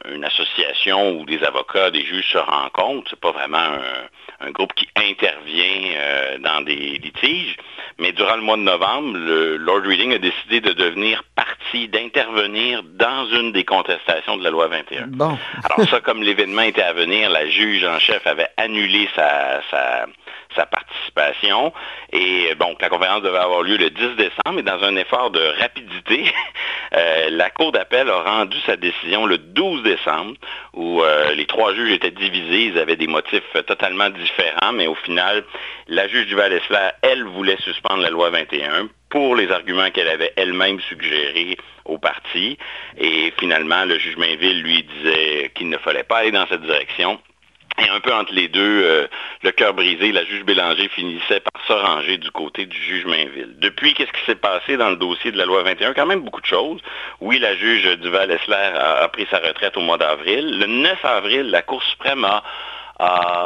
une 0.10 0.24
association 0.24 1.20
où 1.20 1.26
des 1.26 1.44
avocats, 1.44 1.92
des 1.92 2.06
juges 2.06 2.32
se 2.32 2.38
rencontrent. 2.38 3.10
C'est 3.10 3.20
pas 3.20 3.32
vraiment 3.32 3.58
un, 4.40 4.52
groupe 4.52 4.74
qui 4.74 4.88
intervient 4.96 5.94
euh, 5.96 6.38
dans 6.40 6.62
des 6.62 6.98
litiges. 6.98 7.56
Mais 8.00 8.12
durant 8.12 8.36
le 8.36 8.42
mois 8.42 8.58
de 8.58 8.64
novembre, 8.64 9.18
le 9.18 9.58
Lord 9.58 9.84
Reading 9.84 10.14
a 10.14 10.18
décidé 10.18 10.62
de 10.62 10.74
devenir 10.74 11.24
partie, 11.36 11.88
d'intervenir 11.88 12.82
dans 12.84 13.28
une 13.28 13.52
des 13.52 13.64
contestations 13.64 14.38
de 14.38 14.44
la 14.44 14.50
loi 14.50 14.68
21. 14.68 15.08
Bon. 15.08 15.38
Alors 15.64 15.88
ça, 15.90 16.02
comme 16.02 16.24
l'événement 16.24 16.64
était 16.64 16.82
à 16.82 16.94
venir, 16.94 17.30
la 17.30 17.48
juge 17.48 17.86
en 17.86 18.00
chef 18.00 18.26
avait 18.26 18.50
annulé 18.58 19.08
sa, 19.16 19.62
sa, 19.70 20.08
sa 20.56 20.66
participation. 20.66 21.74
Et 22.12 22.54
bon, 22.56 22.76
la 22.80 22.90
conférence 22.90 23.22
devait 23.22 23.38
avoir 23.38 23.62
lieu 23.62 23.78
le 23.78 23.90
10 23.90 24.16
décembre, 24.16 24.60
et 24.60 24.64
dans 24.64 24.84
un 24.84 24.96
effort 24.96 25.32
de 25.32 25.42
rapidité, 25.60 26.26
euh, 26.94 27.30
la 27.32 27.50
Cour 27.50 27.72
d'appel 27.72 28.10
a 28.10 28.22
rendu 28.22 28.58
sa 28.66 28.76
décision 28.76 29.26
le 29.26 29.38
12 29.38 29.84
décembre, 29.84 30.34
où 30.74 31.02
euh, 31.02 31.34
les 31.34 31.46
trois 31.46 31.74
juges 31.74 31.92
étaient 31.92 32.12
divisés, 32.12 32.66
ils 32.66 32.78
avaient 32.78 32.96
des 32.96 33.08
motifs 33.08 33.44
totalement 33.68 34.10
différents, 34.10 34.74
mais 34.74 34.88
au 34.88 34.96
final, 34.96 35.44
la 35.88 36.08
juge 36.08 36.28
du 36.28 36.36
val 36.36 36.52
elle, 37.02 37.24
voulait 37.24 37.58
suspendre 37.58 38.02
la 38.02 38.10
loi 38.10 38.30
21 38.30 38.90
pour 39.10 39.36
les 39.36 39.52
arguments 39.52 39.90
qu'elle 39.92 40.08
avait 40.08 40.34
elle-même 40.36 40.80
suggérés 40.82 41.58
au 41.86 41.98
parti. 41.98 42.58
Et 42.98 43.34
finalement, 43.40 43.86
le 43.86 43.98
juge 44.00 44.18
Mainville 44.18 44.62
lui 44.62 44.84
disait 44.84 45.52
qu'il 45.56 45.70
ne 45.70 45.78
fallait 45.78 46.04
pas 46.04 46.20
aller 46.20 46.32
dans 46.32 46.48
cette 46.48 46.62
direction 46.62 47.20
et 47.80 47.90
un 47.90 48.00
peu 48.00 48.14
entre 48.14 48.34
les 48.34 48.48
deux, 48.48 48.84
euh, 48.84 49.08
le 49.44 49.52
cœur 49.52 49.74
brisé, 49.74 50.12
la 50.12 50.24
juge 50.26 50.44
Bélanger 50.44 50.90
finissait 50.90 51.40
par 51.40 51.62
se 51.66 51.74
ranger 51.74 52.18
du 52.18 52.30
côté 52.32 52.66
du 52.66 52.78
juge 52.78 53.06
Mainville. 53.06 53.56
Depuis, 53.60 53.94
qu'est-ce 53.94 54.12
qui 54.12 54.26
s'est 54.26 54.36
passé 54.36 54.78
dans 54.78 54.90
le 54.90 54.98
dossier 54.98 55.32
de 55.32 55.38
la 55.38 55.46
loi 55.46 55.64
21? 55.64 55.94
Quand 55.94 56.06
même 56.06 56.22
beaucoup 56.22 56.42
de 56.42 56.46
choses. 56.46 56.82
Oui, 57.20 57.40
la 57.40 57.56
juge 57.56 57.98
Duval-Essler 57.98 58.56
a, 58.56 59.08
pris 59.10 59.28
sa 59.32 59.40
retraite 59.40 59.78
au 59.78 59.82
mois 59.82 59.98
d'avril. 59.98 60.60
Le 60.60 60.68
9 60.68 61.06
avril, 61.06 61.50
la 61.50 61.62
Cour 61.62 61.82
suprême 61.84 62.26
a, 62.26 62.44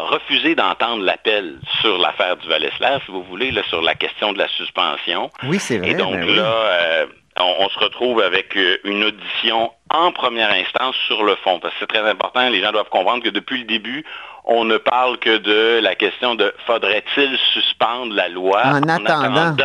refusé 0.10 0.54
d'entendre 0.54 1.02
l'appel 1.02 1.60
sur 1.80 1.98
l'affaire 1.98 2.36
du 2.36 2.50
val 2.50 2.70
si 3.06 3.12
vous 3.12 3.24
voulez, 3.24 3.54
sur 3.70 3.82
la 3.82 3.96
question 3.96 4.34
de 4.34 4.38
la 4.38 4.50
suspension. 4.50 5.32
Oui, 5.44 5.60
c'est 5.60 5.78
vrai. 5.78 5.92
Et 5.92 5.94
donc 5.94 6.14
ben 6.14 6.36
là, 6.36 6.44
euh, 6.44 7.06
on, 7.38 7.70
se 7.70 7.80
retrouve 7.80 8.22
avec 8.22 8.56
euh, 8.56 8.78
une 8.84 9.04
audition 9.04 9.72
en 9.94 10.12
première 10.12 10.52
instance 10.52 10.96
sur 11.08 11.24
le 11.24 11.36
fond. 11.38 11.60
Parce 11.60 11.74
que 11.74 11.82
c'est 11.82 11.88
très 11.88 12.10
important, 12.10 12.50
les 12.50 12.62
gens 12.62 12.72
doivent 12.72 12.90
comprendre 12.90 13.24
que 13.24 13.30
depuis 13.30 13.60
le 13.60 13.66
début, 13.66 14.06
on 14.46 14.64
ne 14.64 14.78
parle 14.78 15.18
que 15.18 15.38
de 15.38 15.80
la 15.82 15.96
question 15.96 16.36
de 16.36 16.54
faudrait-il 16.66 17.38
suspendre 17.54 18.14
la 18.14 18.30
loi 18.30 18.62
en, 18.66 18.84
attendant. 18.84 19.56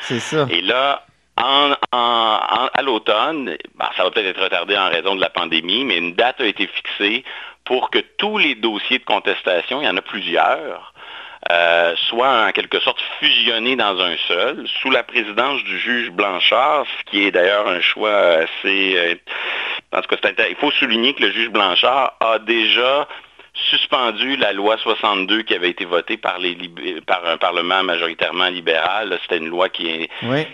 C'est 0.00 0.20
ça. 0.20 0.46
Et 0.50 0.60
là, 0.60 1.04
à 1.36 2.82
l'automne, 2.82 3.56
ben, 3.74 3.88
ça 3.96 4.04
va 4.04 4.10
peut-être 4.10 4.26
être 4.26 4.42
retardé 4.42 4.76
en 4.76 4.88
raison 4.88 5.14
de 5.14 5.20
la 5.20 5.30
pandémie, 5.30 5.84
mais 5.84 5.98
une 5.98 6.14
date 6.14 6.40
a 6.40 6.46
été 6.46 6.66
fixée 6.66 7.24
pour 7.64 7.90
que 7.90 7.98
tous 7.98 8.38
les 8.38 8.54
dossiers 8.54 8.98
de 8.98 9.04
contestation, 9.04 9.82
il 9.82 9.86
y 9.86 9.88
en 9.88 9.96
a 9.96 10.02
plusieurs, 10.02 10.94
euh, 11.50 11.94
soit 12.08 12.46
en 12.46 12.52
quelque 12.52 12.80
sorte 12.80 13.00
fusionné 13.20 13.76
dans 13.76 13.98
un 14.00 14.16
seul, 14.28 14.66
sous 14.80 14.90
la 14.90 15.02
présidence 15.02 15.62
du 15.64 15.78
juge 15.78 16.10
Blanchard, 16.10 16.86
ce 16.98 17.10
qui 17.10 17.26
est 17.26 17.30
d'ailleurs 17.30 17.68
un 17.68 17.80
choix 17.80 18.16
assez... 18.16 18.96
Euh, 18.96 19.14
en 19.92 20.02
tout 20.02 20.16
cas, 20.16 20.28
il 20.48 20.56
faut 20.56 20.70
souligner 20.72 21.14
que 21.14 21.22
le 21.22 21.32
juge 21.32 21.50
Blanchard 21.50 22.14
a 22.20 22.38
déjà 22.38 23.06
suspendu 23.70 24.36
la 24.36 24.52
loi 24.52 24.76
62 24.78 25.42
qui 25.42 25.54
avait 25.54 25.70
été 25.70 25.84
votée 25.84 26.16
par, 26.16 26.38
les, 26.38 26.56
par 27.06 27.26
un 27.26 27.36
Parlement 27.36 27.82
majoritairement 27.82 28.48
libéral. 28.48 29.18
C'était 29.22 29.38
une 29.38 29.48
loi 29.48 29.68
qui, 29.68 30.08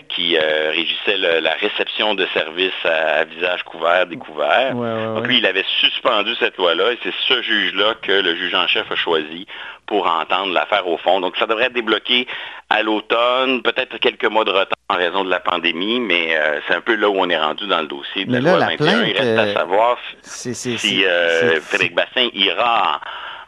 qui 0.09 0.37
euh, 0.37 0.71
régissait 0.71 1.17
la 1.17 1.53
réception 1.53 2.15
de 2.15 2.25
services 2.33 2.71
à, 2.85 3.23
visage 3.25 3.63
couvert, 3.63 4.07
découvert. 4.07 4.73
Donc 4.73 5.27
lui, 5.27 5.37
il 5.37 5.45
avait 5.45 5.65
suspendu 5.79 6.33
cette 6.39 6.57
loi-là 6.57 6.93
et 6.93 6.99
c'est 7.03 7.13
ce 7.27 7.41
juge-là 7.41 7.95
que 8.01 8.11
le 8.11 8.35
juge 8.35 8.55
en 8.55 8.67
chef 8.67 8.91
a 8.91 8.95
choisi 8.95 9.47
pour 9.85 10.07
entendre 10.07 10.53
l'affaire 10.53 10.87
au 10.87 10.97
fond. 10.97 11.19
Donc 11.19 11.35
ça 11.37 11.45
devrait 11.45 11.65
être 11.65 11.73
débloqué 11.73 12.27
à 12.69 12.81
l'automne, 12.81 13.61
peut-être 13.61 13.97
quelques 13.99 14.25
mois 14.25 14.45
de 14.45 14.51
retard 14.51 14.77
en 14.89 14.95
raison 14.95 15.23
de 15.23 15.29
la 15.29 15.39
pandémie, 15.39 15.99
mais 15.99 16.35
euh, 16.35 16.59
c'est 16.67 16.73
un 16.73 16.81
peu 16.81 16.95
là 16.95 17.09
où 17.09 17.15
on 17.17 17.29
est 17.29 17.37
rendu 17.37 17.67
dans 17.67 17.81
le 17.81 17.87
dossier 17.87 18.25
de 18.25 18.33
la 18.33 18.39
loi 18.39 18.57
21. 18.57 19.03
Il 19.03 19.17
reste 19.17 19.19
à 19.19 19.41
euh, 19.43 19.53
savoir 19.53 19.97
si, 20.21 21.05
euh, 21.05 21.59
Frédéric 21.61 21.95
Bassin 21.95 22.29
ira 22.33 22.92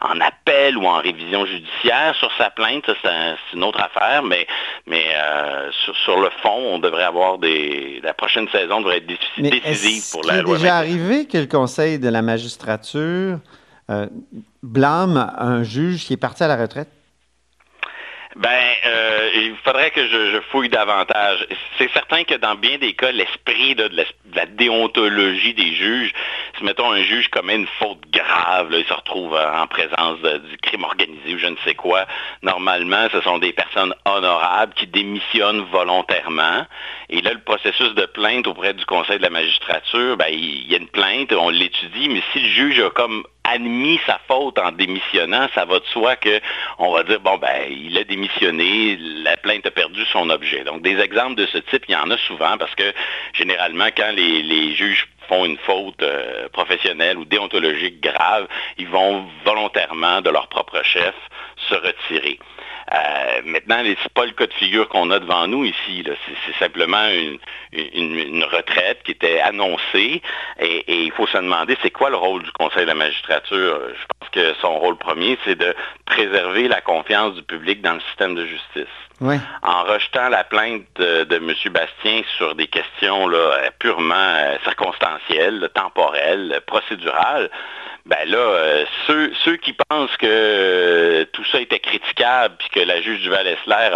en, 0.00 0.20
appel 0.20 0.76
ou 0.76 0.86
en 0.86 0.98
révision 0.98 1.46
judiciaire 1.46 2.14
sur 2.16 2.30
sa 2.38 2.50
plainte, 2.50 2.84
c'est 3.02 3.56
une 3.56 3.64
autre 3.64 3.80
affaire, 3.80 4.22
mais, 4.22 4.46
mais 4.86 5.04
sur, 6.04 6.20
le 6.20 6.30
fond, 6.42 6.74
on 6.74 6.78
devrait 6.78 7.04
avoir 7.04 7.38
des. 7.38 8.00
La 8.02 8.14
prochaine 8.14 8.48
saison 8.48 8.80
devrait 8.80 8.98
être 8.98 9.06
décisive 9.06 10.02
pour 10.12 10.24
la 10.24 10.42
loi. 10.42 10.54
Est 10.54 10.58
déjà 10.58 10.76
arrivé 10.76 11.26
que 11.26 11.38
le 11.38 11.46
Conseil 11.46 11.98
de 11.98 12.08
la 12.08 12.22
magistrature 12.22 13.38
blâme 14.62 15.32
un 15.38 15.62
juge 15.62 16.04
qui 16.04 16.12
est 16.12 16.18
parti 16.18 16.42
à 16.42 16.48
la 16.48 16.56
retraite? 16.56 16.88
Ben, 18.36 18.50
euh, 18.84 19.30
il 19.34 19.56
faudrait 19.64 19.90
que 19.90 20.06
je, 20.06 20.40
fouille 20.50 20.68
davantage. 20.68 21.46
C'est 21.78 21.90
certain 21.92 22.22
que 22.24 22.34
dans 22.34 22.54
bien 22.54 22.76
des 22.76 22.92
cas, 22.92 23.10
l'esprit 23.10 23.74
de, 23.74 23.90
la 24.34 24.44
déontologie 24.44 25.54
des 25.54 25.74
juges, 25.74 26.12
si 26.58 26.62
mettons 26.64 26.92
un 26.92 27.00
juge 27.00 27.28
commet 27.28 27.54
une 27.54 27.66
faute 27.78 28.02
grave, 28.12 28.74
il 28.76 28.84
se 28.84 28.92
retrouve 28.92 29.34
en 29.34 29.66
présence 29.66 30.18
du 30.20 30.58
crime 30.58 30.84
organisé 30.84 31.34
ou 31.34 31.38
je 31.38 31.46
ne 31.46 31.56
sais 31.64 31.74
quoi, 31.74 32.04
normalement, 32.42 33.08
ce 33.10 33.22
sont 33.22 33.38
des 33.38 33.54
personnes 33.54 33.94
honorables 34.04 34.74
qui 34.74 34.86
démissionnent 34.86 35.64
volontairement. 35.72 36.66
Et 37.08 37.22
là, 37.22 37.32
le 37.32 37.40
processus 37.40 37.94
de 37.94 38.04
plainte 38.04 38.46
auprès 38.46 38.74
du 38.74 38.84
Conseil 38.84 39.16
de 39.16 39.22
la 39.22 39.30
magistrature, 39.30 40.18
ben, 40.18 40.28
il 40.30 40.70
y 40.70 40.74
a 40.74 40.78
une 40.78 40.88
plainte, 40.88 41.32
on 41.32 41.48
l'étudie, 41.48 42.10
mais 42.10 42.22
si 42.34 42.40
le 42.40 42.48
juge 42.48 42.80
a 42.80 42.90
comme 42.90 43.24
admis 43.56 43.98
sa 44.06 44.20
faute 44.28 44.58
en 44.58 44.70
démissionnant, 44.72 45.48
ça 45.54 45.64
va 45.64 45.78
de 45.78 45.84
soi 45.86 46.16
qu'on 46.16 46.92
va 46.92 47.02
dire, 47.04 47.20
bon, 47.20 47.38
ben, 47.38 47.66
il 47.70 47.96
a 47.96 48.04
démissionné, 48.04 48.96
la 49.24 49.36
plainte 49.36 49.66
a 49.66 49.70
perdu 49.70 50.04
son 50.12 50.28
objet. 50.30 50.62
Donc, 50.64 50.82
des 50.82 50.98
exemples 50.98 51.36
de 51.36 51.46
ce 51.46 51.58
type, 51.58 51.84
il 51.88 51.92
y 51.92 51.96
en 51.96 52.10
a 52.10 52.18
souvent 52.18 52.56
parce 52.58 52.74
que 52.74 52.92
généralement, 53.32 53.88
quand 53.96 54.12
les, 54.14 54.74
juges 54.74 55.08
font 55.28 55.44
une 55.44 55.58
faute 55.58 56.02
euh, 56.02 56.48
professionnelle 56.50 57.16
ou 57.18 57.24
déontologique 57.24 58.00
grave, 58.00 58.46
ils 58.78 58.88
vont 58.88 59.24
volontairement, 59.44 60.20
de 60.20 60.30
leur 60.30 60.48
propre 60.48 60.82
chef, 60.84 61.14
se 61.68 61.74
retirer. 61.74 62.38
Euh, 62.92 63.40
maintenant, 63.44 63.78
ce 63.82 63.88
n'est 63.88 63.96
pas 64.14 64.26
le 64.26 64.32
cas 64.32 64.46
de 64.46 64.52
figure 64.54 64.88
qu'on 64.88 65.10
a 65.10 65.18
devant 65.18 65.46
nous 65.46 65.64
ici. 65.64 66.04
C'est 66.46 66.54
simplement 66.58 67.08
une, 67.08 68.44
retraite 68.44 69.02
qui 69.04 69.10
était 69.10 69.40
annoncée 69.40 70.22
et, 70.60 70.84
il 71.04 71.12
faut 71.12 71.26
se 71.26 71.36
demander 71.36 71.76
c'est 71.82 71.90
quoi 71.90 72.10
le 72.10 72.16
rôle 72.16 72.42
du 72.42 72.52
Conseil 72.52 72.82
de 72.82 72.88
la 72.88 72.94
magistrature? 72.94 73.80
Je 73.88 74.06
pense 74.18 74.28
que 74.30 74.54
son 74.60 74.78
rôle 74.78 74.96
premier, 74.96 75.36
c'est 75.44 75.56
de 75.56 75.74
préserver 76.04 76.68
la 76.68 76.80
confiance 76.80 77.34
du 77.34 77.42
public 77.42 77.82
dans 77.82 77.94
le 77.94 78.00
système 78.00 78.34
de 78.34 78.46
justice. 78.46 78.86
En 79.62 79.84
rejetant 79.84 80.28
la 80.28 80.44
plainte 80.44 80.84
de, 80.96 81.26
M. 81.30 81.52
Bastien 81.72 82.22
sur 82.36 82.54
des 82.54 82.66
questions 82.66 83.30
purement 83.78 84.14
euh, 84.14 84.56
circonstancielles, 84.64 85.70
temporelles, 85.74 86.60
procédurales, 86.66 87.50
ben 88.06 88.28
là, 88.28 88.38
euh, 88.38 88.84
ceux, 89.44 89.56
qui 89.56 89.72
pensent 89.72 90.16
que 90.16 90.26
euh, 90.26 91.24
tout 91.32 91.44
ça 91.46 91.60
était 91.60 91.80
critiquable, 91.80 92.54
puis 92.58 92.68
que 92.70 92.80
la 92.80 93.00
juge 93.02 93.20
du 93.20 93.30
Val-Esler 93.30 93.90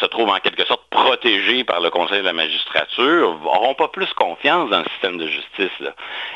se 0.00 0.06
trouve 0.06 0.28
en 0.28 0.38
quelque 0.40 0.64
sorte 0.66 0.82
protégée 0.90 1.64
par 1.64 1.80
le 1.80 1.90
Conseil 1.90 2.20
de 2.20 2.24
la 2.24 2.32
magistrature, 2.32 3.38
n'auront 3.38 3.74
pas 3.74 3.88
plus 3.88 4.12
confiance 4.14 4.68
dans 4.70 4.80
le 4.80 4.84
système 4.92 5.16
de 5.16 5.26
justice. 5.26 5.88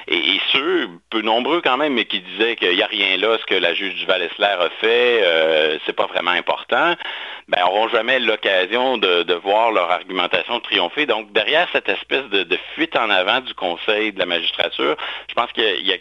Et, 0.08 0.40
ceux, 0.52 0.88
peu 1.10 1.20
nombreux 1.20 1.60
quand 1.60 1.76
même, 1.76 1.94
mais 1.94 2.04
qui 2.04 2.20
disaient 2.20 2.56
qu'il 2.56 2.74
n'y 2.74 2.82
a 2.82 2.86
rien 2.86 3.16
là, 3.18 3.38
ce 3.38 3.44
que 3.44 3.54
la 3.54 3.74
juge 3.74 3.94
du 3.94 4.06
Val-Esler 4.06 4.46
a 4.46 4.70
fait, 4.80 5.20
euh, 5.22 5.78
c'est 5.84 5.92
pas 5.92 6.06
vraiment 6.06 6.30
important, 6.30 6.94
ben, 7.48 7.60
n'auront 7.60 7.88
jamais 7.88 8.18
l'occasion 8.18 8.98
de, 8.98 9.34
voir 9.34 9.72
leur 9.72 9.90
argumentation 9.90 10.60
triompher. 10.60 11.06
Donc, 11.06 11.32
derrière 11.32 11.68
cette 11.72 11.88
espèce 11.88 12.24
de, 12.26 12.58
fuite 12.74 12.96
en 12.96 13.10
avant 13.10 13.40
du 13.40 13.54
Conseil 13.54 14.12
de 14.12 14.18
la 14.18 14.26
magistrature, 14.26 14.96
je 15.28 15.34
pense 15.34 15.50
qu'il 15.52 15.86
y 15.86 15.92
a 15.92 15.96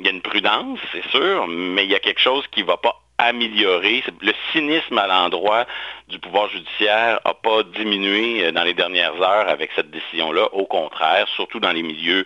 y 0.00 0.08
a 0.08 0.10
une 0.10 0.22
prudence, 0.22 0.78
c'est 0.92 1.06
sûr, 1.08 1.46
mais 1.46 1.84
il 1.84 1.90
y 1.90 1.94
a 1.94 1.98
quelque 2.00 2.20
chose 2.20 2.44
qui 2.48 2.60
ne 2.60 2.66
va 2.66 2.76
pas 2.76 3.00
améliorer. 3.18 4.04
Le 4.20 4.32
cynisme 4.52 4.98
à 4.98 5.06
l'endroit 5.06 5.66
du 6.08 6.18
pouvoir 6.18 6.48
judiciaire 6.48 7.20
n'a 7.24 7.34
pas 7.34 7.62
diminué 7.62 8.44
euh, 8.44 8.52
dans 8.52 8.62
les 8.62 8.74
dernières 8.74 9.20
heures 9.20 9.48
avec 9.48 9.70
cette 9.74 9.90
décision-là. 9.90 10.48
Au 10.52 10.66
contraire, 10.66 11.26
surtout 11.34 11.60
dans 11.60 11.72
les 11.72 11.82
milieux 11.82 12.24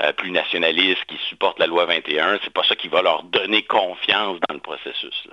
euh, 0.00 0.12
plus 0.12 0.30
nationalistes 0.30 1.04
qui 1.06 1.16
supportent 1.28 1.58
la 1.58 1.66
loi 1.66 1.86
21, 1.86 2.38
c'est 2.44 2.52
pas 2.52 2.62
ça 2.68 2.74
qui 2.74 2.88
va 2.88 3.02
leur 3.02 3.22
donner 3.24 3.62
confiance 3.64 4.38
dans 4.48 4.54
le 4.54 4.60
processus. 4.60 5.28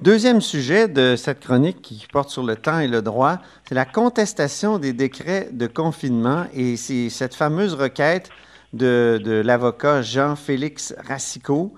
Deuxième 0.00 0.40
sujet 0.40 0.88
de 0.88 1.16
cette 1.16 1.40
chronique 1.40 1.82
qui 1.82 2.06
porte 2.12 2.30
sur 2.30 2.44
le 2.44 2.56
temps 2.56 2.78
et 2.78 2.88
le 2.88 3.02
droit, 3.02 3.38
c'est 3.64 3.74
la 3.74 3.84
contestation 3.84 4.78
des 4.78 4.92
décrets 4.92 5.48
de 5.50 5.66
confinement 5.66 6.46
et 6.54 6.76
c'est 6.76 7.10
cette 7.10 7.34
fameuse 7.34 7.74
requête 7.74 8.30
de, 8.72 9.42
l'avocat 9.44 10.02
Jean-Félix 10.02 10.94
Racicot, 11.08 11.74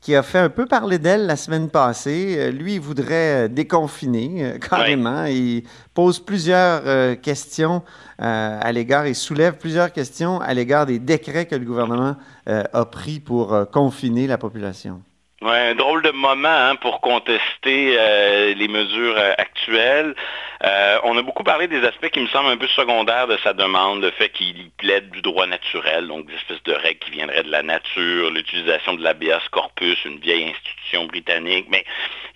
qui 0.00 0.14
a 0.14 0.22
fait 0.22 0.38
un 0.38 0.48
peu 0.48 0.66
parler 0.66 0.98
d'elle 0.98 1.26
la 1.26 1.36
semaine 1.36 1.68
passée. 1.68 2.36
Euh, 2.38 2.50
lui, 2.50 2.74
il 2.74 2.80
voudrait 2.80 3.44
euh, 3.44 3.48
déconfiner 3.48 4.44
euh, 4.44 4.58
carrément. 4.70 5.24
Il 5.24 5.64
pose 5.94 6.18
plusieurs 6.20 7.20
questions 7.20 7.82
à 8.18 8.70
l'égard, 8.72 9.06
il 9.06 9.14
soulève 9.14 9.56
plusieurs 9.58 9.92
questions 9.92 10.40
à 10.40 10.54
l'égard 10.54 10.86
des 10.86 10.98
décrets 10.98 11.44
que 11.44 11.56
le 11.56 11.64
gouvernement 11.64 12.16
a 12.46 12.84
pris 12.86 13.18
pour 13.20 13.68
confiner 13.70 14.26
la 14.26 14.38
population. 14.38 15.02
Un 15.44 15.74
drôle 15.74 16.02
de 16.02 16.10
moment 16.12 16.48
hein, 16.48 16.76
pour 16.76 17.00
contester 17.00 17.96
euh, 17.98 18.54
les 18.54 18.68
mesures 18.68 19.16
euh, 19.18 19.32
actuelles. 19.38 20.14
Euh, 20.62 20.98
on 21.02 21.18
a 21.18 21.22
beaucoup 21.22 21.42
parlé 21.42 21.66
des 21.66 21.84
aspects 21.84 22.10
qui 22.10 22.20
me 22.20 22.28
semblent 22.28 22.50
un 22.50 22.56
peu 22.56 22.68
secondaires 22.68 23.26
de 23.26 23.36
sa 23.38 23.52
demande, 23.52 24.02
le 24.02 24.12
fait 24.12 24.28
qu'il 24.28 24.70
plaide 24.76 25.10
du 25.10 25.20
droit 25.20 25.48
naturel, 25.48 26.06
donc 26.06 26.26
des 26.26 26.34
espèces 26.34 26.62
de 26.62 26.74
règles 26.74 27.00
qui 27.00 27.10
viendraient 27.10 27.42
de 27.42 27.50
la 27.50 27.64
nature, 27.64 28.30
l'utilisation 28.30 28.94
de 28.94 29.02
l'habeas 29.02 29.40
corpus, 29.50 29.98
une 30.04 30.18
vieille 30.18 30.48
institution 30.48 31.06
britannique, 31.06 31.66
mais 31.68 31.84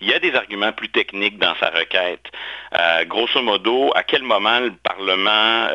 il 0.01 0.09
y 0.09 0.13
a 0.13 0.19
des 0.19 0.35
arguments 0.35 0.73
plus 0.73 0.89
techniques 0.89 1.37
dans 1.37 1.55
sa 1.61 1.69
requête. 1.69 2.25
grosso 3.07 3.41
modo, 3.41 3.91
à 3.95 4.03
quel 4.03 4.23
moment 4.23 4.59
le 4.59 4.73
Parlement, 4.83 5.67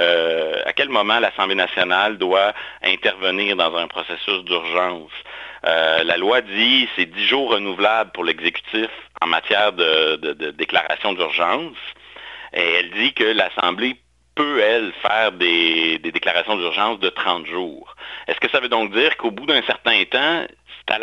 à 0.67 0.73
quel 0.75 0.91
moment 0.91 1.19
l'Assemblée 1.19 1.55
nationale 1.55 2.19
doit 2.19 2.53
intervenir 2.83 3.57
dans 3.57 3.75
un 3.77 3.87
processus 3.87 4.45
d'urgence? 4.45 5.13
Euh, 5.65 6.03
la 6.03 6.17
loi 6.17 6.41
dit 6.41 6.89
c'est 6.97 7.07
10 7.07 7.27
jours 7.27 7.51
renouvelables 7.53 8.11
pour 8.13 8.25
l'exécutif 8.25 8.91
en 9.21 9.27
matière 9.27 9.73
de, 9.73 10.51
déclaration 10.51 11.13
d'urgence. 11.13 11.77
Et 12.53 12.61
elle 12.61 12.91
dit 12.91 13.13
que 13.15 13.25
l'Assemblée 13.25 13.97
peut, 14.35 14.61
elle, 14.61 14.93
faire 15.03 15.33
des, 15.33 15.99
déclarations 15.99 16.57
d'urgence 16.57 16.99
de 16.99 17.09
30 17.09 17.47
jours. 17.47 17.95
Est-ce 18.27 18.41
que 18.41 18.51
ça 18.51 18.61
veut 18.61 18.69
donc 18.69 18.93
dire 18.93 19.17
qu'au 19.17 19.31
bout 19.31 19.47
d'un 19.47 19.63
certain 19.63 20.03
temps, 20.05 20.47
à 20.93 20.99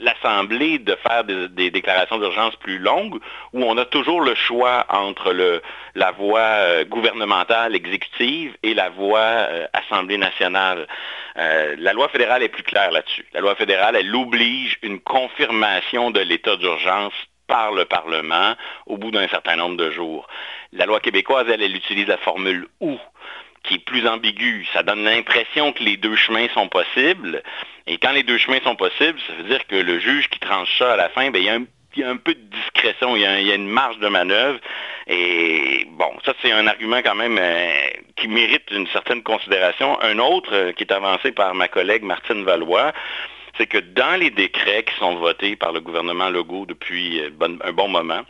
l'Assemblée 0.00 0.78
de 0.78 0.96
faire 1.06 1.22
des, 1.24 1.70
déclarations 1.70 2.18
d'urgence 2.18 2.56
plus 2.56 2.78
longues 2.78 3.20
ou 3.52 3.62
on 3.62 3.76
a 3.76 3.84
toujours 3.84 4.22
le 4.22 4.34
choix 4.34 4.86
entre 4.88 5.60
la 5.94 6.10
voie 6.12 6.40
euh, 6.40 6.84
gouvernementale 6.86 7.76
exécutive 7.76 8.56
et 8.62 8.72
la 8.72 8.88
voie 8.88 9.18
euh, 9.18 9.66
Assemblée 9.74 10.16
nationale? 10.16 10.86
Euh, 11.36 11.76
la 11.78 11.92
loi 11.92 12.08
fédérale 12.08 12.42
est 12.42 12.48
plus 12.48 12.62
claire 12.62 12.90
là-dessus. 12.90 13.26
La 13.34 13.40
loi 13.40 13.54
fédérale, 13.54 13.96
elle 13.96 14.14
oblige 14.14 14.78
une 14.82 15.00
confirmation 15.00 16.10
de 16.10 16.20
l'état 16.20 16.56
d'urgence 16.56 17.12
par 17.46 17.72
le 17.72 17.84
Parlement 17.84 18.54
au 18.86 18.96
bout 18.96 19.10
d'un 19.10 19.28
certain 19.28 19.56
nombre 19.56 19.76
de 19.76 19.90
jours. 19.90 20.26
La 20.72 20.86
loi 20.86 21.00
québécoise, 21.00 21.46
elle, 21.50 21.62
elle 21.62 21.76
utilise 21.76 22.06
la 22.06 22.16
formule 22.16 22.66
ou 22.80 22.98
qui 23.64 23.74
est 23.74 23.84
plus 23.84 24.06
ambiguë. 24.06 24.66
Ça 24.72 24.82
donne 24.82 25.04
l'impression 25.04 25.72
que 25.72 25.82
les 25.82 25.96
deux 25.96 26.16
chemins 26.16 26.46
sont 26.54 26.68
possibles. 26.68 27.42
Et 27.86 27.98
quand 27.98 28.12
les 28.12 28.22
deux 28.22 28.38
chemins 28.38 28.60
sont 28.62 28.76
possibles, 28.76 29.18
ça 29.26 29.34
veut 29.34 29.44
dire 29.44 29.66
que 29.66 29.76
le 29.76 29.98
juge 29.98 30.28
qui 30.28 30.38
tranche 30.38 30.78
ça 30.78 30.92
à 30.92 30.96
la 30.96 31.08
fin, 31.08 31.30
ben, 31.30 31.40
il 31.40 31.44
y 31.44 31.48
a 31.48 31.54
un 31.54 31.64
il 31.96 32.00
y 32.00 32.04
a 32.04 32.10
un 32.10 32.16
peu 32.16 32.34
de 32.34 32.40
discrétion, 32.40 33.16
il 33.16 33.22
y 33.22 33.26
a, 33.26 33.54
une 33.54 33.68
marge 33.68 33.98
de 33.98 34.08
manœuvre. 34.08 34.58
Et 35.06 35.86
bon, 35.90 36.10
ça 36.24 36.34
c'est 36.42 36.52
un 36.52 36.66
argument 36.66 37.02
quand 37.02 37.14
même 37.14 37.38
euh, 37.38 37.70
qui 38.16 38.28
mérite 38.28 38.70
une 38.70 38.86
certaine 38.88 39.22
considération. 39.22 40.00
Un 40.02 40.18
autre 40.18 40.52
euh, 40.52 40.72
qui 40.72 40.84
est 40.84 40.92
avancé 40.92 41.32
par 41.32 41.54
ma 41.54 41.68
collègue 41.68 42.02
Martine 42.02 42.44
Valois, 42.44 42.92
c'est 43.58 43.66
que 43.66 43.78
dans 43.78 44.18
les 44.18 44.30
décrets 44.30 44.84
qui 44.84 44.94
sont 44.96 45.16
votés 45.16 45.56
par 45.56 45.72
le 45.72 45.80
gouvernement 45.80 46.30
Legault 46.30 46.66
depuis 46.66 47.20
euh, 47.20 47.30
un 47.62 47.72
bon 47.72 47.88
moment, 47.88 48.22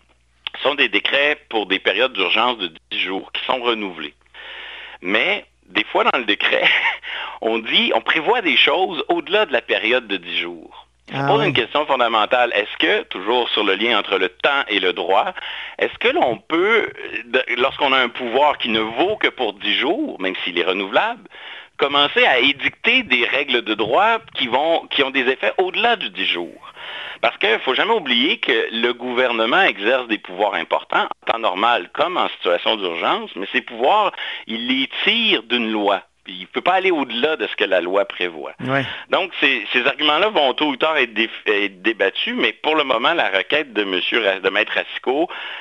sont 0.62 0.74
des 0.74 0.88
décrets 0.88 1.38
pour 1.48 1.66
des 1.66 1.78
périodes 1.78 2.12
d'urgence 2.12 2.58
de 2.58 2.70
10 2.92 2.98
jours 3.00 3.32
qui 3.32 3.44
sont 3.44 3.60
renouvelés. 3.60 4.14
Mais 5.04 5.44
des 5.66 5.84
fois 5.84 6.04
dans 6.04 6.18
le 6.18 6.24
décret, 6.24 6.64
on 7.42 7.58
dit, 7.58 7.92
on 7.94 8.00
prévoit 8.00 8.40
des 8.40 8.56
choses 8.56 9.04
au-delà 9.08 9.44
de 9.46 9.52
la 9.52 9.60
période 9.60 10.08
de 10.08 10.16
10 10.16 10.38
jours. 10.38 10.86
Je 11.12 11.18
ah 11.18 11.26
pose 11.26 11.44
une 11.44 11.52
question 11.52 11.84
fondamentale. 11.84 12.50
Est-ce 12.54 12.76
que, 12.78 13.02
toujours 13.02 13.50
sur 13.50 13.62
le 13.62 13.74
lien 13.74 13.98
entre 13.98 14.16
le 14.16 14.30
temps 14.30 14.64
et 14.68 14.80
le 14.80 14.94
droit, 14.94 15.34
est-ce 15.78 15.96
que 15.98 16.08
l'on 16.08 16.38
peut, 16.38 16.88
lorsqu'on 17.58 17.92
a 17.92 17.98
un 17.98 18.08
pouvoir 18.08 18.56
qui 18.56 18.70
ne 18.70 18.80
vaut 18.80 19.16
que 19.16 19.28
pour 19.28 19.52
10 19.52 19.74
jours, 19.74 20.18
même 20.20 20.34
s'il 20.42 20.58
est 20.58 20.64
renouvelable, 20.64 21.28
commencer 21.76 22.24
à 22.24 22.38
édicter 22.38 23.02
des 23.02 23.24
règles 23.24 23.62
de 23.62 23.74
droit 23.74 24.18
qui, 24.34 24.48
ont 24.48 25.10
des 25.10 25.28
effets 25.28 25.52
au-delà 25.58 25.96
du 25.96 26.10
10 26.10 26.26
jours? 26.26 26.72
Parce 27.20 27.36
qu'il 27.38 27.50
ne 27.50 27.58
faut 27.58 27.74
jamais 27.74 27.94
oublier 27.94 28.38
que 28.38 28.68
le 28.70 28.92
gouvernement 28.92 29.62
exerce 29.62 30.06
des 30.08 30.18
pouvoirs 30.18 30.54
importants, 30.54 31.04
en 31.04 31.32
temps 31.32 31.38
normal 31.38 31.90
comme 31.92 32.16
en 32.16 32.28
situation 32.28 32.76
d'urgence, 32.76 33.30
mais 33.36 33.46
ces 33.52 33.62
pouvoirs, 33.62 34.12
il 34.46 34.66
les 34.66 34.88
tire 35.04 35.42
d'une 35.44 35.70
loi 35.70 36.02
il 36.26 36.40
ne 36.40 36.46
peut 36.46 36.60
pas 36.60 36.74
aller 36.74 36.90
au-delà 36.90 37.36
de 37.36 37.46
ce 37.46 37.56
que 37.56 37.64
la 37.64 37.80
loi 37.80 38.04
prévoit. 38.04 38.54
Donc, 39.10 39.32
ces, 39.40 39.64
arguments-là 39.86 40.28
vont 40.28 40.54
tôt 40.54 40.68
ou 40.68 40.76
tard 40.76 40.96
être, 40.96 41.12
débattus, 41.82 42.34
mais 42.36 42.52
pour 42.52 42.76
le 42.76 42.84
moment, 42.84 43.12
la 43.12 43.28
requête 43.28 43.72
de 43.72 43.84
monsieur 43.84 44.22
de 44.40 44.50
Maître 44.50 44.78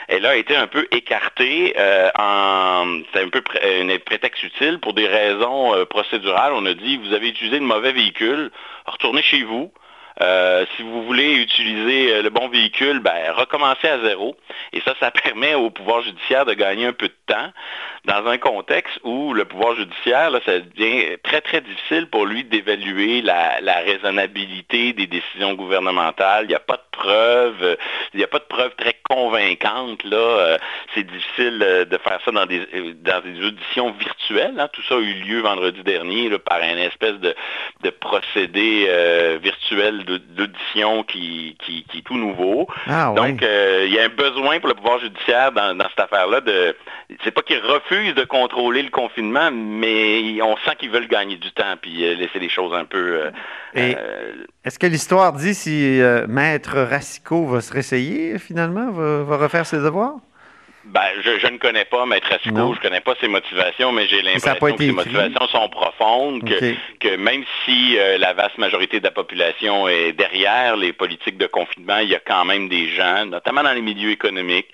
elle 0.08 0.26
a 0.26 0.36
été 0.36 0.56
un 0.56 0.68
peu 0.68 0.88
écartée 0.92 1.74
euh, 1.78 2.10
en 2.18 3.02
c'est 3.14 3.22
un 3.22 3.30
peu 3.30 3.44
un 3.62 3.98
prétexte 4.00 4.44
utile 4.44 4.80
pour 4.80 4.94
des 4.94 5.08
raisons 5.08 5.76
euh, 5.76 5.86
procédurales. 5.86 6.54
On 6.54 6.66
a 6.66 6.74
dit 6.74 6.98
vous 6.98 7.14
avez 7.14 7.30
utilisé 7.30 7.60
le 7.60 7.66
mauvais 7.66 7.92
véhicule, 7.92 8.52
retournez 8.86 9.22
chez 9.22 9.44
vous. 9.44 9.72
Euh, 10.22 10.66
si 10.76 10.84
vous 10.84 11.04
voulez 11.04 11.36
utiliser 11.36 12.22
le 12.22 12.30
bon 12.30 12.48
véhicule, 12.48 13.00
ben, 13.00 13.32
recommencez 13.36 13.88
à 13.88 14.00
zéro. 14.00 14.36
Et 14.72 14.82
ça, 14.82 14.94
ça 15.00 15.12
permet 15.24 15.56
au 15.56 15.70
pouvoir 15.70 16.02
judiciaire 16.02 16.46
de 16.46 16.54
gagner 16.54 16.86
un 16.86 16.94
peu 16.94 17.08
de 17.08 17.16
temps 17.28 17.52
dans 18.06 18.28
un 18.28 18.38
contexte 18.38 19.00
où 19.04 19.34
le 19.34 19.46
pouvoir 19.46 19.76
judiciaire, 19.76 20.30
là, 20.30 20.40
ça 20.46 20.60
devient 20.60 21.18
très, 21.24 21.42
très 21.42 21.62
difficile 21.62 22.08
pour 22.08 22.26
lui 22.26 22.44
d'évaluer 22.44 23.22
la, 23.22 23.60
raisonnabilité 23.86 24.94
des 24.94 25.08
décisions 25.08 25.54
gouvernementales. 25.54 26.46
Il 26.46 26.50
n'y 26.50 26.56
a 26.56 26.60
pas 26.60 26.76
de 26.76 26.84
preuves, 26.92 27.78
il 28.14 28.18
n'y 28.18 28.24
a 28.24 28.28
pas 28.28 28.40
de 28.40 28.44
preuves 28.44 28.76
très 28.78 28.96
convaincantes. 29.10 30.04
Là. 30.04 30.58
C'est 30.94 31.04
difficile 31.04 31.86
de 31.90 31.98
faire 31.98 32.20
ça 32.24 32.32
dans 32.32 32.46
des, 32.46 32.62
dans 33.02 33.22
des 33.22 33.46
auditions 33.46 33.92
virtuelles. 33.92 34.60
Hein. 34.60 34.68
Tout 34.72 34.82
ça 34.84 34.96
a 34.96 35.00
eu 35.00 35.14
lieu 35.14 35.42
vendredi 35.42 35.82
dernier 35.84 36.30
par 36.40 36.62
un 36.62 36.78
espèce 36.78 37.16
de, 37.20 37.36
procédé 38.00 38.86
euh, 38.90 39.38
virtuel 39.42 40.03
d'audition 40.04 41.04
qui, 41.04 41.58
qui, 41.66 41.86
est 41.98 42.02
tout 42.02 42.18
nouveau. 42.18 42.68
Ah, 42.88 43.14
Donc, 43.16 43.42
euh, 43.42 43.84
il 43.88 43.94
y 43.94 44.00
a 44.00 44.04
un 44.04 44.10
besoin 44.10 44.60
pour 44.60 44.70
le 44.70 44.76
pouvoir 44.76 45.00
judiciaire 45.00 45.52
dans, 45.52 45.78
cette 45.90 46.00
affaire-là 46.00 46.42
de... 46.42 46.76
C'est 47.24 47.32
pas 47.32 47.42
qu'ils 47.42 47.60
refusent 47.60 48.16
de 48.16 48.24
contrôler 48.24 48.82
le 48.82 48.90
confinement, 48.90 49.52
mais 49.52 50.42
on 50.42 50.56
sent 50.58 50.76
qu'ils 50.80 50.92
veulent 50.92 51.08
gagner 51.08 51.38
du 51.38 51.52
temps 51.52 51.76
puis 51.82 52.06
euh, 52.06 52.16
laisser 52.16 52.40
les 52.40 52.50
choses 52.50 52.74
un 52.74 52.86
peu... 52.86 53.32
Est-ce 53.76 54.78
que 54.78 54.88
l'histoire 54.88 55.34
dit 55.34 55.56
si 55.56 56.00
Maître 56.28 56.78
Racicot 56.78 57.46
va 57.48 57.62
se 57.62 57.74
réessayer 57.74 58.38
finalement, 58.38 58.92
va 58.92 59.38
refaire 59.38 59.66
ses 59.66 59.78
devoirs? 59.78 60.18
Ben, 60.86 61.02
je, 61.22 61.48
ne 61.48 61.58
connais 61.58 61.86
pas 61.86 62.06
Maître 62.06 62.28
Asco, 62.32 62.74
je 62.74 62.78
ne 62.78 62.82
connais 62.82 63.00
pas 63.00 63.16
ses 63.22 63.30
motivations, 63.30 63.94
mais 63.94 64.06
j'ai 64.08 64.22
l'impression 64.22 64.76
que 64.76 64.84
ses 64.84 64.92
motivations 64.92 65.48
sont 65.48 65.70
profondes, 65.70 66.44
que, 67.00 67.16
même 67.16 67.44
si 67.64 67.98
euh, 67.98 68.18
la 68.18 68.34
vaste 68.34 68.58
majorité 68.58 69.00
de 69.00 69.06
la 69.06 69.12
population 69.12 69.88
est 69.88 70.12
derrière 70.12 70.76
les 70.76 70.92
politiques 70.92 71.38
de 71.38 71.48
confinement, 71.48 72.00
il 72.00 72.10
y 72.10 72.16
a 72.16 72.20
quand 72.20 72.44
même 72.44 72.68
des 72.68 72.90
gens, 72.90 73.26
notamment 73.26 73.64
dans 73.64 73.72
les 73.72 73.82
milieux 73.82 74.12
économiques, 74.12 74.68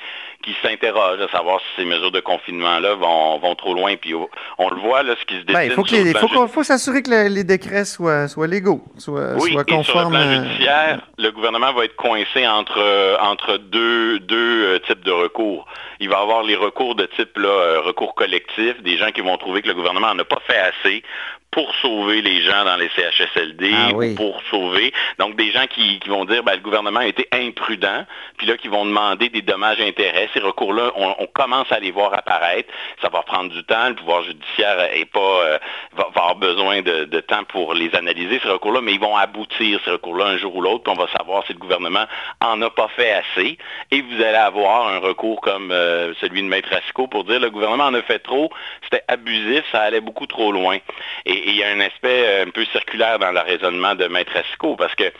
qui 0.49 0.67
s'interrogent 0.67 1.21
à 1.21 1.29
savoir 1.29 1.59
si 1.59 1.81
ces 1.81 1.85
mesures 1.85 2.11
de 2.11 2.19
confinement-là 2.19 2.95
vont, 2.95 3.37
vont, 3.39 3.55
trop 3.55 3.73
loin. 3.73 3.95
Puis 3.97 4.13
on, 4.57 4.69
le 4.69 4.81
voit, 4.81 5.03
là, 5.03 5.15
ce 5.19 5.25
qui 5.25 5.39
se 5.39 5.45
ben, 5.45 5.69
dessine. 5.69 6.07
il 6.07 6.17
faut, 6.17 6.47
faut, 6.47 6.63
s'assurer 6.63 7.03
que 7.03 7.27
les 7.27 7.43
décrets 7.43 7.85
soient, 7.85 8.27
soient 8.27 8.47
légaux, 8.47 8.83
soient, 8.97 9.35
oui, 9.35 9.51
soient 9.51 9.63
conformes. 9.63 10.15
Et 10.15 10.17
sur 10.17 10.27
le 10.27 10.39
plan 10.39 10.43
judiciaire, 10.43 10.99
le 11.17 11.31
gouvernement 11.31 11.73
va 11.73 11.85
être 11.85 11.95
coincé 11.95 12.47
entre, 12.47 13.17
entre 13.21 13.57
deux, 13.57 14.19
deux 14.19 14.65
euh, 14.65 14.79
types 14.79 15.03
de 15.03 15.11
recours. 15.11 15.65
Il 15.99 16.09
va 16.09 16.19
avoir 16.19 16.43
les 16.43 16.55
recours 16.55 16.95
de 16.95 17.05
type 17.17 17.37
là, 17.37 17.49
euh, 17.49 17.81
recours 17.81 18.15
collectif, 18.15 18.81
des 18.81 18.97
gens 18.97 19.11
qui 19.11 19.21
vont 19.21 19.37
trouver 19.37 19.61
que 19.61 19.67
le 19.67 19.73
gouvernement 19.73 20.13
n'a 20.15 20.23
pas 20.23 20.41
fait 20.47 20.57
assez 20.57 21.03
pour 21.51 21.73
sauver 21.81 22.21
les 22.21 22.41
gens 22.43 22.63
dans 22.63 22.75
les 22.77 22.89
CHSLD 22.89 23.71
ah 23.73 23.93
ou 23.93 24.15
pour 24.15 24.41
sauver. 24.51 24.93
Donc, 25.17 25.35
des 25.35 25.51
gens 25.51 25.65
qui, 25.67 25.99
vont 26.07 26.25
dire, 26.25 26.43
ben, 26.43 26.53
le 26.53 26.61
gouvernement 26.61 26.99
a 26.99 27.07
été 27.07 27.27
imprudent, 27.31 28.05
puis 28.37 28.45
là, 28.45 28.55
qui 28.57 28.67
vont 28.67 28.85
demander 28.85 29.29
des 29.29 29.41
dommages-intérêts. 29.41 30.29
Ces 30.39 30.45
recours-là, 30.45 30.91
on, 30.95 31.27
commence 31.33 31.69
à 31.71 31.79
les 31.79 31.91
voir 31.91 32.13
apparaître. 32.13 32.71
Ça 33.01 33.09
va 33.09 33.21
prendre 33.23 33.51
du 33.51 33.63
temps. 33.65 33.89
Le 33.89 33.95
pouvoir 33.95 34.23
judiciaire 34.23 34.79
est 34.93 35.05
pas, 35.05 35.19
euh, 35.19 35.59
va, 35.95 36.07
avoir 36.07 36.35
besoin 36.35 36.81
de, 36.81 37.19
temps 37.19 37.43
pour 37.43 37.73
les 37.73 37.93
analyser, 37.93 38.39
ces 38.41 38.47
recours-là, 38.47 38.79
mais 38.81 38.93
ils 38.93 38.99
vont 38.99 39.15
aboutir, 39.17 39.79
ces 39.83 39.91
recours-là, 39.91 40.27
un 40.27 40.37
jour 40.37 40.55
ou 40.55 40.61
l'autre, 40.61 40.83
puis 40.83 40.93
on 40.97 41.01
va 41.01 41.11
savoir 41.11 41.45
si 41.45 41.53
le 41.53 41.59
gouvernement 41.59 42.05
en 42.41 42.61
a 42.61 42.69
pas 42.69 42.87
fait 42.95 43.11
assez. 43.11 43.57
Et 43.91 44.01
vous 44.01 44.15
allez 44.15 44.37
avoir 44.37 44.87
un 44.87 44.99
recours 44.99 45.41
comme 45.41 45.71
euh, 45.71 46.13
celui 46.21 46.41
de 46.41 46.47
Maître 46.47 46.73
Asco 46.73 47.07
pour 47.07 47.25
dire, 47.25 47.39
le 47.39 47.49
gouvernement 47.49 47.85
en 47.85 47.93
a 47.93 48.01
fait 48.01 48.19
trop, 48.19 48.49
c'était 48.83 49.03
abusif, 49.09 49.63
ça 49.71 49.81
allait 49.81 50.01
beaucoup 50.01 50.27
trop 50.27 50.51
loin. 50.53 50.77
Et, 51.25 51.49
il 51.49 51.57
y 51.57 51.63
a 51.63 51.69
un 51.69 51.81
aspect 51.81 52.23
euh, 52.25 52.45
un 52.45 52.49
peu 52.49 52.63
circulaire 52.65 53.19
dans 53.19 53.31
le 53.31 53.41
raisonnement 53.41 53.95
de 53.95 54.05
Maître 54.05 54.35
Esco, 54.37 54.75
parce 54.77 54.95
que 54.95 55.11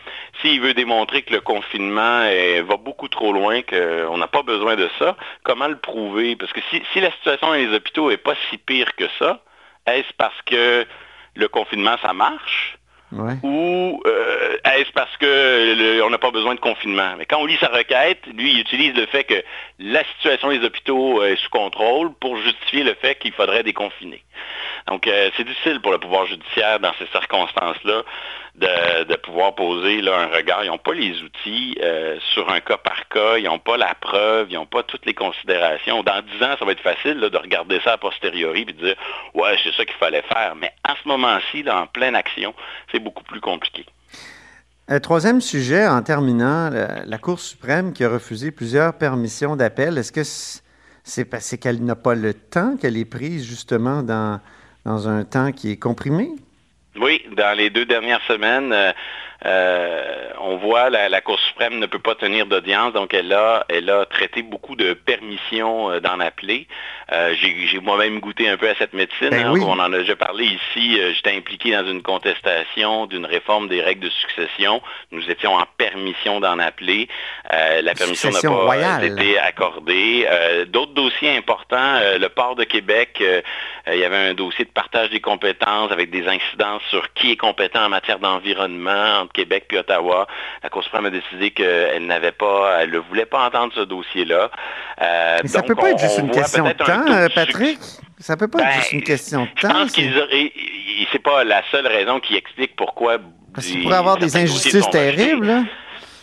s'il 0.41 0.61
veut 0.61 0.73
démontrer 0.73 1.23
que 1.23 1.33
le 1.33 1.41
confinement 1.41 2.21
va 2.63 2.77
beaucoup 2.77 3.09
trop 3.09 3.33
loin, 3.33 3.61
qu'on 3.61 4.17
n'a 4.17 4.27
pas 4.27 4.43
besoin 4.43 4.75
de 4.75 4.89
ça, 4.99 5.15
comment 5.43 5.67
le 5.67 5.77
prouver? 5.77 6.35
Parce 6.35 6.53
que 6.53 6.61
si, 6.69 6.99
la 6.99 7.11
situation 7.11 7.47
dans 7.47 7.53
les 7.53 7.73
hôpitaux 7.73 8.09
n'est 8.09 8.17
pas 8.17 8.35
si 8.49 8.57
pire 8.57 8.95
que 8.95 9.05
ça, 9.17 9.41
est-ce 9.87 10.13
parce 10.17 10.39
que 10.45 10.85
le 11.35 11.47
confinement, 11.47 11.95
ça 12.01 12.13
marche? 12.13 12.77
Ou 13.41 14.03
euh, 14.05 14.57
est-ce 14.75 14.91
parce 14.91 15.09
qu'on 15.17 16.09
n'a 16.11 16.17
pas 16.19 16.29
besoin 16.29 16.53
de 16.53 16.59
confinement? 16.59 17.15
Mais 17.17 17.25
quand 17.25 17.39
on 17.39 17.45
lit 17.47 17.57
sa 17.59 17.69
requête, 17.69 18.19
lui, 18.27 18.51
il 18.51 18.59
utilise 18.59 18.93
le 18.93 19.07
fait 19.07 19.23
que 19.23 19.43
la 19.79 20.03
situation 20.15 20.49
des 20.49 20.63
hôpitaux 20.63 21.23
est 21.23 21.35
sous 21.37 21.49
contrôle 21.49 22.13
pour 22.19 22.37
justifier 22.37 22.83
le 22.83 22.93
fait 22.93 23.15
qu'il 23.15 23.31
faudrait 23.31 23.63
déconfiner. 23.63 24.23
Donc, 24.87 25.07
euh, 25.07 25.31
c'est 25.35 25.43
difficile 25.43 25.81
pour 25.81 25.91
le 25.91 25.97
pouvoir 25.97 26.27
judiciaire 26.27 26.79
dans 26.79 26.93
ces 26.99 27.07
circonstances-là 27.07 28.03
de, 28.59 29.15
pouvoir 29.15 29.55
poser 29.55 30.01
un 30.07 30.27
regard. 30.27 30.63
Ils 30.63 30.67
n'ont 30.67 30.77
pas 30.77 30.93
les 30.93 31.21
outils 31.21 31.77
euh, 31.81 32.17
sur 32.33 32.49
un 32.49 32.59
cas 32.59 32.77
par 32.77 33.07
cas, 33.07 33.37
ils 33.37 33.45
n'ont 33.45 33.59
pas 33.59 33.77
la 33.77 33.93
preuve, 33.95 34.47
ils 34.49 34.55
n'ont 34.55 34.65
pas 34.65 34.83
toutes 34.83 35.05
les 35.05 35.13
considérations. 35.13 36.03
Dans 36.03 36.21
dix 36.21 36.43
ans, 36.43 36.55
ça 36.57 36.65
va 36.65 36.71
être 36.71 36.81
facile 36.81 37.19
de 37.19 37.37
regarder 37.37 37.79
ça 37.83 37.93
a 37.93 37.97
posteriori 37.97 38.61
et 38.61 38.65
de 38.65 38.71
dire 38.71 38.95
Ouais, 39.33 39.57
c'est 39.63 39.73
ça 39.73 39.85
qu'il 39.85 39.95
fallait 39.95 40.23
faire. 40.23 40.55
Mais 40.55 40.71
à 40.83 40.95
ce 41.01 41.07
moment-ci, 41.07 41.63
en 41.69 41.87
pleine 41.87 42.15
action, 42.15 42.53
c'est 42.91 42.99
beaucoup 42.99 43.23
plus 43.23 43.41
compliqué. 43.41 43.85
Un 44.87 44.99
troisième 44.99 45.39
sujet, 45.39 45.87
en 45.87 46.01
terminant, 46.01 46.69
la, 46.71 47.17
Cour 47.19 47.39
suprême 47.39 47.93
qui 47.93 48.03
a 48.03 48.09
refusé 48.09 48.51
plusieurs 48.51 48.93
permissions 48.93 49.55
d'appel, 49.55 49.97
est-ce 49.99 50.11
que 50.11 50.23
c'est 51.03 51.25
parce 51.25 51.55
qu'elle 51.57 51.83
n'a 51.83 51.95
pas 51.95 52.15
le 52.15 52.33
temps 52.33 52.75
qu'elle 52.75 52.97
est 52.97 53.05
prise 53.05 53.45
justement 53.45 54.01
dans 54.01 54.39
un 55.07 55.23
temps 55.25 55.51
qui 55.51 55.71
est 55.71 55.77
comprimé? 55.77 56.29
Oui, 56.95 57.23
dans 57.31 57.55
les 57.55 57.69
deux 57.69 57.85
dernières 57.85 58.21
semaines, 58.23 58.73
euh, 59.45 60.31
on 60.41 60.57
voit 60.57 60.89
la, 60.89 61.07
la 61.07 61.21
Cour 61.21 61.39
suprême 61.39 61.79
ne 61.79 61.85
peut 61.85 61.99
pas 61.99 62.15
tenir 62.15 62.45
d'audience, 62.45 62.91
donc 62.93 63.13
elle 63.13 63.31
a, 63.31 63.65
elle 63.69 63.89
a 63.89 64.05
traité 64.05 64.41
beaucoup 64.41 64.75
de 64.75 64.93
permissions 64.93 65.91
euh, 65.91 65.99
d'en 66.01 66.19
appeler. 66.19 66.67
Euh, 67.11 67.33
j'ai 67.39 67.79
moi-même 67.79 68.19
goûté 68.19 68.49
un 68.49 68.57
peu 68.57 68.69
à 68.69 68.75
cette 68.75 68.93
médecine. 68.93 69.29
Ben 69.29 69.47
hein, 69.47 69.53
on 69.61 69.79
en 69.79 69.93
a 69.93 69.97
déjà 69.97 70.15
parlé 70.15 70.45
ici. 70.45 70.99
J'étais 71.15 71.35
impliqué 71.35 71.71
dans 71.71 71.87
une 71.87 72.03
contestation 72.03 73.07
d'une 73.07 73.25
réforme 73.25 73.67
des 73.67 73.81
règles 73.81 74.01
de 74.01 74.09
succession. 74.09 74.81
Nous 75.11 75.29
étions 75.31 75.55
en 75.55 75.65
permission 75.77 76.39
d'en 76.39 76.59
appeler. 76.59 77.07
la 77.49 77.93
permission 77.95 78.29
n'a 78.29 78.41
pas 78.41 79.03
été 79.03 79.39
accordée. 79.39 80.27
D'autres 80.67 80.93
dossiers 80.93 81.35
importants, 81.35 81.99
le 82.19 82.27
port 82.27 82.55
de 82.55 82.63
Québec, 82.63 83.23
il 83.87 83.99
y 83.99 84.03
avait 84.03 84.29
un 84.29 84.33
dossier 84.35 84.65
de 84.65 84.69
partage 84.69 85.09
des 85.09 85.21
compétences 85.21 85.91
avec 85.91 86.11
des 86.11 86.27
incidences 86.27 86.83
sur 86.89 87.11
qui 87.13 87.31
est 87.31 87.37
compétent 87.37 87.85
en 87.85 87.89
matière 87.89 88.19
d'environnement, 88.19 89.27
Québec 89.33 89.65
puis 89.67 89.77
Ottawa. 89.77 90.27
La 90.63 90.69
Cour 90.69 90.83
suprême 90.83 91.05
a 91.05 91.09
décidé 91.09 91.51
qu'elle 91.51 92.05
n'avait 92.05 92.31
pas, 92.31 92.79
elle 92.81 92.91
ne 92.91 92.99
voulait 92.99 93.25
pas 93.25 93.45
entendre 93.45 93.73
ce 93.75 93.81
dossier-là. 93.81 94.49
Euh, 95.01 95.37
Mais 95.43 95.49
ça 95.49 95.61
ne 95.61 95.67
peut 95.67 95.75
pas 95.75 95.91
être 95.91 95.99
juste 95.99 96.19
une 96.19 96.31
question 96.31 96.65
de 96.65 96.73
temps, 96.73 97.33
Patrick. 97.33 97.79
Ça 98.19 98.35
peut 98.35 98.47
pas 98.47 98.63
être 98.63 98.73
juste 98.73 98.91
une 98.91 99.03
question 99.03 99.43
de 99.43 99.61
temps. 99.61 99.69
Je 99.69 99.93
pense 99.93 99.95
c'est 101.11 101.19
pas 101.19 101.43
la 101.43 101.63
seule 101.71 101.87
raison 101.87 102.19
qui 102.19 102.35
explique 102.35 102.75
pourquoi. 102.75 103.17
Parce 103.53 103.67
qu'il 103.67 103.83
pourrait 103.83 103.97
avoir 103.97 104.17
des 104.17 104.35
injustices 104.37 104.89
terribles. 104.89 105.63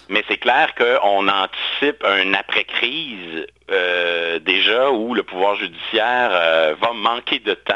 Mais 0.08 0.22
c'est 0.28 0.38
clair 0.38 0.72
qu'on 0.76 1.26
anticipe 1.28 2.04
un 2.04 2.34
après-crise 2.34 3.46
euh, 3.68 4.38
déjà 4.38 4.90
où 4.92 5.12
le 5.12 5.24
pouvoir 5.24 5.56
judiciaire 5.56 6.30
euh, 6.32 6.76
va 6.80 6.92
manquer 6.92 7.40
de 7.40 7.54
temps. 7.54 7.74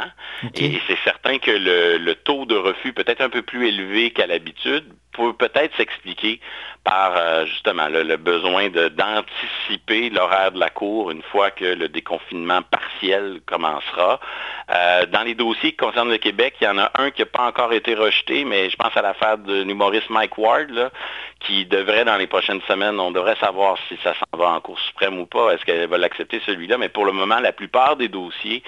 Et 0.54 0.80
c'est 0.86 0.98
certain 1.02 1.38
que 1.38 1.50
le, 1.50 2.14
taux 2.14 2.46
de 2.46 2.54
refus 2.54 2.92
peut 2.92 3.04
être 3.08 3.20
un 3.20 3.28
peu 3.28 3.42
plus 3.42 3.66
élevé 3.66 4.10
qu'à 4.10 4.26
l'habitude 4.26 4.84
peut 5.12 5.32
peut-être 5.32 5.76
s'expliquer 5.76 6.40
par 6.84 7.16
euh, 7.16 7.44
justement 7.46 7.88
le, 7.88 8.16
besoin 8.16 8.68
d'anticiper 8.68 10.08
l'horaire 10.08 10.52
de 10.52 10.60
la 10.60 10.70
Cour 10.70 11.10
une 11.10 11.22
fois 11.22 11.50
que 11.50 11.64
le 11.64 11.88
déconfinement 11.88 12.62
partiel 12.62 13.40
commencera. 13.44 14.20
Dans 14.68 15.24
les 15.24 15.34
dossiers 15.34 15.72
qui 15.72 15.78
concernent 15.78 16.12
le 16.12 16.18
Québec, 16.18 16.54
il 16.60 16.64
y 16.64 16.68
en 16.68 16.78
a 16.78 16.92
un 16.94 17.10
qui 17.10 17.22
n'a 17.22 17.26
pas 17.26 17.44
encore 17.44 17.72
été 17.72 17.94
rejeté, 17.94 18.44
mais 18.44 18.70
je 18.70 18.76
pense 18.76 18.96
à 18.96 19.02
l'affaire 19.02 19.36
de 19.38 19.62
l'humoriste 19.62 20.08
Mike 20.10 20.38
Ward, 20.38 20.92
qui 21.40 21.64
devrait 21.66 22.04
dans 22.04 22.16
les 22.16 22.26
prochaines 22.26 22.60
semaines, 22.68 23.00
on 23.00 23.10
devrait 23.10 23.36
savoir 23.40 23.76
si 23.88 23.98
ça 24.04 24.14
s'en 24.14 24.38
va 24.38 24.50
en 24.50 24.60
Cour 24.60 24.78
suprême 24.78 25.18
ou 25.18 25.26
pas. 25.26 25.52
Est-ce 25.52 25.64
qu'elle 25.80 25.90
va 25.90 25.98
l'accepter 25.98 26.40
celui-là? 26.46 26.78
Mais 26.78 26.88
pour 26.88 27.04
le 27.04 27.12
moment, 27.12 27.40
la 27.40 27.52
plupart 27.52 27.96
des 27.96 28.08
dossiers 28.08 28.62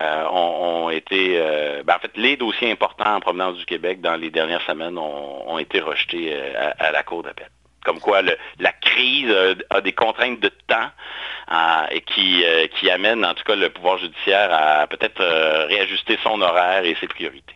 euh, 0.00 0.24
ont, 0.30 0.90
été... 0.90 1.38
Ben, 1.84 1.94
en 1.96 1.98
fait, 1.98 2.12
les 2.16 2.36
dossiers 2.36 2.70
importants 2.70 3.14
en 3.16 3.20
provenance 3.20 3.56
du 3.56 3.64
Québec 3.64 4.00
dans 4.00 4.16
les 4.16 4.30
dernières 4.30 4.62
semaines 4.62 4.98
ont, 4.98 5.58
été 5.58 5.80
rejetés 5.80 6.34
à 6.56 6.90
la 6.90 7.02
Cour 7.04 7.22
d'appel 7.22 7.48
comme 7.84 8.00
quoi 8.00 8.22
la 8.22 8.72
crise 8.72 9.32
a, 9.70 9.80
des 9.80 9.92
contraintes 9.92 10.40
de 10.40 10.48
temps 10.66 10.90
euh, 11.52 12.00
qui, 12.06 12.42
euh, 12.44 12.66
qui 12.68 12.90
amènent 12.90 13.24
en 13.24 13.34
tout 13.34 13.44
cas 13.44 13.54
le 13.54 13.68
pouvoir 13.68 13.98
judiciaire 13.98 14.48
à 14.52 14.86
peut-être 14.86 15.20
euh, 15.20 15.66
réajuster 15.66 16.18
son 16.22 16.40
horaire 16.40 16.84
et 16.84 16.96
ses 16.98 17.06
priorités. 17.06 17.54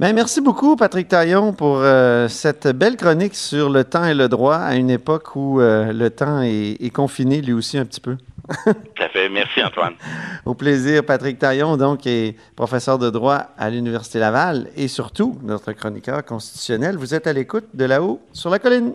Bien, 0.00 0.12
merci 0.12 0.40
beaucoup, 0.40 0.76
Patrick 0.76 1.08
Taillon, 1.08 1.52
pour 1.52 1.82
cette 2.28 2.66
belle 2.66 2.96
chronique 2.96 3.36
sur 3.36 3.70
le 3.70 3.84
temps 3.84 4.04
et 4.04 4.14
le 4.14 4.28
droit 4.28 4.56
à 4.56 4.74
une 4.74 4.90
époque 4.90 5.36
où 5.36 5.60
le 5.60 6.08
temps 6.08 6.42
est, 6.42 6.76
est, 6.80 6.90
confiné 6.90 7.40
lui 7.40 7.52
aussi 7.52 7.78
un 7.78 7.84
petit 7.84 8.00
peu. 8.00 8.16
Tout 8.64 9.02
à 9.02 9.08
fait. 9.08 9.28
Merci, 9.28 9.62
Antoine. 9.62 9.94
Au 10.44 10.54
plaisir, 10.54 11.04
Patrick 11.04 11.38
Taillon, 11.38 11.76
donc, 11.76 12.06
est 12.06 12.36
professeur 12.56 12.98
de 12.98 13.08
droit 13.10 13.46
à 13.56 13.70
l'Université 13.70 14.18
Laval 14.18 14.68
et 14.76 14.88
surtout 14.88 15.38
notre 15.42 15.72
chroniqueur 15.72 16.24
constitutionnel. 16.24 16.96
Vous 16.96 17.14
êtes 17.14 17.26
à 17.26 17.32
l'écoute 17.32 17.66
de 17.72 17.84
là-haut 17.84 18.20
sur 18.32 18.50
la 18.50 18.58
colline. 18.58 18.94